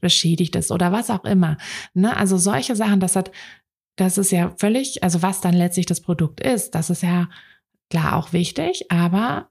beschädigt 0.00 0.54
ist 0.54 0.70
oder 0.70 0.92
was 0.92 1.08
auch 1.08 1.24
immer. 1.24 1.56
Ne? 1.94 2.14
Also 2.14 2.36
solche 2.36 2.76
Sachen, 2.76 3.00
das 3.00 3.16
hat 3.16 3.30
das 3.96 4.16
ist 4.16 4.30
ja 4.30 4.54
völlig, 4.56 5.02
also 5.02 5.22
was 5.22 5.40
dann 5.40 5.54
letztlich 5.54 5.86
das 5.86 6.00
Produkt 6.00 6.40
ist, 6.40 6.76
das 6.76 6.88
ist 6.88 7.02
ja 7.02 7.28
klar 7.90 8.16
auch 8.16 8.32
wichtig, 8.32 8.86
aber 8.90 9.50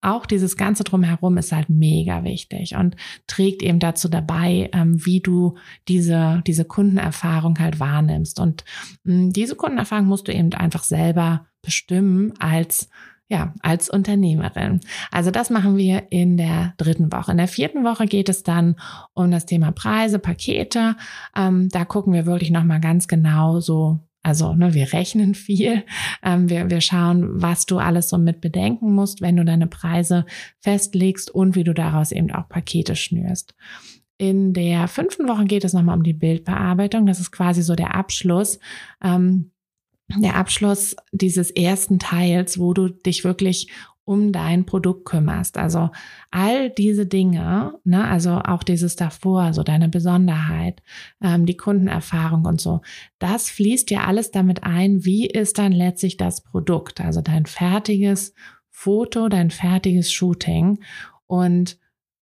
auch 0.00 0.26
dieses 0.26 0.56
Ganze 0.56 0.84
drumherum 0.84 1.38
ist 1.38 1.52
halt 1.52 1.68
mega 1.68 2.24
wichtig 2.24 2.76
und 2.76 2.96
trägt 3.26 3.62
eben 3.62 3.78
dazu 3.78 4.08
dabei, 4.08 4.70
ähm, 4.72 5.04
wie 5.04 5.20
du 5.20 5.56
diese, 5.88 6.42
diese 6.46 6.64
Kundenerfahrung 6.64 7.58
halt 7.58 7.80
wahrnimmst. 7.80 8.38
Und 8.38 8.64
mh, 9.04 9.32
diese 9.32 9.56
Kundenerfahrung 9.56 10.06
musst 10.06 10.28
du 10.28 10.32
eben 10.32 10.52
einfach 10.52 10.84
selber 10.84 11.46
bestimmen 11.62 12.32
als 12.38 12.88
ja, 13.30 13.52
als 13.60 13.90
Unternehmerin. 13.90 14.80
Also 15.10 15.30
das 15.30 15.50
machen 15.50 15.76
wir 15.76 16.10
in 16.10 16.38
der 16.38 16.72
dritten 16.78 17.12
Woche. 17.12 17.32
In 17.32 17.36
der 17.36 17.46
vierten 17.46 17.84
Woche 17.84 18.06
geht 18.06 18.30
es 18.30 18.42
dann 18.42 18.76
um 19.12 19.30
das 19.30 19.44
Thema 19.44 19.70
Preise, 19.70 20.18
Pakete. 20.18 20.96
Ähm, 21.36 21.68
da 21.68 21.84
gucken 21.84 22.14
wir 22.14 22.24
wirklich 22.24 22.50
nochmal 22.50 22.80
ganz 22.80 23.06
genau 23.06 23.60
so 23.60 24.00
also 24.28 24.52
ne, 24.52 24.74
wir 24.74 24.92
rechnen 24.92 25.34
viel. 25.34 25.84
Ähm, 26.22 26.50
wir, 26.50 26.68
wir 26.68 26.82
schauen, 26.82 27.40
was 27.40 27.64
du 27.64 27.78
alles 27.78 28.10
so 28.10 28.18
mit 28.18 28.42
bedenken 28.42 28.92
musst, 28.92 29.22
wenn 29.22 29.36
du 29.36 29.44
deine 29.44 29.66
Preise 29.66 30.26
festlegst 30.60 31.30
und 31.30 31.56
wie 31.56 31.64
du 31.64 31.72
daraus 31.72 32.12
eben 32.12 32.30
auch 32.30 32.46
Pakete 32.46 32.94
schnürst. 32.94 33.54
In 34.18 34.52
der 34.52 34.86
fünften 34.86 35.28
Woche 35.28 35.46
geht 35.46 35.64
es 35.64 35.72
nochmal 35.72 35.96
um 35.96 36.02
die 36.02 36.12
Bildbearbeitung. 36.12 37.06
Das 37.06 37.20
ist 37.20 37.30
quasi 37.30 37.62
so 37.62 37.74
der 37.74 37.94
Abschluss. 37.94 38.58
Ähm, 39.02 39.52
der 40.14 40.36
Abschluss 40.36 40.94
dieses 41.12 41.50
ersten 41.50 41.98
Teils, 41.98 42.58
wo 42.58 42.74
du 42.74 42.88
dich 42.88 43.24
wirklich 43.24 43.70
um 44.08 44.32
dein 44.32 44.64
Produkt 44.64 45.04
kümmerst. 45.04 45.58
Also 45.58 45.90
all 46.30 46.70
diese 46.70 47.04
Dinge, 47.04 47.74
ne, 47.84 48.08
also 48.08 48.40
auch 48.42 48.62
dieses 48.62 48.96
davor, 48.96 49.52
so 49.52 49.62
deine 49.62 49.90
Besonderheit, 49.90 50.82
ähm, 51.22 51.44
die 51.44 51.58
Kundenerfahrung 51.58 52.46
und 52.46 52.58
so, 52.58 52.80
das 53.18 53.50
fließt 53.50 53.90
ja 53.90 54.04
alles 54.04 54.30
damit 54.30 54.64
ein, 54.64 55.04
wie 55.04 55.26
ist 55.26 55.58
dann 55.58 55.72
letztlich 55.72 56.16
das 56.16 56.42
Produkt, 56.42 57.02
also 57.02 57.20
dein 57.20 57.44
fertiges 57.44 58.32
Foto, 58.70 59.28
dein 59.28 59.50
fertiges 59.50 60.10
Shooting 60.10 60.78
und 61.26 61.78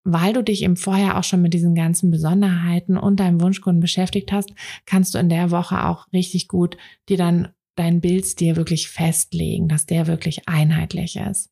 weil 0.05 0.33
du 0.33 0.43
dich 0.43 0.63
im 0.63 0.77
Vorjahr 0.77 1.19
auch 1.19 1.25
schon 1.25 1.43
mit 1.43 1.53
diesen 1.53 1.75
ganzen 1.75 2.13
Besonderheiten 2.13 2.97
und 2.97 3.19
deinem 3.19 3.41
Wunschkunden 3.41 3.81
beschäftigt 3.81 4.31
hast, 4.31 4.53
kannst 4.87 5.15
du 5.15 5.19
in 5.19 5.29
der 5.29 5.51
Woche 5.51 5.85
auch 5.85 6.07
richtig 6.13 6.47
gut 6.47 6.77
dir 7.09 7.17
dann 7.17 7.49
deinen 7.83 8.01
Bildstil 8.01 8.57
wirklich 8.57 8.89
festlegen, 8.89 9.69
dass 9.69 9.87
der 9.87 10.07
wirklich 10.07 10.49
einheitlich 10.49 11.17
ist. 11.17 11.51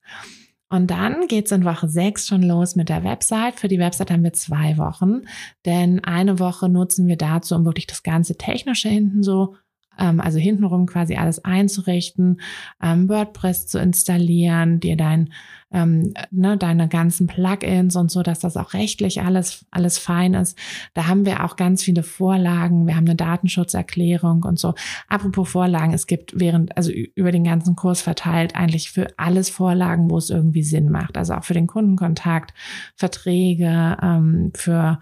Und 0.69 0.93
dann 0.93 1.27
geht's 1.27 1.51
in 1.51 1.65
Woche 1.65 1.89
6 1.89 2.29
schon 2.29 2.43
los 2.43 2.77
mit 2.77 2.89
der 2.89 3.03
Website. 3.03 3.59
Für 3.59 3.67
die 3.67 3.81
Website 3.81 4.13
haben 4.13 4.23
wir 4.23 4.33
zwei 4.33 4.79
Wochen, 4.79 5.23
denn 5.67 6.05
eine 6.05 6.39
Woche 6.39 6.69
nutzen 6.69 7.09
wir 7.09 7.17
dazu, 7.17 7.57
um 7.57 7.65
wirklich 7.65 7.89
das 7.89 8.05
ganze 8.05 8.37
Technische 8.37 8.89
hinten 8.89 9.25
so 9.25 9.57
ähm, 9.99 10.21
also 10.21 10.39
hintenrum 10.39 10.87
quasi 10.87 11.17
alles 11.17 11.45
einzurichten, 11.45 12.41
ähm, 12.83 13.09
WordPress 13.09 13.67
zu 13.67 13.79
installieren, 13.79 14.81
dir 14.81 14.97
dein, 14.97 15.33
ähm, 15.73 16.15
ne, 16.31 16.57
deine 16.57 16.89
ganzen 16.89 17.27
Plugins 17.27 17.95
und 17.97 18.11
so, 18.11 18.23
dass 18.23 18.41
das 18.41 18.57
auch 18.57 18.73
rechtlich 18.73 19.23
alles, 19.23 19.67
alles 19.71 19.99
fein 19.99 20.35
ist. 20.35 20.59
Da 20.95 21.07
haben 21.07 21.27
wir 21.27 21.45
auch 21.45 21.57
ganz 21.57 21.83
viele 21.83 22.03
Vorlagen. 22.03 22.87
Wir 22.87 22.97
haben 22.97 23.07
eine 23.07 23.17
Datenschutzerklärung 23.17 24.43
und 24.45 24.59
so. 24.59 24.75
Apropos 25.09 25.51
Vorlagen, 25.51 25.93
es 25.93 26.07
gibt 26.07 26.39
während, 26.39 26.77
also 26.77 26.91
über 26.91 27.31
den 27.31 27.45
ganzen 27.45 27.77
Kurs 27.77 28.01
verteilt 28.01 28.57
eigentlich 28.57 28.91
für 28.91 29.09
alles 29.17 29.51
Vorlagen, 29.51 30.11
wo 30.11 30.19
es 30.19 30.31
irgendwie 30.31 30.63
Sinn 30.63 30.91
macht. 30.91 31.17
Also 31.17 31.35
auch 31.35 31.45
für 31.45 31.55
den 31.55 31.67
Kundenkontakt, 31.67 32.55
Verträge, 32.97 33.97
ähm, 34.03 34.53
für 34.55 34.99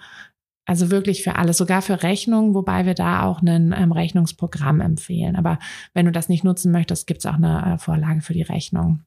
also 0.69 0.91
wirklich 0.91 1.23
für 1.25 1.37
alles, 1.37 1.57
sogar 1.57 1.81
für 1.81 2.03
Rechnungen, 2.03 2.55
wobei 2.55 2.85
wir 2.85 2.93
da 2.93 3.23
auch 3.23 3.41
ein 3.41 3.75
ähm, 3.75 3.91
Rechnungsprogramm 3.91 4.83
empfehlen. 4.83 5.35
Aber 5.35 5.59
wenn 5.95 6.05
du 6.05 6.13
das 6.13 6.29
nicht 6.29 6.45
nutzen 6.45 6.73
möchtest, 6.73 7.07
gibt 7.07 7.21
es 7.21 7.27
auch 7.27 7.37
eine 7.37 7.75
äh, 7.75 7.79
Vorlage 7.79 8.21
für 8.21 8.35
die 8.35 8.43
Rechnung. 8.43 9.03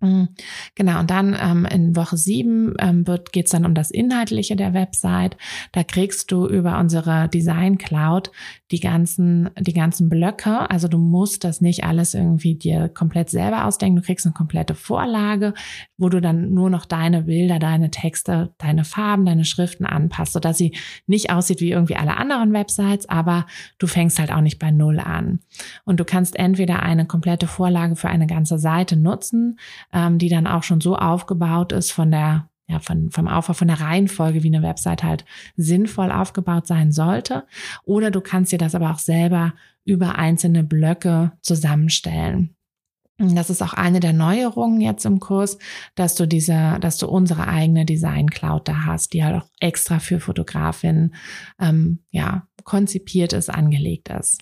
Mhm. 0.00 0.28
Genau, 0.74 1.00
und 1.00 1.10
dann 1.10 1.36
ähm, 1.38 1.66
in 1.66 1.94
Woche 1.94 2.16
sieben 2.16 2.74
ähm, 2.78 3.06
wird 3.06 3.32
geht's 3.32 3.50
dann 3.50 3.66
um 3.66 3.74
das 3.74 3.90
Inhaltliche 3.90 4.56
der 4.56 4.72
Website. 4.72 5.36
Da 5.72 5.84
kriegst 5.84 6.32
du 6.32 6.46
über 6.46 6.78
unsere 6.78 7.28
Design 7.28 7.76
Cloud 7.76 8.30
die 8.70 8.80
ganzen, 8.80 9.50
die 9.58 9.74
ganzen 9.74 10.08
Blöcke. 10.08 10.70
Also 10.70 10.88
du 10.88 10.96
musst 10.96 11.44
das 11.44 11.60
nicht 11.60 11.84
alles 11.84 12.14
irgendwie 12.14 12.54
dir 12.54 12.88
komplett 12.88 13.28
selber 13.28 13.66
ausdenken. 13.66 13.96
Du 13.96 14.02
kriegst 14.02 14.24
eine 14.24 14.32
komplette 14.32 14.74
Vorlage, 14.74 15.52
wo 15.98 16.08
du 16.08 16.20
dann 16.20 16.54
nur 16.54 16.70
noch 16.70 16.86
deine 16.86 17.24
Bilder, 17.24 17.58
deine 17.58 17.90
Texte, 17.90 18.54
deine 18.56 18.84
Farben, 18.84 19.26
deine 19.26 19.44
Schriften 19.44 19.84
anpasst, 19.84 20.32
sodass 20.32 20.56
sie 20.56 20.74
nicht 21.06 21.30
aussieht 21.30 21.60
wie 21.60 21.72
irgendwie 21.72 21.96
alle 21.96 22.16
anderen 22.16 22.54
Websites, 22.54 23.08
aber 23.08 23.46
du 23.78 23.86
fängst 23.86 24.18
halt 24.18 24.32
auch 24.32 24.40
nicht 24.40 24.58
bei 24.58 24.70
Null 24.70 24.98
an. 24.98 25.40
Und 25.84 26.00
du 26.00 26.04
kannst 26.04 26.36
entweder 26.36 26.82
eine 26.82 27.04
komplette 27.04 27.46
Vorlage 27.46 27.96
für 27.96 28.08
eine 28.08 28.26
ganze 28.26 28.58
Seite 28.58 28.96
nutzen, 28.96 29.58
ähm, 29.92 30.18
die 30.18 30.28
dann 30.28 30.46
auch 30.46 30.62
schon 30.62 30.80
so 30.80 30.96
aufgebaut 30.96 31.72
ist 31.72 31.92
von 31.92 32.10
der 32.10 32.48
ja, 32.70 32.78
von, 32.78 33.10
vom 33.10 33.26
Aufbau, 33.26 33.52
von 33.54 33.66
der 33.66 33.80
Reihenfolge, 33.80 34.44
wie 34.44 34.54
eine 34.54 34.62
Website 34.62 35.02
halt 35.02 35.24
sinnvoll 35.56 36.12
aufgebaut 36.12 36.68
sein 36.68 36.92
sollte. 36.92 37.44
Oder 37.82 38.12
du 38.12 38.20
kannst 38.20 38.52
dir 38.52 38.58
das 38.58 38.76
aber 38.76 38.92
auch 38.92 39.00
selber 39.00 39.54
über 39.84 40.16
einzelne 40.16 40.62
Blöcke 40.62 41.32
zusammenstellen. 41.42 42.54
Das 43.18 43.50
ist 43.50 43.60
auch 43.60 43.74
eine 43.74 44.00
der 44.00 44.14
Neuerungen 44.14 44.80
jetzt 44.80 45.04
im 45.04 45.20
Kurs, 45.20 45.58
dass 45.94 46.14
du 46.14 46.26
diese, 46.26 46.78
dass 46.80 46.96
du 46.96 47.06
unsere 47.06 47.48
eigene 47.48 47.84
Design 47.84 48.30
Cloud 48.30 48.66
da 48.66 48.84
hast, 48.86 49.12
die 49.12 49.22
halt 49.22 49.42
auch 49.42 49.48
extra 49.58 49.98
für 49.98 50.20
Fotografinnen 50.20 51.14
ähm, 51.60 51.98
ja 52.10 52.46
konzipiert 52.64 53.34
ist, 53.34 53.50
angelegt 53.50 54.08
ist. 54.08 54.40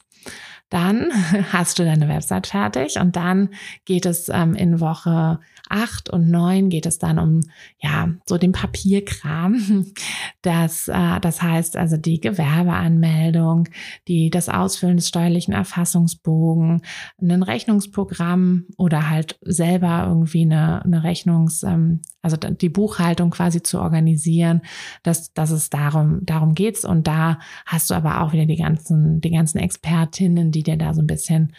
Dann 0.70 1.10
hast 1.52 1.78
du 1.78 1.84
deine 1.84 2.08
Website 2.08 2.46
fertig 2.46 2.98
und 2.98 3.16
dann 3.16 3.50
geht 3.84 4.06
es 4.06 4.28
ähm, 4.28 4.54
in 4.54 4.80
Woche 4.80 5.40
acht 5.68 6.10
und 6.10 6.30
neun 6.30 6.68
geht 6.68 6.86
es 6.86 6.98
dann 6.98 7.18
um 7.18 7.40
ja 7.78 8.10
so 8.26 8.38
den 8.38 8.52
Papierkram. 8.52 9.86
Das, 10.42 10.88
äh, 10.88 11.20
das 11.20 11.42
heißt 11.42 11.76
also 11.76 11.96
die 11.96 12.20
Gewerbeanmeldung, 12.20 13.68
die 14.06 14.30
das 14.30 14.48
Ausfüllen 14.48 14.96
des 14.96 15.08
steuerlichen 15.08 15.52
Erfassungsbogen, 15.52 16.82
ein 17.20 17.42
Rechnungsprogramm 17.42 18.66
oder 18.76 19.10
halt 19.10 19.38
selber 19.42 20.04
irgendwie 20.06 20.42
eine, 20.42 20.84
eine 20.84 21.02
Rechnungs 21.02 21.64
ähm, 21.64 22.00
also 22.20 22.36
die 22.36 22.68
Buchhaltung 22.68 23.30
quasi 23.30 23.62
zu 23.62 23.80
organisieren, 23.80 24.62
dass, 25.02 25.32
dass 25.32 25.50
es 25.50 25.70
darum, 25.70 26.20
darum 26.22 26.54
geht's. 26.54 26.84
Und 26.84 27.06
da 27.06 27.38
hast 27.64 27.90
du 27.90 27.94
aber 27.94 28.20
auch 28.20 28.32
wieder 28.32 28.46
die 28.46 28.56
ganzen, 28.56 29.20
die 29.20 29.30
ganzen 29.30 29.58
Expertinnen, 29.58 30.50
die 30.50 30.57
dir 30.62 30.76
da 30.76 30.94
so 30.94 31.02
ein 31.02 31.06
bisschen 31.06 31.52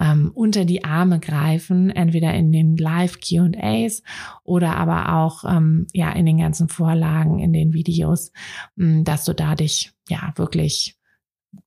ähm, 0.00 0.30
unter 0.34 0.64
die 0.64 0.84
Arme 0.84 1.20
greifen, 1.20 1.90
entweder 1.90 2.34
in 2.34 2.52
den 2.52 2.76
Live 2.76 3.18
Q&As 3.20 4.02
oder 4.44 4.76
aber 4.76 5.14
auch 5.14 5.44
ähm, 5.44 5.86
ja 5.92 6.12
in 6.12 6.26
den 6.26 6.38
ganzen 6.38 6.68
Vorlagen, 6.68 7.38
in 7.38 7.52
den 7.52 7.72
Videos, 7.72 8.32
mh, 8.76 9.02
dass 9.02 9.24
du 9.24 9.34
da 9.34 9.54
dich 9.54 9.92
ja 10.08 10.32
wirklich 10.36 10.98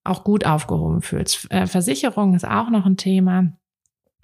auch 0.03 0.23
gut 0.23 0.45
aufgehoben 0.45 1.01
fühlst. 1.01 1.49
Äh, 1.51 1.67
Versicherung 1.67 2.35
ist 2.35 2.47
auch 2.47 2.69
noch 2.69 2.85
ein 2.85 2.97
Thema. 2.97 3.53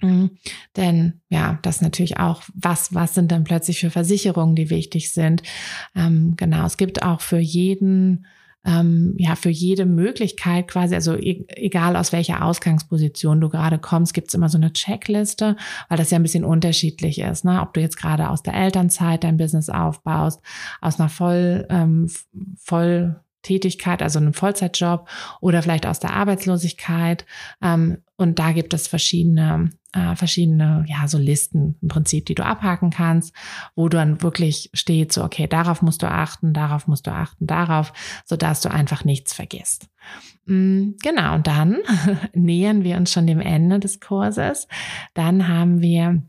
Mhm. 0.00 0.30
Denn 0.76 1.20
ja, 1.30 1.58
das 1.62 1.80
natürlich 1.80 2.18
auch, 2.18 2.42
was, 2.54 2.94
was 2.94 3.14
sind 3.14 3.32
dann 3.32 3.44
plötzlich 3.44 3.80
für 3.80 3.90
Versicherungen, 3.90 4.54
die 4.54 4.70
wichtig 4.70 5.12
sind. 5.12 5.42
Ähm, 5.94 6.34
genau, 6.36 6.66
es 6.66 6.76
gibt 6.76 7.02
auch 7.02 7.20
für 7.20 7.38
jeden, 7.38 8.26
ähm, 8.66 9.14
ja, 9.16 9.36
für 9.36 9.48
jede 9.48 9.86
Möglichkeit 9.86 10.68
quasi, 10.68 10.94
also 10.94 11.14
e 11.14 11.44
egal 11.48 11.96
aus 11.96 12.12
welcher 12.12 12.44
Ausgangsposition 12.44 13.40
du 13.40 13.48
gerade 13.48 13.78
kommst, 13.78 14.12
gibt 14.12 14.28
es 14.28 14.34
immer 14.34 14.48
so 14.48 14.58
eine 14.58 14.72
Checkliste, 14.72 15.56
weil 15.88 15.98
das 15.98 16.10
ja 16.10 16.18
ein 16.18 16.22
bisschen 16.22 16.44
unterschiedlich 16.44 17.20
ist. 17.20 17.44
Ne? 17.44 17.62
Ob 17.62 17.74
du 17.74 17.80
jetzt 17.80 17.96
gerade 17.96 18.28
aus 18.28 18.42
der 18.42 18.54
Elternzeit 18.54 19.24
dein 19.24 19.36
Business 19.36 19.70
aufbaust, 19.70 20.40
aus 20.80 20.98
einer 20.98 21.08
voll, 21.08 21.66
ähm, 21.70 22.10
voll 22.58 23.16
Tätigkeit, 23.46 24.02
also 24.02 24.18
einem 24.18 24.34
Vollzeitjob 24.34 25.08
oder 25.40 25.62
vielleicht 25.62 25.86
aus 25.86 26.00
der 26.00 26.14
Arbeitslosigkeit. 26.14 27.24
Ähm, 27.62 27.98
und 28.16 28.38
da 28.38 28.52
gibt 28.52 28.74
es 28.74 28.88
verschiedene, 28.88 29.70
äh, 29.92 30.16
verschiedene, 30.16 30.84
ja, 30.88 31.06
so 31.06 31.18
Listen 31.18 31.76
im 31.80 31.88
Prinzip, 31.88 32.26
die 32.26 32.34
du 32.34 32.44
abhaken 32.44 32.90
kannst, 32.90 33.34
wo 33.76 33.88
du 33.88 33.98
dann 33.98 34.22
wirklich 34.22 34.70
steht, 34.74 35.12
so, 35.12 35.22
okay, 35.22 35.46
darauf 35.46 35.80
musst 35.80 36.02
du 36.02 36.10
achten, 36.10 36.52
darauf 36.52 36.88
musst 36.88 37.06
du 37.06 37.12
achten, 37.12 37.46
darauf, 37.46 37.92
so 38.24 38.36
dass 38.36 38.62
du 38.62 38.70
einfach 38.70 39.04
nichts 39.04 39.32
vergisst. 39.32 39.88
Mm, 40.46 40.92
genau, 41.02 41.34
und 41.36 41.46
dann 41.46 41.78
nähern 42.34 42.82
wir 42.82 42.96
uns 42.96 43.12
schon 43.12 43.26
dem 43.26 43.40
Ende 43.40 43.78
des 43.78 44.00
Kurses. 44.00 44.66
Dann 45.14 45.46
haben 45.46 45.80
wir 45.80 46.22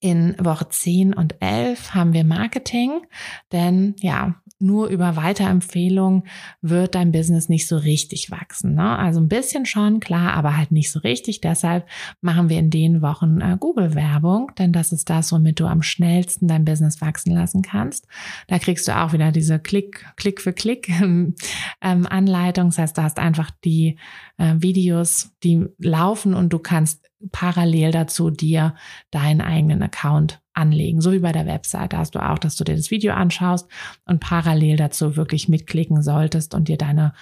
in 0.00 0.36
Woche 0.38 0.68
10 0.68 1.14
und 1.14 1.36
11 1.40 1.94
haben 1.94 2.12
wir 2.12 2.24
Marketing, 2.24 3.06
denn 3.52 3.94
ja, 4.00 4.34
nur 4.58 4.88
über 4.88 5.16
Weiterempfehlung 5.16 6.24
wird 6.62 6.94
dein 6.94 7.12
Business 7.12 7.48
nicht 7.48 7.68
so 7.68 7.76
richtig 7.76 8.30
wachsen. 8.30 8.74
Ne? 8.74 8.98
Also 8.98 9.20
ein 9.20 9.28
bisschen 9.28 9.66
schon, 9.66 10.00
klar, 10.00 10.32
aber 10.34 10.56
halt 10.56 10.72
nicht 10.72 10.90
so 10.90 11.00
richtig. 11.00 11.40
Deshalb 11.40 11.86
machen 12.20 12.48
wir 12.48 12.58
in 12.58 12.70
den 12.70 13.02
Wochen 13.02 13.40
äh, 13.40 13.56
Google-Werbung, 13.58 14.52
denn 14.58 14.72
das 14.72 14.92
ist 14.92 15.10
das, 15.10 15.30
womit 15.32 15.60
du 15.60 15.66
am 15.66 15.82
schnellsten 15.82 16.48
dein 16.48 16.64
Business 16.64 17.00
wachsen 17.00 17.32
lassen 17.32 17.62
kannst. 17.62 18.06
Da 18.48 18.58
kriegst 18.58 18.88
du 18.88 18.96
auch 18.96 19.12
wieder 19.12 19.30
diese 19.32 19.58
Klick, 19.58 20.06
Klick 20.16 20.40
für 20.40 20.52
Klick 20.52 20.88
ähm, 21.00 21.34
Anleitung. 21.80 22.68
Das 22.68 22.78
heißt, 22.78 22.98
du 22.98 23.02
hast 23.02 23.18
einfach 23.18 23.50
die 23.64 23.98
äh, 24.38 24.54
Videos, 24.56 25.32
die 25.42 25.66
laufen 25.78 26.34
und 26.34 26.52
du 26.52 26.58
kannst 26.58 27.10
parallel 27.32 27.90
dazu 27.92 28.30
dir 28.30 28.74
deinen 29.10 29.40
eigenen 29.40 29.82
Account 29.82 30.40
anlegen. 30.56 31.00
So 31.00 31.12
wie 31.12 31.18
bei 31.18 31.32
der 31.32 31.46
Webseite 31.46 31.98
hast 31.98 32.14
du 32.14 32.18
auch, 32.18 32.38
dass 32.38 32.56
du 32.56 32.64
dir 32.64 32.76
das 32.76 32.90
Video 32.90 33.12
anschaust 33.12 33.68
und 34.06 34.20
parallel 34.20 34.76
dazu 34.76 35.16
wirklich 35.16 35.48
mitklicken 35.48 36.02
solltest 36.02 36.54
und 36.54 36.68
dir 36.68 36.78
deine 36.78 37.12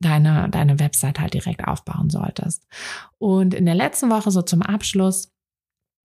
deine, 0.00 0.48
deine 0.50 0.78
Website 0.80 1.18
halt 1.18 1.34
direkt 1.34 1.66
aufbauen 1.66 2.10
solltest. 2.10 2.66
Und 3.18 3.54
in 3.54 3.64
der 3.64 3.74
letzten 3.74 4.10
Woche, 4.10 4.30
so 4.30 4.42
zum 4.42 4.60
Abschluss, 4.60 5.32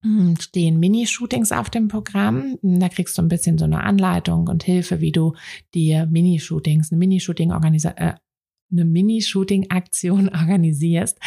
hm, 0.03 0.38
stehen 0.39 0.80
Mini-Shootings 0.80 1.51
auf 1.51 1.70
dem 1.70 1.89
Programm. 1.89 2.57
Da 2.62 2.88
kriegst 2.88 3.18
du 3.18 3.22
ein 3.22 3.28
bisschen 3.28 3.57
so 3.57 3.66
eine 3.66 3.84
Anleitung 3.84 4.47
und 4.47 4.64
Hilfe, 4.64 5.01
wie 5.01 5.12
du 5.12 5.34
dir 5.74 6.05
Mini-Shootings, 6.05 6.91
eine 6.91 6.99
Mini-Shooting 6.99 7.51
äh, 7.51 8.14
eine 8.72 8.86
Mini-Shooting-Aktion 8.86 10.30
organisierst. 10.34 11.20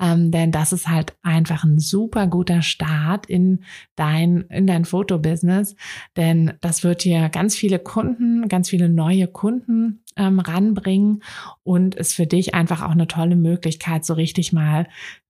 Ähm, 0.00 0.30
denn 0.30 0.52
das 0.52 0.72
ist 0.72 0.88
halt 0.88 1.16
einfach 1.22 1.64
ein 1.64 1.78
super 1.78 2.26
guter 2.26 2.62
Start 2.62 3.26
in 3.26 3.60
dein, 3.94 4.42
in 4.50 4.66
dein 4.66 4.84
Fotobusiness. 4.84 5.74
Denn 6.16 6.52
das 6.60 6.84
wird 6.84 7.04
dir 7.04 7.28
ganz 7.28 7.56
viele 7.56 7.78
Kunden, 7.78 8.48
ganz 8.48 8.70
viele 8.70 8.88
neue 8.88 9.26
Kunden 9.26 10.02
ähm, 10.16 10.40
ranbringen 10.40 11.22
und 11.62 11.94
ist 11.94 12.14
für 12.14 12.26
dich 12.26 12.54
einfach 12.54 12.82
auch 12.82 12.92
eine 12.92 13.06
tolle 13.06 13.36
Möglichkeit, 13.36 14.04
so 14.04 14.14
richtig 14.14 14.52
mal 14.52 14.86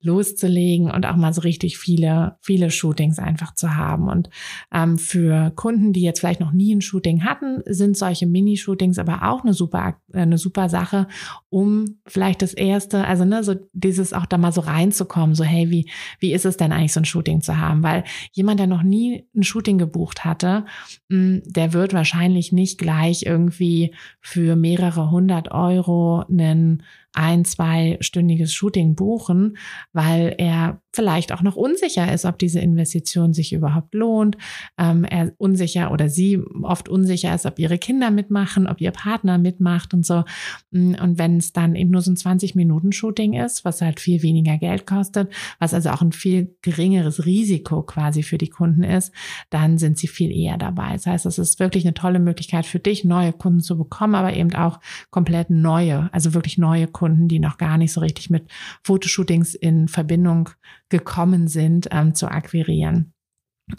loszulegen 0.07 0.91
und 0.91 1.05
auch 1.05 1.17
mal 1.17 1.33
so 1.33 1.41
richtig 1.41 1.79
viele, 1.79 2.37
viele 2.41 2.71
Shootings 2.71 3.19
einfach 3.19 3.55
zu 3.55 3.75
haben. 3.75 4.09
Und 4.09 4.31
ähm, 4.73 4.99
für 4.99 5.51
Kunden, 5.57 5.93
die 5.93 6.03
jetzt 6.03 6.21
vielleicht 6.21 6.41
noch 6.41 6.53
nie 6.53 6.75
ein 6.75 6.81
Shooting 6.81 7.25
hatten, 7.25 7.63
sind 7.67 7.97
solche 7.97 8.27
Mini-Shootings 8.27 8.99
aber 8.99 9.29
auch 9.29 9.43
eine 9.43 9.53
super, 9.53 9.97
eine 10.13 10.39
super 10.39 10.69
Sache, 10.69 11.09
um 11.49 11.99
vielleicht 12.07 12.41
das 12.43 12.55
erste, 12.55 13.05
also 13.05 13.25
ne, 13.25 13.43
so 13.43 13.57
dieses 13.73 14.13
auch 14.13 14.27
da 14.27 14.39
mal 14.39 14.53
so 14.53 14.61
reinzukommen, 14.61 15.35
so 15.35 15.45
hey, 15.45 15.71
wie, 15.71 15.91
wie 16.21 16.33
ist 16.33 16.47
es 16.47 16.57
denn 16.57 16.73
eigentlich 16.73 16.93
so 16.93 17.01
ein 17.01 17.05
Shooting 17.05 17.41
zu 17.41 17.59
haben? 17.59 17.83
Weil 17.83 18.05
jemand, 18.33 18.61
der 18.61 18.69
noch 18.69 18.85
nie 18.85 19.27
ein 19.35 19.43
Shooting 19.43 19.79
gebucht 19.79 20.25
hatte, 20.25 20.65
hm, 21.11 21.43
der 21.45 21.73
wird 21.73 21.93
wahrscheinlich 21.93 22.53
nicht 22.53 22.79
gleich 22.79 23.25
irgendwie 23.25 23.95
für 24.21 24.55
mehrere 24.55 24.76
hundert 25.11 25.51
Euro 25.53 26.25
einen 26.29 26.83
ein, 27.17 27.45
zweistündiges 27.45 28.53
Shooting 28.53 28.95
buchen, 28.95 29.57
weil 29.93 30.35
er 30.39 30.81
vielleicht 30.97 31.33
auch 31.33 31.43
noch 31.43 31.57
unsicher 31.57 32.13
ist, 32.13 32.25
ob 32.25 32.39
diese 32.39 32.61
Investition 32.61 33.35
sich 33.35 33.53
überhaupt 33.53 33.95
lohnt. 33.95 34.37
Ähm, 34.79 35.05
er 35.05 35.33
unsicher 35.37 35.93
oder 35.93 36.09
sie 36.09 36.43
oft 36.63 36.89
unsicher 36.89 37.35
ist, 37.35 37.47
ob 37.47 37.59
ihre 37.59 37.79
Kinder 37.79 38.11
mitmachen, 38.11 38.67
ob 38.67 38.81
ihr 38.81 38.91
Partner 38.91 39.39
mitmacht 39.39 39.95
und 39.95 40.05
so. 40.05 40.25
Mm, 40.71 40.95
und 41.03 41.19
wenn 41.19 41.37
es 41.37 41.53
dann 41.53 41.75
eben 41.75 41.91
nur 41.91 42.01
so 42.01 42.11
ein 42.11 42.17
20-Minuten-Shooting 42.17 43.35
ist, 43.35 43.65
was 43.65 43.83
halt 43.83 44.01
viel 44.01 44.23
weniger 44.23 44.57
Geld 44.59 44.87
kostet, 44.87 45.33
was 45.59 45.75
also 45.75 45.91
auch 45.91 46.03
ein 46.03 46.13
viel 46.13 46.57
geringeres 46.63 47.27
Risiko 47.27 47.83
quasi 47.83 48.23
für 48.23 48.39
die 48.39 48.49
Kunden 48.49 48.83
ist, 48.83 49.13
dann 49.51 49.79
sind 49.79 49.99
sie 49.99 50.09
viel 50.09 50.31
eher 50.31 50.57
dabei. 50.57 50.95
Das 50.95 51.07
heißt, 51.07 51.27
es 51.27 51.39
ist 51.39 51.61
wirklich 51.61 51.85
eine 51.85 51.95
tolle 51.95 52.19
Möglichkeit 52.19 52.65
für 52.65 52.79
dich, 52.79 53.05
neue 53.05 53.33
Kunden 53.33 53.61
zu 53.61 53.77
bekommen, 53.77 54.15
aber 54.15 54.35
eben 54.35 54.55
auch 54.55 54.81
komplett 55.11 55.51
neue, 55.51 56.09
also 56.13 56.33
wirklich 56.33 56.57
neue 56.57 56.87
Kunden, 56.87 57.06
die 57.09 57.39
noch 57.39 57.59
gar 57.59 57.79
nicht 57.79 57.93
so 57.93 58.01
richtig 58.01 58.31
mit 58.31 58.51
Fotoshootings 58.83 59.55
in 59.55 59.89
Verbindung 59.89 60.51
gekommen 60.89 61.49
sind, 61.49 61.89
ähm, 61.91 62.15
zu 62.15 62.29
akquirieren. 62.29 63.13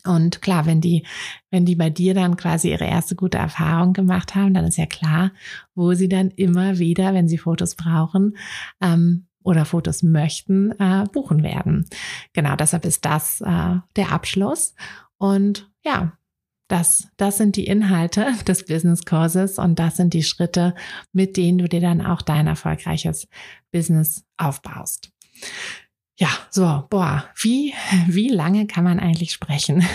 Und 0.05 0.41
klar, 0.41 0.65
wenn 0.65 0.82
die, 0.82 1.05
wenn 1.49 1.65
die 1.65 1.75
bei 1.75 1.89
dir 1.89 2.13
dann 2.13 2.36
quasi 2.36 2.71
ihre 2.71 2.86
erste 2.86 3.15
gute 3.15 3.38
Erfahrung 3.38 3.93
gemacht 3.93 4.36
haben, 4.36 4.53
dann 4.53 4.65
ist 4.65 4.78
ja 4.78 4.86
klar, 4.86 5.32
wo 5.75 5.93
sie 5.93 6.09
dann 6.09 6.30
immer 6.32 6.78
wieder, 6.78 7.13
wenn 7.13 7.30
sie 7.30 7.38
Fotos 7.38 7.75
brauchen 7.75 8.38
ähm, 8.82 9.28
oder 9.43 9.63
Fotos 9.63 10.03
möchten, 10.03 10.71
äh, 10.71 11.05
buchen 11.13 11.41
werden. 11.41 11.88
Genau, 12.34 12.57
deshalb 12.57 12.84
ist 12.84 13.05
das 13.05 13.39
äh, 13.39 13.75
der 13.95 14.11
Abschluss. 14.11 14.75
Und 15.17 15.71
ja, 15.86 16.16
das, 16.68 17.07
das 17.18 17.38
sind 17.38 17.55
die 17.55 17.65
Inhalte 17.65 18.34
des 18.47 18.65
Business 18.65 19.05
Courses 19.05 19.57
und 19.57 19.80
das 19.80 19.97
sind 19.97 20.13
die 20.13 20.24
Schritte, 20.24 20.76
mit 21.13 21.38
denen 21.38 21.57
du 21.57 21.68
dir 21.68 21.82
dann 21.82 22.05
auch 22.05 22.22
dein 22.22 22.47
erfolgreiches 22.47 23.28
Business 23.72 24.26
aufbaust. 24.38 25.11
Ja, 26.20 26.30
so, 26.49 26.84
boah, 26.89 27.26
wie, 27.36 27.74
wie 28.07 28.30
lange 28.30 28.65
kann 28.65 28.84
man 28.84 28.99
eigentlich 28.99 29.32
sprechen? 29.32 29.86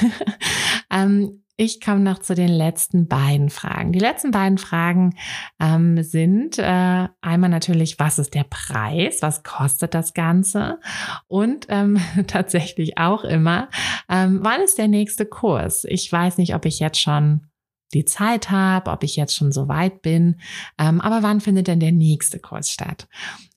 ähm, 0.90 1.41
ich 1.56 1.80
komme 1.80 2.00
noch 2.00 2.18
zu 2.18 2.34
den 2.34 2.48
letzten 2.48 3.06
beiden 3.06 3.50
Fragen. 3.50 3.92
Die 3.92 3.98
letzten 3.98 4.30
beiden 4.30 4.58
Fragen 4.58 5.14
ähm, 5.60 6.02
sind 6.02 6.58
äh, 6.58 7.08
einmal 7.20 7.50
natürlich, 7.50 7.98
was 7.98 8.18
ist 8.18 8.34
der 8.34 8.44
Preis? 8.44 9.18
Was 9.20 9.42
kostet 9.42 9.94
das 9.94 10.14
Ganze? 10.14 10.80
Und 11.28 11.66
ähm, 11.68 12.00
tatsächlich 12.26 12.98
auch 12.98 13.24
immer, 13.24 13.68
ähm, 14.08 14.40
wann 14.42 14.62
ist 14.62 14.78
der 14.78 14.88
nächste 14.88 15.26
Kurs? 15.26 15.84
Ich 15.84 16.10
weiß 16.10 16.38
nicht, 16.38 16.54
ob 16.54 16.64
ich 16.64 16.80
jetzt 16.80 17.00
schon 17.00 17.46
die 17.92 18.06
Zeit 18.06 18.50
habe, 18.50 18.90
ob 18.90 19.04
ich 19.04 19.16
jetzt 19.16 19.36
schon 19.36 19.52
so 19.52 19.68
weit 19.68 20.00
bin. 20.00 20.40
Ähm, 20.78 21.00
aber 21.00 21.22
wann 21.22 21.40
findet 21.40 21.68
denn 21.68 21.80
der 21.80 21.92
nächste 21.92 22.38
Kurs 22.38 22.70
statt? 22.70 23.06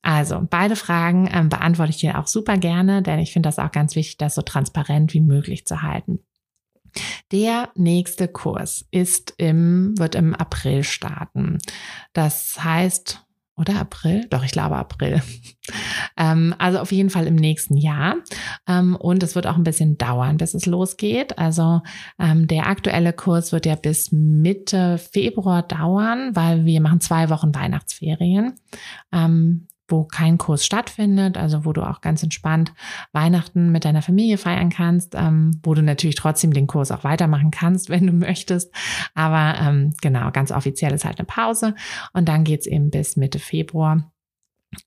Also 0.01 0.45
beide 0.49 0.75
Fragen 0.75 1.29
ähm, 1.31 1.49
beantworte 1.49 1.91
ich 1.91 1.97
dir 1.97 2.19
auch 2.19 2.27
super 2.27 2.57
gerne, 2.57 3.01
denn 3.01 3.19
ich 3.19 3.31
finde 3.31 3.47
das 3.47 3.59
auch 3.59 3.71
ganz 3.71 3.95
wichtig, 3.95 4.17
das 4.17 4.35
so 4.35 4.41
transparent 4.41 5.13
wie 5.13 5.21
möglich 5.21 5.65
zu 5.65 5.81
halten. 5.81 6.19
Der 7.31 7.69
nächste 7.75 8.27
Kurs 8.27 8.85
ist 8.91 9.33
im, 9.37 9.97
wird 9.97 10.15
im 10.15 10.33
April 10.33 10.83
starten. 10.83 11.57
Das 12.13 12.63
heißt, 12.63 13.25
oder 13.57 13.79
April? 13.79 14.27
Doch, 14.29 14.43
ich 14.43 14.51
glaube 14.51 14.75
April. 14.75 15.21
ähm, 16.17 16.53
also 16.57 16.79
auf 16.79 16.91
jeden 16.91 17.09
Fall 17.09 17.25
im 17.25 17.35
nächsten 17.35 17.77
Jahr. 17.77 18.15
Ähm, 18.67 18.97
und 18.97 19.23
es 19.23 19.33
wird 19.33 19.47
auch 19.47 19.55
ein 19.55 19.63
bisschen 19.63 19.97
dauern, 19.97 20.37
bis 20.37 20.53
es 20.53 20.65
losgeht. 20.65 21.37
Also 21.37 21.81
ähm, 22.19 22.47
der 22.47 22.67
aktuelle 22.67 23.13
Kurs 23.13 23.53
wird 23.53 23.65
ja 23.65 23.75
bis 23.75 24.11
Mitte 24.11 24.97
Februar 24.97 25.63
dauern, 25.63 26.35
weil 26.35 26.65
wir 26.65 26.81
machen 26.81 26.99
zwei 26.99 27.29
Wochen 27.29 27.55
Weihnachtsferien. 27.55 28.55
Ähm, 29.13 29.67
wo 29.88 30.03
kein 30.03 30.38
Kurs 30.38 30.65
stattfindet, 30.65 31.38
also 31.38 31.65
wo 31.65 31.73
du 31.73 31.83
auch 31.83 32.01
ganz 32.01 32.23
entspannt 32.23 32.73
Weihnachten 33.11 33.71
mit 33.71 33.86
deiner 33.86 34.01
Familie 34.01 34.38
feiern 34.38 34.69
kannst, 34.69 35.13
ähm, 35.15 35.59
wo 35.63 35.73
du 35.73 35.83
natürlich 35.83 36.15
trotzdem 36.15 36.53
den 36.53 36.67
Kurs 36.67 36.91
auch 36.91 37.03
weitermachen 37.03 37.51
kannst, 37.51 37.89
wenn 37.89 38.07
du 38.07 38.13
möchtest. 38.13 38.73
Aber 39.13 39.59
ähm, 39.59 39.93
genau, 40.01 40.31
ganz 40.31 40.51
offiziell 40.51 40.93
ist 40.93 41.05
halt 41.05 41.19
eine 41.19 41.25
Pause 41.25 41.75
und 42.13 42.27
dann 42.27 42.43
geht's 42.43 42.67
eben 42.67 42.89
bis 42.89 43.15
Mitte 43.15 43.39
Februar. 43.39 44.11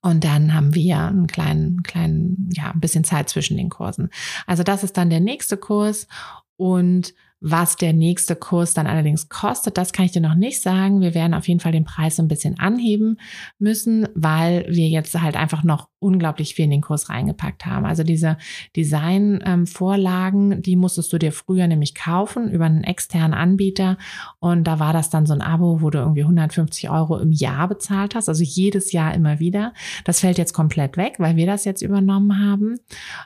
Und 0.03 0.25
dann 0.25 0.53
haben 0.53 0.75
wir 0.75 0.99
einen 0.99 1.27
kleinen, 1.29 1.83
kleinen, 1.83 2.51
ja, 2.53 2.71
ein 2.71 2.81
bisschen 2.81 3.05
Zeit 3.05 3.31
zwischen 3.31 3.57
den 3.57 3.71
Kursen. 3.71 4.11
Also 4.47 4.63
das 4.63 4.85
ist 4.85 4.97
dann 4.99 5.09
der 5.09 5.21
nächste 5.21 5.57
Kurs 5.57 6.09
und 6.57 7.15
was 7.41 7.77
der 7.77 7.93
nächste 7.93 8.35
Kurs 8.35 8.75
dann 8.75 8.87
allerdings 8.87 9.29
kostet, 9.29 9.79
das 9.79 9.93
kann 9.93 10.07
ich 10.07 10.13
dir 10.13 10.21
noch 10.21 10.35
nicht 10.35 10.61
sagen. 10.61 11.01
Wir 11.01 11.15
werden 11.15 11.35
auf 11.35 11.47
jeden 11.47 11.61
Fall 11.61 11.73
den 11.73 11.85
Preis 11.85 12.19
ein 12.19 12.29
bisschen 12.29 12.59
anheben 12.59 13.19
müssen, 13.59 14.09
weil 14.15 14.67
wir 14.69 14.89
jetzt 14.89 15.21
halt 15.21 15.37
einfach 15.37 15.63
noch 15.63 15.89
unglaublich 16.01 16.55
viel 16.55 16.65
in 16.65 16.71
den 16.71 16.81
Kurs 16.81 17.11
reingepackt 17.11 17.67
haben. 17.67 17.85
Also 17.85 18.03
diese 18.03 18.39
Design-Vorlagen, 18.77 20.63
die 20.63 20.77
musstest 20.77 21.13
du 21.13 21.19
dir 21.19 21.33
früher 21.33 21.67
nämlich 21.67 21.95
kaufen 21.95 22.51
über 22.51 22.65
einen 22.65 22.85
externen 22.85 23.35
Anbieter. 23.35 23.99
Und 24.39 24.65
da 24.65 24.79
war 24.79 24.93
das 24.93 25.11
dann 25.11 25.27
so 25.27 25.35
ein 25.35 25.43
Abo, 25.43 25.83
wo 25.83 25.91
du 25.91 25.99
irgendwie 25.99 26.23
150 26.23 26.89
Euro 26.91 27.19
im 27.19 27.33
Jahr 27.33 27.69
bezahlt 27.69 28.15
hast, 28.15 28.29
also 28.29 28.43
jedes 28.43 28.93
Jahr 28.93 29.15
immer 29.15 29.39
wieder. 29.39 29.75
Das 30.05 30.21
fällt 30.21 30.39
jetzt 30.39 30.55
komplett 30.55 30.97
weg, 30.97 31.17
weil 31.19 31.37
wir 31.37 31.47
das 31.47 31.65
jetzt 31.65 31.83
übernommen 31.83 32.39
haben. 32.39 32.77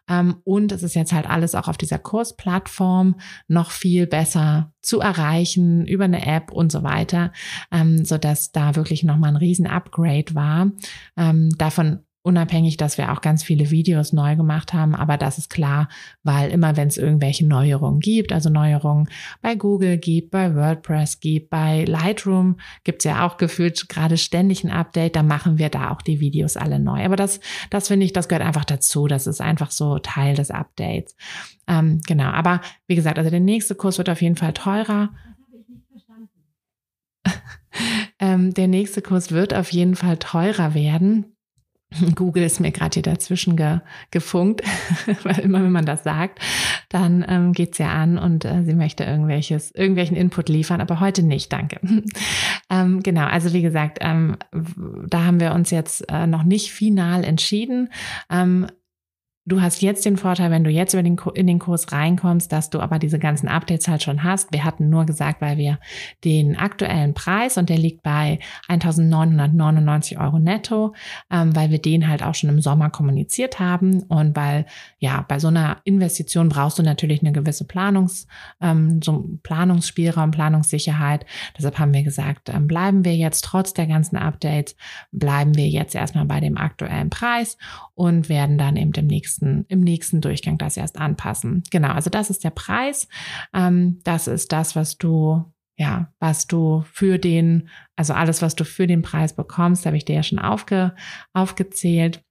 Ähm, 0.08 0.36
und 0.44 0.72
es 0.72 0.82
ist 0.82 0.94
jetzt 0.94 1.12
halt 1.12 1.30
alles 1.30 1.54
auch 1.54 1.68
auf 1.68 1.76
dieser 1.76 1.98
Kursplattform 1.98 3.14
noch 3.48 3.70
viel 3.70 3.92
viel 3.92 4.06
besser 4.06 4.72
zu 4.80 5.00
erreichen 5.00 5.86
über 5.86 6.04
eine 6.04 6.26
App 6.26 6.50
und 6.50 6.72
so 6.72 6.82
weiter, 6.82 7.30
ähm, 7.70 8.06
so 8.06 8.16
dass 8.16 8.52
da 8.52 8.74
wirklich 8.74 9.04
nochmal 9.04 9.30
ein 9.30 9.36
riesen 9.36 9.66
Upgrade 9.66 10.34
war. 10.34 10.72
Ähm, 11.16 11.50
davon 11.58 12.00
Unabhängig, 12.24 12.76
dass 12.76 12.98
wir 12.98 13.10
auch 13.10 13.20
ganz 13.20 13.42
viele 13.42 13.72
Videos 13.72 14.12
neu 14.12 14.36
gemacht 14.36 14.72
haben, 14.72 14.94
aber 14.94 15.16
das 15.16 15.38
ist 15.38 15.50
klar, 15.50 15.88
weil 16.22 16.52
immer 16.52 16.76
wenn 16.76 16.86
es 16.86 16.96
irgendwelche 16.96 17.44
Neuerungen 17.44 17.98
gibt, 17.98 18.32
also 18.32 18.48
Neuerungen 18.48 19.08
bei 19.40 19.56
Google 19.56 19.98
gibt, 19.98 20.30
bei 20.30 20.54
WordPress 20.54 21.18
gibt, 21.18 21.50
bei 21.50 21.84
Lightroom 21.84 22.58
gibt 22.84 23.00
es 23.00 23.06
ja 23.06 23.26
auch 23.26 23.38
gefühlt 23.38 23.88
gerade 23.88 24.18
ständig 24.18 24.62
ein 24.62 24.70
Update, 24.70 25.16
dann 25.16 25.26
machen 25.26 25.58
wir 25.58 25.68
da 25.68 25.90
auch 25.90 26.00
die 26.00 26.20
Videos 26.20 26.56
alle 26.56 26.78
neu. 26.78 27.04
Aber 27.04 27.16
das, 27.16 27.40
das 27.70 27.88
finde 27.88 28.06
ich, 28.06 28.12
das 28.12 28.28
gehört 28.28 28.46
einfach 28.46 28.64
dazu. 28.64 29.08
Das 29.08 29.26
ist 29.26 29.40
einfach 29.40 29.72
so 29.72 29.98
Teil 29.98 30.36
des 30.36 30.52
Updates. 30.52 31.16
Ähm, 31.66 32.02
genau, 32.06 32.30
aber 32.30 32.60
wie 32.86 32.94
gesagt, 32.94 33.18
also 33.18 33.30
der 33.30 33.40
nächste 33.40 33.74
Kurs 33.74 33.98
wird 33.98 34.08
auf 34.08 34.22
jeden 34.22 34.36
Fall 34.36 34.52
teurer. 34.52 35.10
Das 35.10 35.48
habe 35.48 35.58
ich 35.60 35.68
nicht 35.68 35.86
verstanden. 35.88 36.28
Ähm, 38.18 38.54
der 38.54 38.68
nächste 38.68 39.02
Kurs 39.02 39.32
wird 39.32 39.52
auf 39.52 39.72
jeden 39.72 39.96
Fall 39.96 40.16
teurer 40.18 40.74
werden. 40.74 41.31
Google 42.14 42.42
ist 42.42 42.60
mir 42.60 42.72
gerade 42.72 42.94
hier 42.94 43.02
dazwischen 43.02 43.56
ge, 43.56 43.78
gefunkt, 44.10 44.62
weil 45.22 45.38
immer 45.40 45.62
wenn 45.62 45.72
man 45.72 45.86
das 45.86 46.04
sagt, 46.04 46.40
dann 46.88 47.24
ähm, 47.28 47.52
geht's 47.52 47.78
ja 47.78 47.90
an 47.90 48.18
und 48.18 48.44
äh, 48.44 48.62
sie 48.64 48.74
möchte 48.74 49.04
irgendwelches, 49.04 49.70
irgendwelchen 49.72 50.16
Input 50.16 50.48
liefern, 50.48 50.80
aber 50.80 51.00
heute 51.00 51.22
nicht, 51.22 51.52
danke. 51.52 51.80
ähm, 52.70 53.02
genau, 53.02 53.26
also 53.26 53.52
wie 53.52 53.62
gesagt, 53.62 53.98
ähm, 54.00 54.36
da 55.06 55.24
haben 55.24 55.40
wir 55.40 55.52
uns 55.52 55.70
jetzt 55.70 56.08
äh, 56.10 56.26
noch 56.26 56.44
nicht 56.44 56.72
final 56.72 57.24
entschieden. 57.24 57.88
Ähm, 58.30 58.66
Du 59.44 59.60
hast 59.60 59.82
jetzt 59.82 60.04
den 60.04 60.16
Vorteil, 60.16 60.52
wenn 60.52 60.62
du 60.62 60.70
jetzt 60.70 60.94
den, 60.94 61.18
in 61.34 61.46
den 61.48 61.58
Kurs 61.58 61.90
reinkommst, 61.90 62.52
dass 62.52 62.70
du 62.70 62.78
aber 62.78 63.00
diese 63.00 63.18
ganzen 63.18 63.48
Updates 63.48 63.88
halt 63.88 64.00
schon 64.00 64.22
hast. 64.22 64.52
Wir 64.52 64.62
hatten 64.62 64.88
nur 64.88 65.04
gesagt, 65.04 65.40
weil 65.40 65.56
wir 65.56 65.80
den 66.22 66.56
aktuellen 66.56 67.12
Preis 67.12 67.58
und 67.58 67.68
der 67.68 67.76
liegt 67.76 68.04
bei 68.04 68.38
1.999 68.68 70.20
Euro 70.24 70.38
netto, 70.38 70.94
ähm, 71.28 71.56
weil 71.56 71.70
wir 71.70 71.80
den 71.80 72.06
halt 72.06 72.22
auch 72.22 72.36
schon 72.36 72.50
im 72.50 72.60
Sommer 72.60 72.90
kommuniziert 72.90 73.58
haben 73.58 74.04
und 74.04 74.36
weil 74.36 74.64
ja 74.98 75.24
bei 75.26 75.40
so 75.40 75.48
einer 75.48 75.78
Investition 75.82 76.48
brauchst 76.48 76.78
du 76.78 76.84
natürlich 76.84 77.20
eine 77.22 77.32
gewisse 77.32 77.64
Planungs, 77.64 78.28
ähm, 78.60 79.02
so 79.02 79.28
Planungsspielraum, 79.42 80.30
Planungssicherheit. 80.30 81.26
Deshalb 81.58 81.80
haben 81.80 81.92
wir 81.92 82.04
gesagt, 82.04 82.48
ähm, 82.48 82.68
bleiben 82.68 83.04
wir 83.04 83.16
jetzt 83.16 83.44
trotz 83.44 83.74
der 83.74 83.88
ganzen 83.88 84.16
Updates, 84.18 84.76
bleiben 85.10 85.56
wir 85.56 85.66
jetzt 85.66 85.96
erstmal 85.96 86.26
bei 86.26 86.38
dem 86.38 86.56
aktuellen 86.56 87.10
Preis 87.10 87.58
und 87.96 88.28
werden 88.28 88.56
dann 88.56 88.76
eben 88.76 88.92
im 88.92 89.08
nächsten, 89.32 89.64
im 89.68 89.80
nächsten 89.80 90.20
Durchgang 90.20 90.58
das 90.58 90.76
erst 90.76 90.98
anpassen. 90.98 91.62
Genau, 91.70 91.92
also 91.92 92.10
das 92.10 92.30
ist 92.30 92.44
der 92.44 92.50
Preis. 92.50 93.08
Ähm, 93.54 94.00
das 94.04 94.26
ist 94.26 94.52
das, 94.52 94.76
was 94.76 94.98
du 94.98 95.44
ja, 95.78 96.12
was 96.20 96.46
du 96.46 96.84
für 96.92 97.18
den, 97.18 97.70
also 97.96 98.12
alles, 98.12 98.42
was 98.42 98.54
du 98.54 98.64
für 98.64 98.86
den 98.86 99.00
Preis 99.00 99.34
bekommst, 99.34 99.86
habe 99.86 99.96
ich 99.96 100.04
dir 100.04 100.16
ja 100.16 100.22
schon 100.22 100.38
aufge, 100.38 100.94
aufgezählt. 101.32 102.22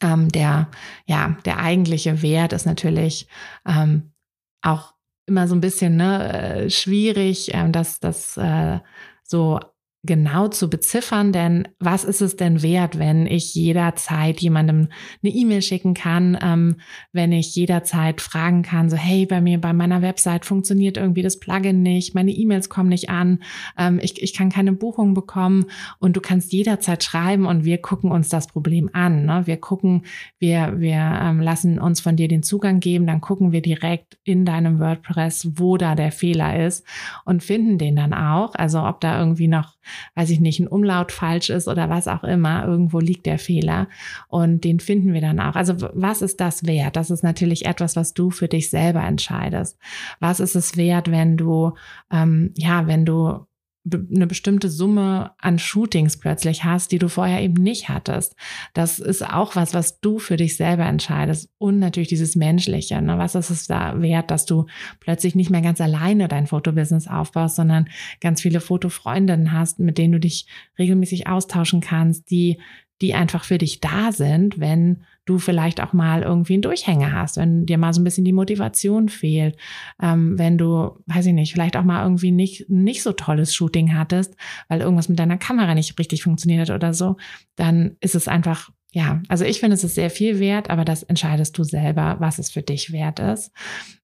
Ähm, 0.00 0.30
der, 0.30 0.70
ja, 1.06 1.36
der 1.44 1.58
eigentliche 1.58 2.22
Wert 2.22 2.54
ist 2.54 2.64
natürlich 2.64 3.28
ähm, 3.66 4.14
auch 4.62 4.94
immer 5.26 5.46
so 5.46 5.54
ein 5.54 5.60
bisschen 5.60 5.96
ne, 5.96 6.32
äh, 6.32 6.70
schwierig, 6.70 7.50
ähm, 7.52 7.70
dass 7.70 8.00
das 8.00 8.38
äh, 8.38 8.80
so 9.22 9.60
genau 10.04 10.48
zu 10.48 10.68
beziffern, 10.68 11.32
denn 11.32 11.66
was 11.80 12.04
ist 12.04 12.20
es 12.20 12.36
denn 12.36 12.62
wert, 12.62 12.98
wenn 12.98 13.26
ich 13.26 13.54
jederzeit 13.54 14.40
jemandem 14.40 14.88
eine 15.22 15.32
E-Mail 15.32 15.62
schicken 15.62 15.94
kann, 15.94 16.38
ähm, 16.42 16.76
wenn 17.12 17.32
ich 17.32 17.54
jederzeit 17.54 18.20
fragen 18.20 18.62
kann, 18.62 18.90
so 18.90 18.96
hey, 18.96 19.24
bei 19.24 19.40
mir 19.40 19.60
bei 19.60 19.72
meiner 19.72 20.02
Website 20.02 20.44
funktioniert 20.44 20.98
irgendwie 20.98 21.22
das 21.22 21.40
Plugin 21.40 21.82
nicht, 21.82 22.14
meine 22.14 22.32
E-Mails 22.32 22.68
kommen 22.68 22.90
nicht 22.90 23.08
an, 23.08 23.40
ähm, 23.78 23.98
ich, 24.02 24.22
ich 24.22 24.34
kann 24.34 24.50
keine 24.50 24.72
Buchung 24.72 25.14
bekommen 25.14 25.66
und 25.98 26.16
du 26.16 26.20
kannst 26.20 26.52
jederzeit 26.52 27.02
schreiben 27.02 27.46
und 27.46 27.64
wir 27.64 27.78
gucken 27.78 28.10
uns 28.10 28.28
das 28.28 28.46
Problem 28.46 28.90
an. 28.92 29.24
Ne? 29.24 29.46
Wir 29.46 29.56
gucken, 29.56 30.02
wir, 30.38 30.80
wir 30.80 31.18
ähm, 31.22 31.40
lassen 31.40 31.78
uns 31.78 32.00
von 32.00 32.16
dir 32.16 32.28
den 32.28 32.42
Zugang 32.42 32.80
geben, 32.80 33.06
dann 33.06 33.22
gucken 33.22 33.52
wir 33.52 33.62
direkt 33.62 34.18
in 34.24 34.44
deinem 34.44 34.80
WordPress, 34.80 35.52
wo 35.54 35.78
da 35.78 35.94
der 35.94 36.12
Fehler 36.12 36.66
ist 36.66 36.86
und 37.24 37.42
finden 37.42 37.78
den 37.78 37.96
dann 37.96 38.12
auch. 38.12 38.54
Also 38.54 38.82
ob 38.82 39.00
da 39.00 39.18
irgendwie 39.18 39.48
noch 39.48 39.74
weiß 40.14 40.30
ich 40.30 40.40
nicht, 40.40 40.60
ein 40.60 40.68
Umlaut 40.68 41.12
falsch 41.12 41.50
ist 41.50 41.68
oder 41.68 41.88
was 41.88 42.08
auch 42.08 42.24
immer, 42.24 42.64
irgendwo 42.66 43.00
liegt 43.00 43.26
der 43.26 43.38
Fehler 43.38 43.88
und 44.28 44.64
den 44.64 44.80
finden 44.80 45.12
wir 45.12 45.20
dann 45.20 45.40
auch. 45.40 45.54
Also 45.54 45.74
was 45.94 46.22
ist 46.22 46.40
das 46.40 46.66
wert? 46.66 46.96
Das 46.96 47.10
ist 47.10 47.22
natürlich 47.22 47.66
etwas, 47.66 47.96
was 47.96 48.14
du 48.14 48.30
für 48.30 48.48
dich 48.48 48.70
selber 48.70 49.02
entscheidest. 49.02 49.78
Was 50.20 50.40
ist 50.40 50.54
es 50.54 50.76
wert, 50.76 51.10
wenn 51.10 51.36
du, 51.36 51.74
ähm, 52.10 52.52
ja, 52.56 52.86
wenn 52.86 53.04
du 53.04 53.46
eine 53.92 54.26
bestimmte 54.26 54.70
Summe 54.70 55.32
an 55.38 55.58
Shootings 55.58 56.18
plötzlich 56.18 56.64
hast, 56.64 56.90
die 56.90 56.98
du 56.98 57.08
vorher 57.08 57.42
eben 57.42 57.62
nicht 57.62 57.90
hattest. 57.90 58.34
Das 58.72 58.98
ist 58.98 59.22
auch 59.22 59.56
was, 59.56 59.74
was 59.74 60.00
du 60.00 60.18
für 60.18 60.36
dich 60.36 60.56
selber 60.56 60.86
entscheidest. 60.86 61.50
Und 61.58 61.80
natürlich 61.80 62.08
dieses 62.08 62.34
Menschliche. 62.34 63.00
Ne? 63.02 63.18
Was 63.18 63.34
ist 63.34 63.50
es 63.50 63.66
da 63.66 64.00
wert, 64.00 64.30
dass 64.30 64.46
du 64.46 64.66
plötzlich 65.00 65.34
nicht 65.34 65.50
mehr 65.50 65.60
ganz 65.60 65.82
alleine 65.82 66.28
dein 66.28 66.46
Fotobusiness 66.46 67.08
aufbaust, 67.08 67.56
sondern 67.56 67.88
ganz 68.20 68.40
viele 68.40 68.60
Fotofreundinnen 68.60 69.52
hast, 69.52 69.78
mit 69.80 69.98
denen 69.98 70.12
du 70.12 70.20
dich 70.20 70.46
regelmäßig 70.78 71.26
austauschen 71.26 71.82
kannst, 71.82 72.30
die 72.30 72.60
die 73.00 73.14
einfach 73.14 73.44
für 73.44 73.58
dich 73.58 73.80
da 73.80 74.12
sind, 74.12 74.60
wenn 74.60 75.04
du 75.24 75.38
vielleicht 75.38 75.80
auch 75.80 75.92
mal 75.92 76.22
irgendwie 76.22 76.54
einen 76.54 76.62
Durchhänger 76.62 77.12
hast, 77.12 77.36
wenn 77.36 77.66
dir 77.66 77.78
mal 77.78 77.92
so 77.92 78.00
ein 78.00 78.04
bisschen 78.04 78.24
die 78.24 78.32
Motivation 78.32 79.08
fehlt, 79.08 79.56
ähm, 80.00 80.38
wenn 80.38 80.58
du, 80.58 80.98
weiß 81.06 81.26
ich 81.26 81.32
nicht, 81.32 81.52
vielleicht 81.52 81.76
auch 81.76 81.84
mal 81.84 82.02
irgendwie 82.02 82.30
nicht, 82.30 82.68
nicht 82.68 83.02
so 83.02 83.12
tolles 83.12 83.54
Shooting 83.54 83.94
hattest, 83.94 84.36
weil 84.68 84.80
irgendwas 84.80 85.08
mit 85.08 85.18
deiner 85.18 85.38
Kamera 85.38 85.74
nicht 85.74 85.98
richtig 85.98 86.22
funktioniert 86.22 86.68
hat 86.68 86.74
oder 86.74 86.94
so, 86.94 87.16
dann 87.56 87.96
ist 88.00 88.14
es 88.14 88.28
einfach 88.28 88.70
ja, 88.94 89.20
also 89.26 89.44
ich 89.44 89.58
finde, 89.58 89.74
es 89.74 89.82
ist 89.82 89.96
sehr 89.96 90.08
viel 90.08 90.38
wert, 90.38 90.70
aber 90.70 90.84
das 90.84 91.02
entscheidest 91.02 91.58
du 91.58 91.64
selber, 91.64 92.14
was 92.20 92.38
es 92.38 92.50
für 92.50 92.62
dich 92.62 92.92
wert 92.92 93.18
ist. 93.18 93.50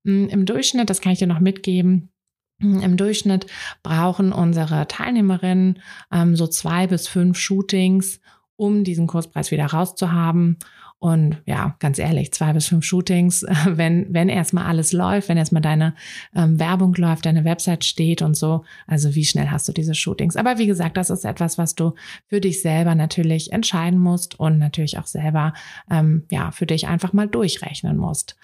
Mm, 0.02 0.26
Im 0.26 0.46
Durchschnitt, 0.46 0.90
das 0.90 1.00
kann 1.00 1.12
ich 1.12 1.20
dir 1.20 1.28
noch 1.28 1.38
mitgeben, 1.38 2.10
mm, 2.58 2.80
im 2.80 2.96
Durchschnitt 2.96 3.46
brauchen 3.84 4.32
unsere 4.32 4.88
Teilnehmerinnen 4.88 5.78
ähm, 6.12 6.34
so 6.34 6.48
zwei 6.48 6.88
bis 6.88 7.06
fünf 7.06 7.38
Shootings, 7.38 8.20
um 8.60 8.84
diesen 8.84 9.06
Kurspreis 9.06 9.50
wieder 9.50 9.66
rauszuhaben. 9.66 10.58
Und 10.98 11.40
ja, 11.46 11.76
ganz 11.78 11.98
ehrlich, 11.98 12.30
zwei 12.34 12.52
bis 12.52 12.66
fünf 12.68 12.84
Shootings, 12.84 13.46
wenn, 13.66 14.12
wenn 14.12 14.28
erstmal 14.28 14.66
alles 14.66 14.92
läuft, 14.92 15.30
wenn 15.30 15.38
erstmal 15.38 15.62
deine 15.62 15.94
ähm, 16.36 16.60
Werbung 16.60 16.92
läuft, 16.92 17.24
deine 17.24 17.46
Website 17.46 17.86
steht 17.86 18.20
und 18.20 18.36
so. 18.36 18.64
Also 18.86 19.14
wie 19.14 19.24
schnell 19.24 19.50
hast 19.50 19.66
du 19.66 19.72
diese 19.72 19.94
Shootings? 19.94 20.36
Aber 20.36 20.58
wie 20.58 20.66
gesagt, 20.66 20.98
das 20.98 21.08
ist 21.08 21.24
etwas, 21.24 21.56
was 21.56 21.74
du 21.74 21.94
für 22.26 22.42
dich 22.42 22.60
selber 22.60 22.94
natürlich 22.94 23.50
entscheiden 23.50 23.98
musst 23.98 24.38
und 24.38 24.58
natürlich 24.58 24.98
auch 24.98 25.06
selber 25.06 25.54
ähm, 25.90 26.24
ja 26.30 26.50
für 26.50 26.66
dich 26.66 26.86
einfach 26.86 27.14
mal 27.14 27.28
durchrechnen 27.28 27.96
musst. 27.96 28.36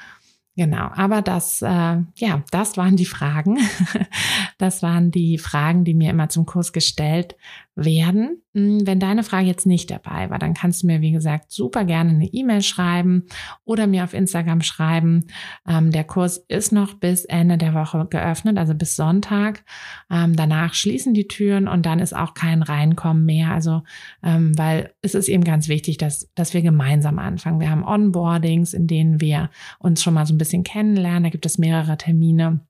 Genau, 0.59 0.89
aber 0.95 1.21
das, 1.21 1.61
äh, 1.61 1.67
ja, 2.17 2.43
das 2.51 2.79
waren 2.79 2.97
die 2.97 3.05
Fragen. 3.05 3.59
das 4.59 4.83
waren 4.83 5.11
die 5.11 5.37
Fragen, 5.37 5.85
die 5.85 5.93
mir 5.93 6.09
immer 6.09 6.31
zum 6.31 6.47
Kurs 6.47 6.73
gestellt 6.73 7.37
werden. 7.77 8.43
Hm, 8.55 8.87
wenn 8.87 8.99
deine 8.99 9.23
Frage 9.23 9.47
jetzt 9.47 9.67
nicht 9.67 9.91
dabei 9.91 10.31
war, 10.31 10.39
dann 10.39 10.55
kannst 10.55 10.83
du 10.83 10.87
mir, 10.87 11.03
wie 11.03 11.13
gesagt, 11.13 11.53
super 11.53 11.85
gerne 11.85 12.11
eine 12.11 12.27
E-Mail 12.27 12.63
schreiben 12.63 13.27
oder 13.65 13.87
mir 13.87 14.03
auf 14.03 14.15
Instagram 14.15 14.63
schreiben. 14.63 15.27
Ähm, 15.69 15.93
der 15.93 16.05
Kurs 16.05 16.39
ist 16.49 16.73
noch 16.73 16.95
bis 16.95 17.27
Ende 17.27 17.59
der 17.59 17.75
Woche 17.75 18.07
geöffnet, 18.09 18.57
also 18.57 18.75
bis 18.75 18.97
Sonntag. 18.97 19.63
Ähm, 20.11 20.35
danach 20.35 20.73
schließen 20.73 21.13
die 21.13 21.29
Türen 21.29 21.69
und 21.69 21.85
dann 21.85 21.99
ist 21.99 22.17
auch 22.17 22.33
kein 22.33 22.63
Reinkommen 22.63 23.27
mehr. 23.27 23.51
Also, 23.51 23.83
ähm, 24.23 24.57
weil 24.57 24.95
es 25.03 25.15
ist 25.15 25.29
eben 25.29 25.45
ganz 25.45 25.69
wichtig, 25.69 25.99
dass, 25.99 26.33
dass 26.35 26.55
wir 26.55 26.63
gemeinsam 26.63 27.19
anfangen. 27.19 27.61
Wir 27.61 27.71
haben 27.71 27.85
Onboardings, 27.85 28.73
in 28.73 28.87
denen 28.87 29.21
wir 29.21 29.51
uns 29.79 30.03
schon 30.03 30.15
mal 30.15 30.25
so 30.25 30.33
ein 30.33 30.39
bisschen 30.39 30.65
kennenlernen. 30.65 31.25
Da 31.25 31.29
gibt 31.29 31.45
es 31.45 31.59
mehrere 31.59 31.99
Termine 31.99 32.66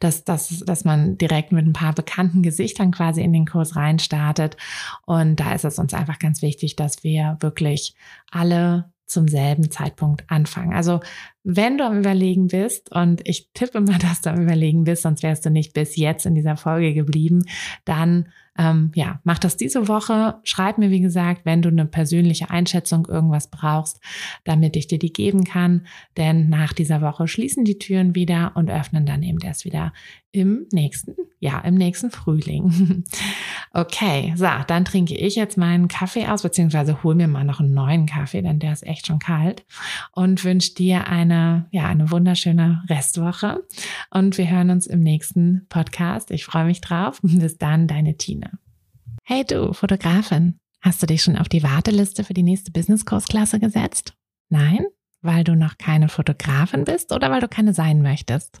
dass, 0.00 0.24
dass, 0.24 0.60
dass 0.60 0.84
man 0.84 1.18
direkt 1.18 1.52
mit 1.52 1.66
ein 1.66 1.72
paar 1.72 1.94
bekannten 1.94 2.42
Gesichtern 2.42 2.90
quasi 2.90 3.22
in 3.22 3.32
den 3.32 3.46
Kurs 3.46 3.76
reinstartet. 3.76 4.56
Und 5.06 5.36
da 5.36 5.54
ist 5.54 5.64
es 5.64 5.78
uns 5.78 5.94
einfach 5.94 6.18
ganz 6.18 6.42
wichtig, 6.42 6.76
dass 6.76 7.04
wir 7.04 7.36
wirklich 7.40 7.94
alle 8.30 8.90
zum 9.12 9.28
selben 9.28 9.70
Zeitpunkt 9.70 10.24
anfangen. 10.28 10.72
Also 10.72 11.00
wenn 11.44 11.76
du 11.76 11.84
am 11.84 11.98
Überlegen 11.98 12.48
bist, 12.48 12.90
und 12.92 13.20
ich 13.28 13.50
tippe 13.52 13.80
mal, 13.80 13.98
dass 14.00 14.22
du 14.22 14.30
am 14.30 14.40
Überlegen 14.40 14.84
bist, 14.84 15.02
sonst 15.02 15.22
wärst 15.22 15.44
du 15.44 15.50
nicht 15.50 15.74
bis 15.74 15.96
jetzt 15.96 16.26
in 16.26 16.34
dieser 16.34 16.56
Folge 16.56 16.94
geblieben, 16.94 17.44
dann 17.84 18.28
ähm, 18.58 18.92
ja, 18.94 19.20
mach 19.24 19.38
das 19.38 19.56
diese 19.56 19.88
Woche. 19.88 20.36
Schreib 20.44 20.76
mir, 20.78 20.90
wie 20.90 21.00
gesagt, 21.00 21.42
wenn 21.44 21.62
du 21.62 21.70
eine 21.70 21.86
persönliche 21.86 22.50
Einschätzung 22.50 23.06
irgendwas 23.06 23.48
brauchst, 23.48 24.00
damit 24.44 24.76
ich 24.76 24.86
dir 24.86 24.98
die 24.98 25.12
geben 25.12 25.44
kann. 25.44 25.86
Denn 26.16 26.48
nach 26.50 26.72
dieser 26.72 27.00
Woche 27.00 27.28
schließen 27.28 27.64
die 27.64 27.78
Türen 27.78 28.14
wieder 28.14 28.52
und 28.54 28.70
öffnen 28.70 29.06
dann 29.06 29.22
eben 29.22 29.38
erst 29.40 29.64
wieder 29.64 29.92
im 30.32 30.66
nächsten, 30.72 31.14
ja, 31.40 31.60
im 31.60 31.74
nächsten 31.74 32.10
Frühling. 32.10 33.04
okay, 33.72 34.32
so, 34.34 34.48
dann 34.66 34.86
trinke 34.86 35.14
ich 35.14 35.36
jetzt 35.36 35.58
meinen 35.58 35.88
Kaffee 35.88 36.26
aus, 36.26 36.42
beziehungsweise 36.42 37.02
hol 37.02 37.14
mir 37.14 37.28
mal 37.28 37.44
noch 37.44 37.60
einen 37.60 37.74
neuen 37.74 38.06
Kaffee, 38.06 38.40
denn 38.40 38.58
der 38.58 38.72
ist 38.72 38.86
echt 38.86 39.06
schon 39.06 39.18
kalt 39.18 39.64
und 40.12 40.42
wünsche 40.42 40.74
dir 40.74 41.06
eine, 41.06 41.66
ja, 41.70 41.86
eine 41.86 42.10
wunderschöne 42.10 42.82
Restwoche 42.88 43.62
und 44.10 44.38
wir 44.38 44.50
hören 44.50 44.70
uns 44.70 44.86
im 44.86 45.02
nächsten 45.02 45.66
Podcast. 45.68 46.30
Ich 46.30 46.46
freue 46.46 46.64
mich 46.64 46.80
drauf. 46.80 47.20
Bis 47.22 47.58
dann, 47.58 47.86
deine 47.86 48.16
Tina. 48.16 48.50
Hey 49.24 49.44
du, 49.44 49.74
Fotografin, 49.74 50.58
hast 50.80 51.02
du 51.02 51.06
dich 51.06 51.22
schon 51.22 51.36
auf 51.36 51.48
die 51.48 51.62
Warteliste 51.62 52.24
für 52.24 52.34
die 52.34 52.42
nächste 52.42 52.72
Business-Kursklasse 52.72 53.60
gesetzt? 53.60 54.14
Nein? 54.48 54.86
Weil 55.20 55.44
du 55.44 55.54
noch 55.54 55.78
keine 55.78 56.08
Fotografin 56.08 56.84
bist 56.84 57.12
oder 57.12 57.30
weil 57.30 57.40
du 57.40 57.48
keine 57.48 57.74
sein 57.74 58.02
möchtest? 58.02 58.60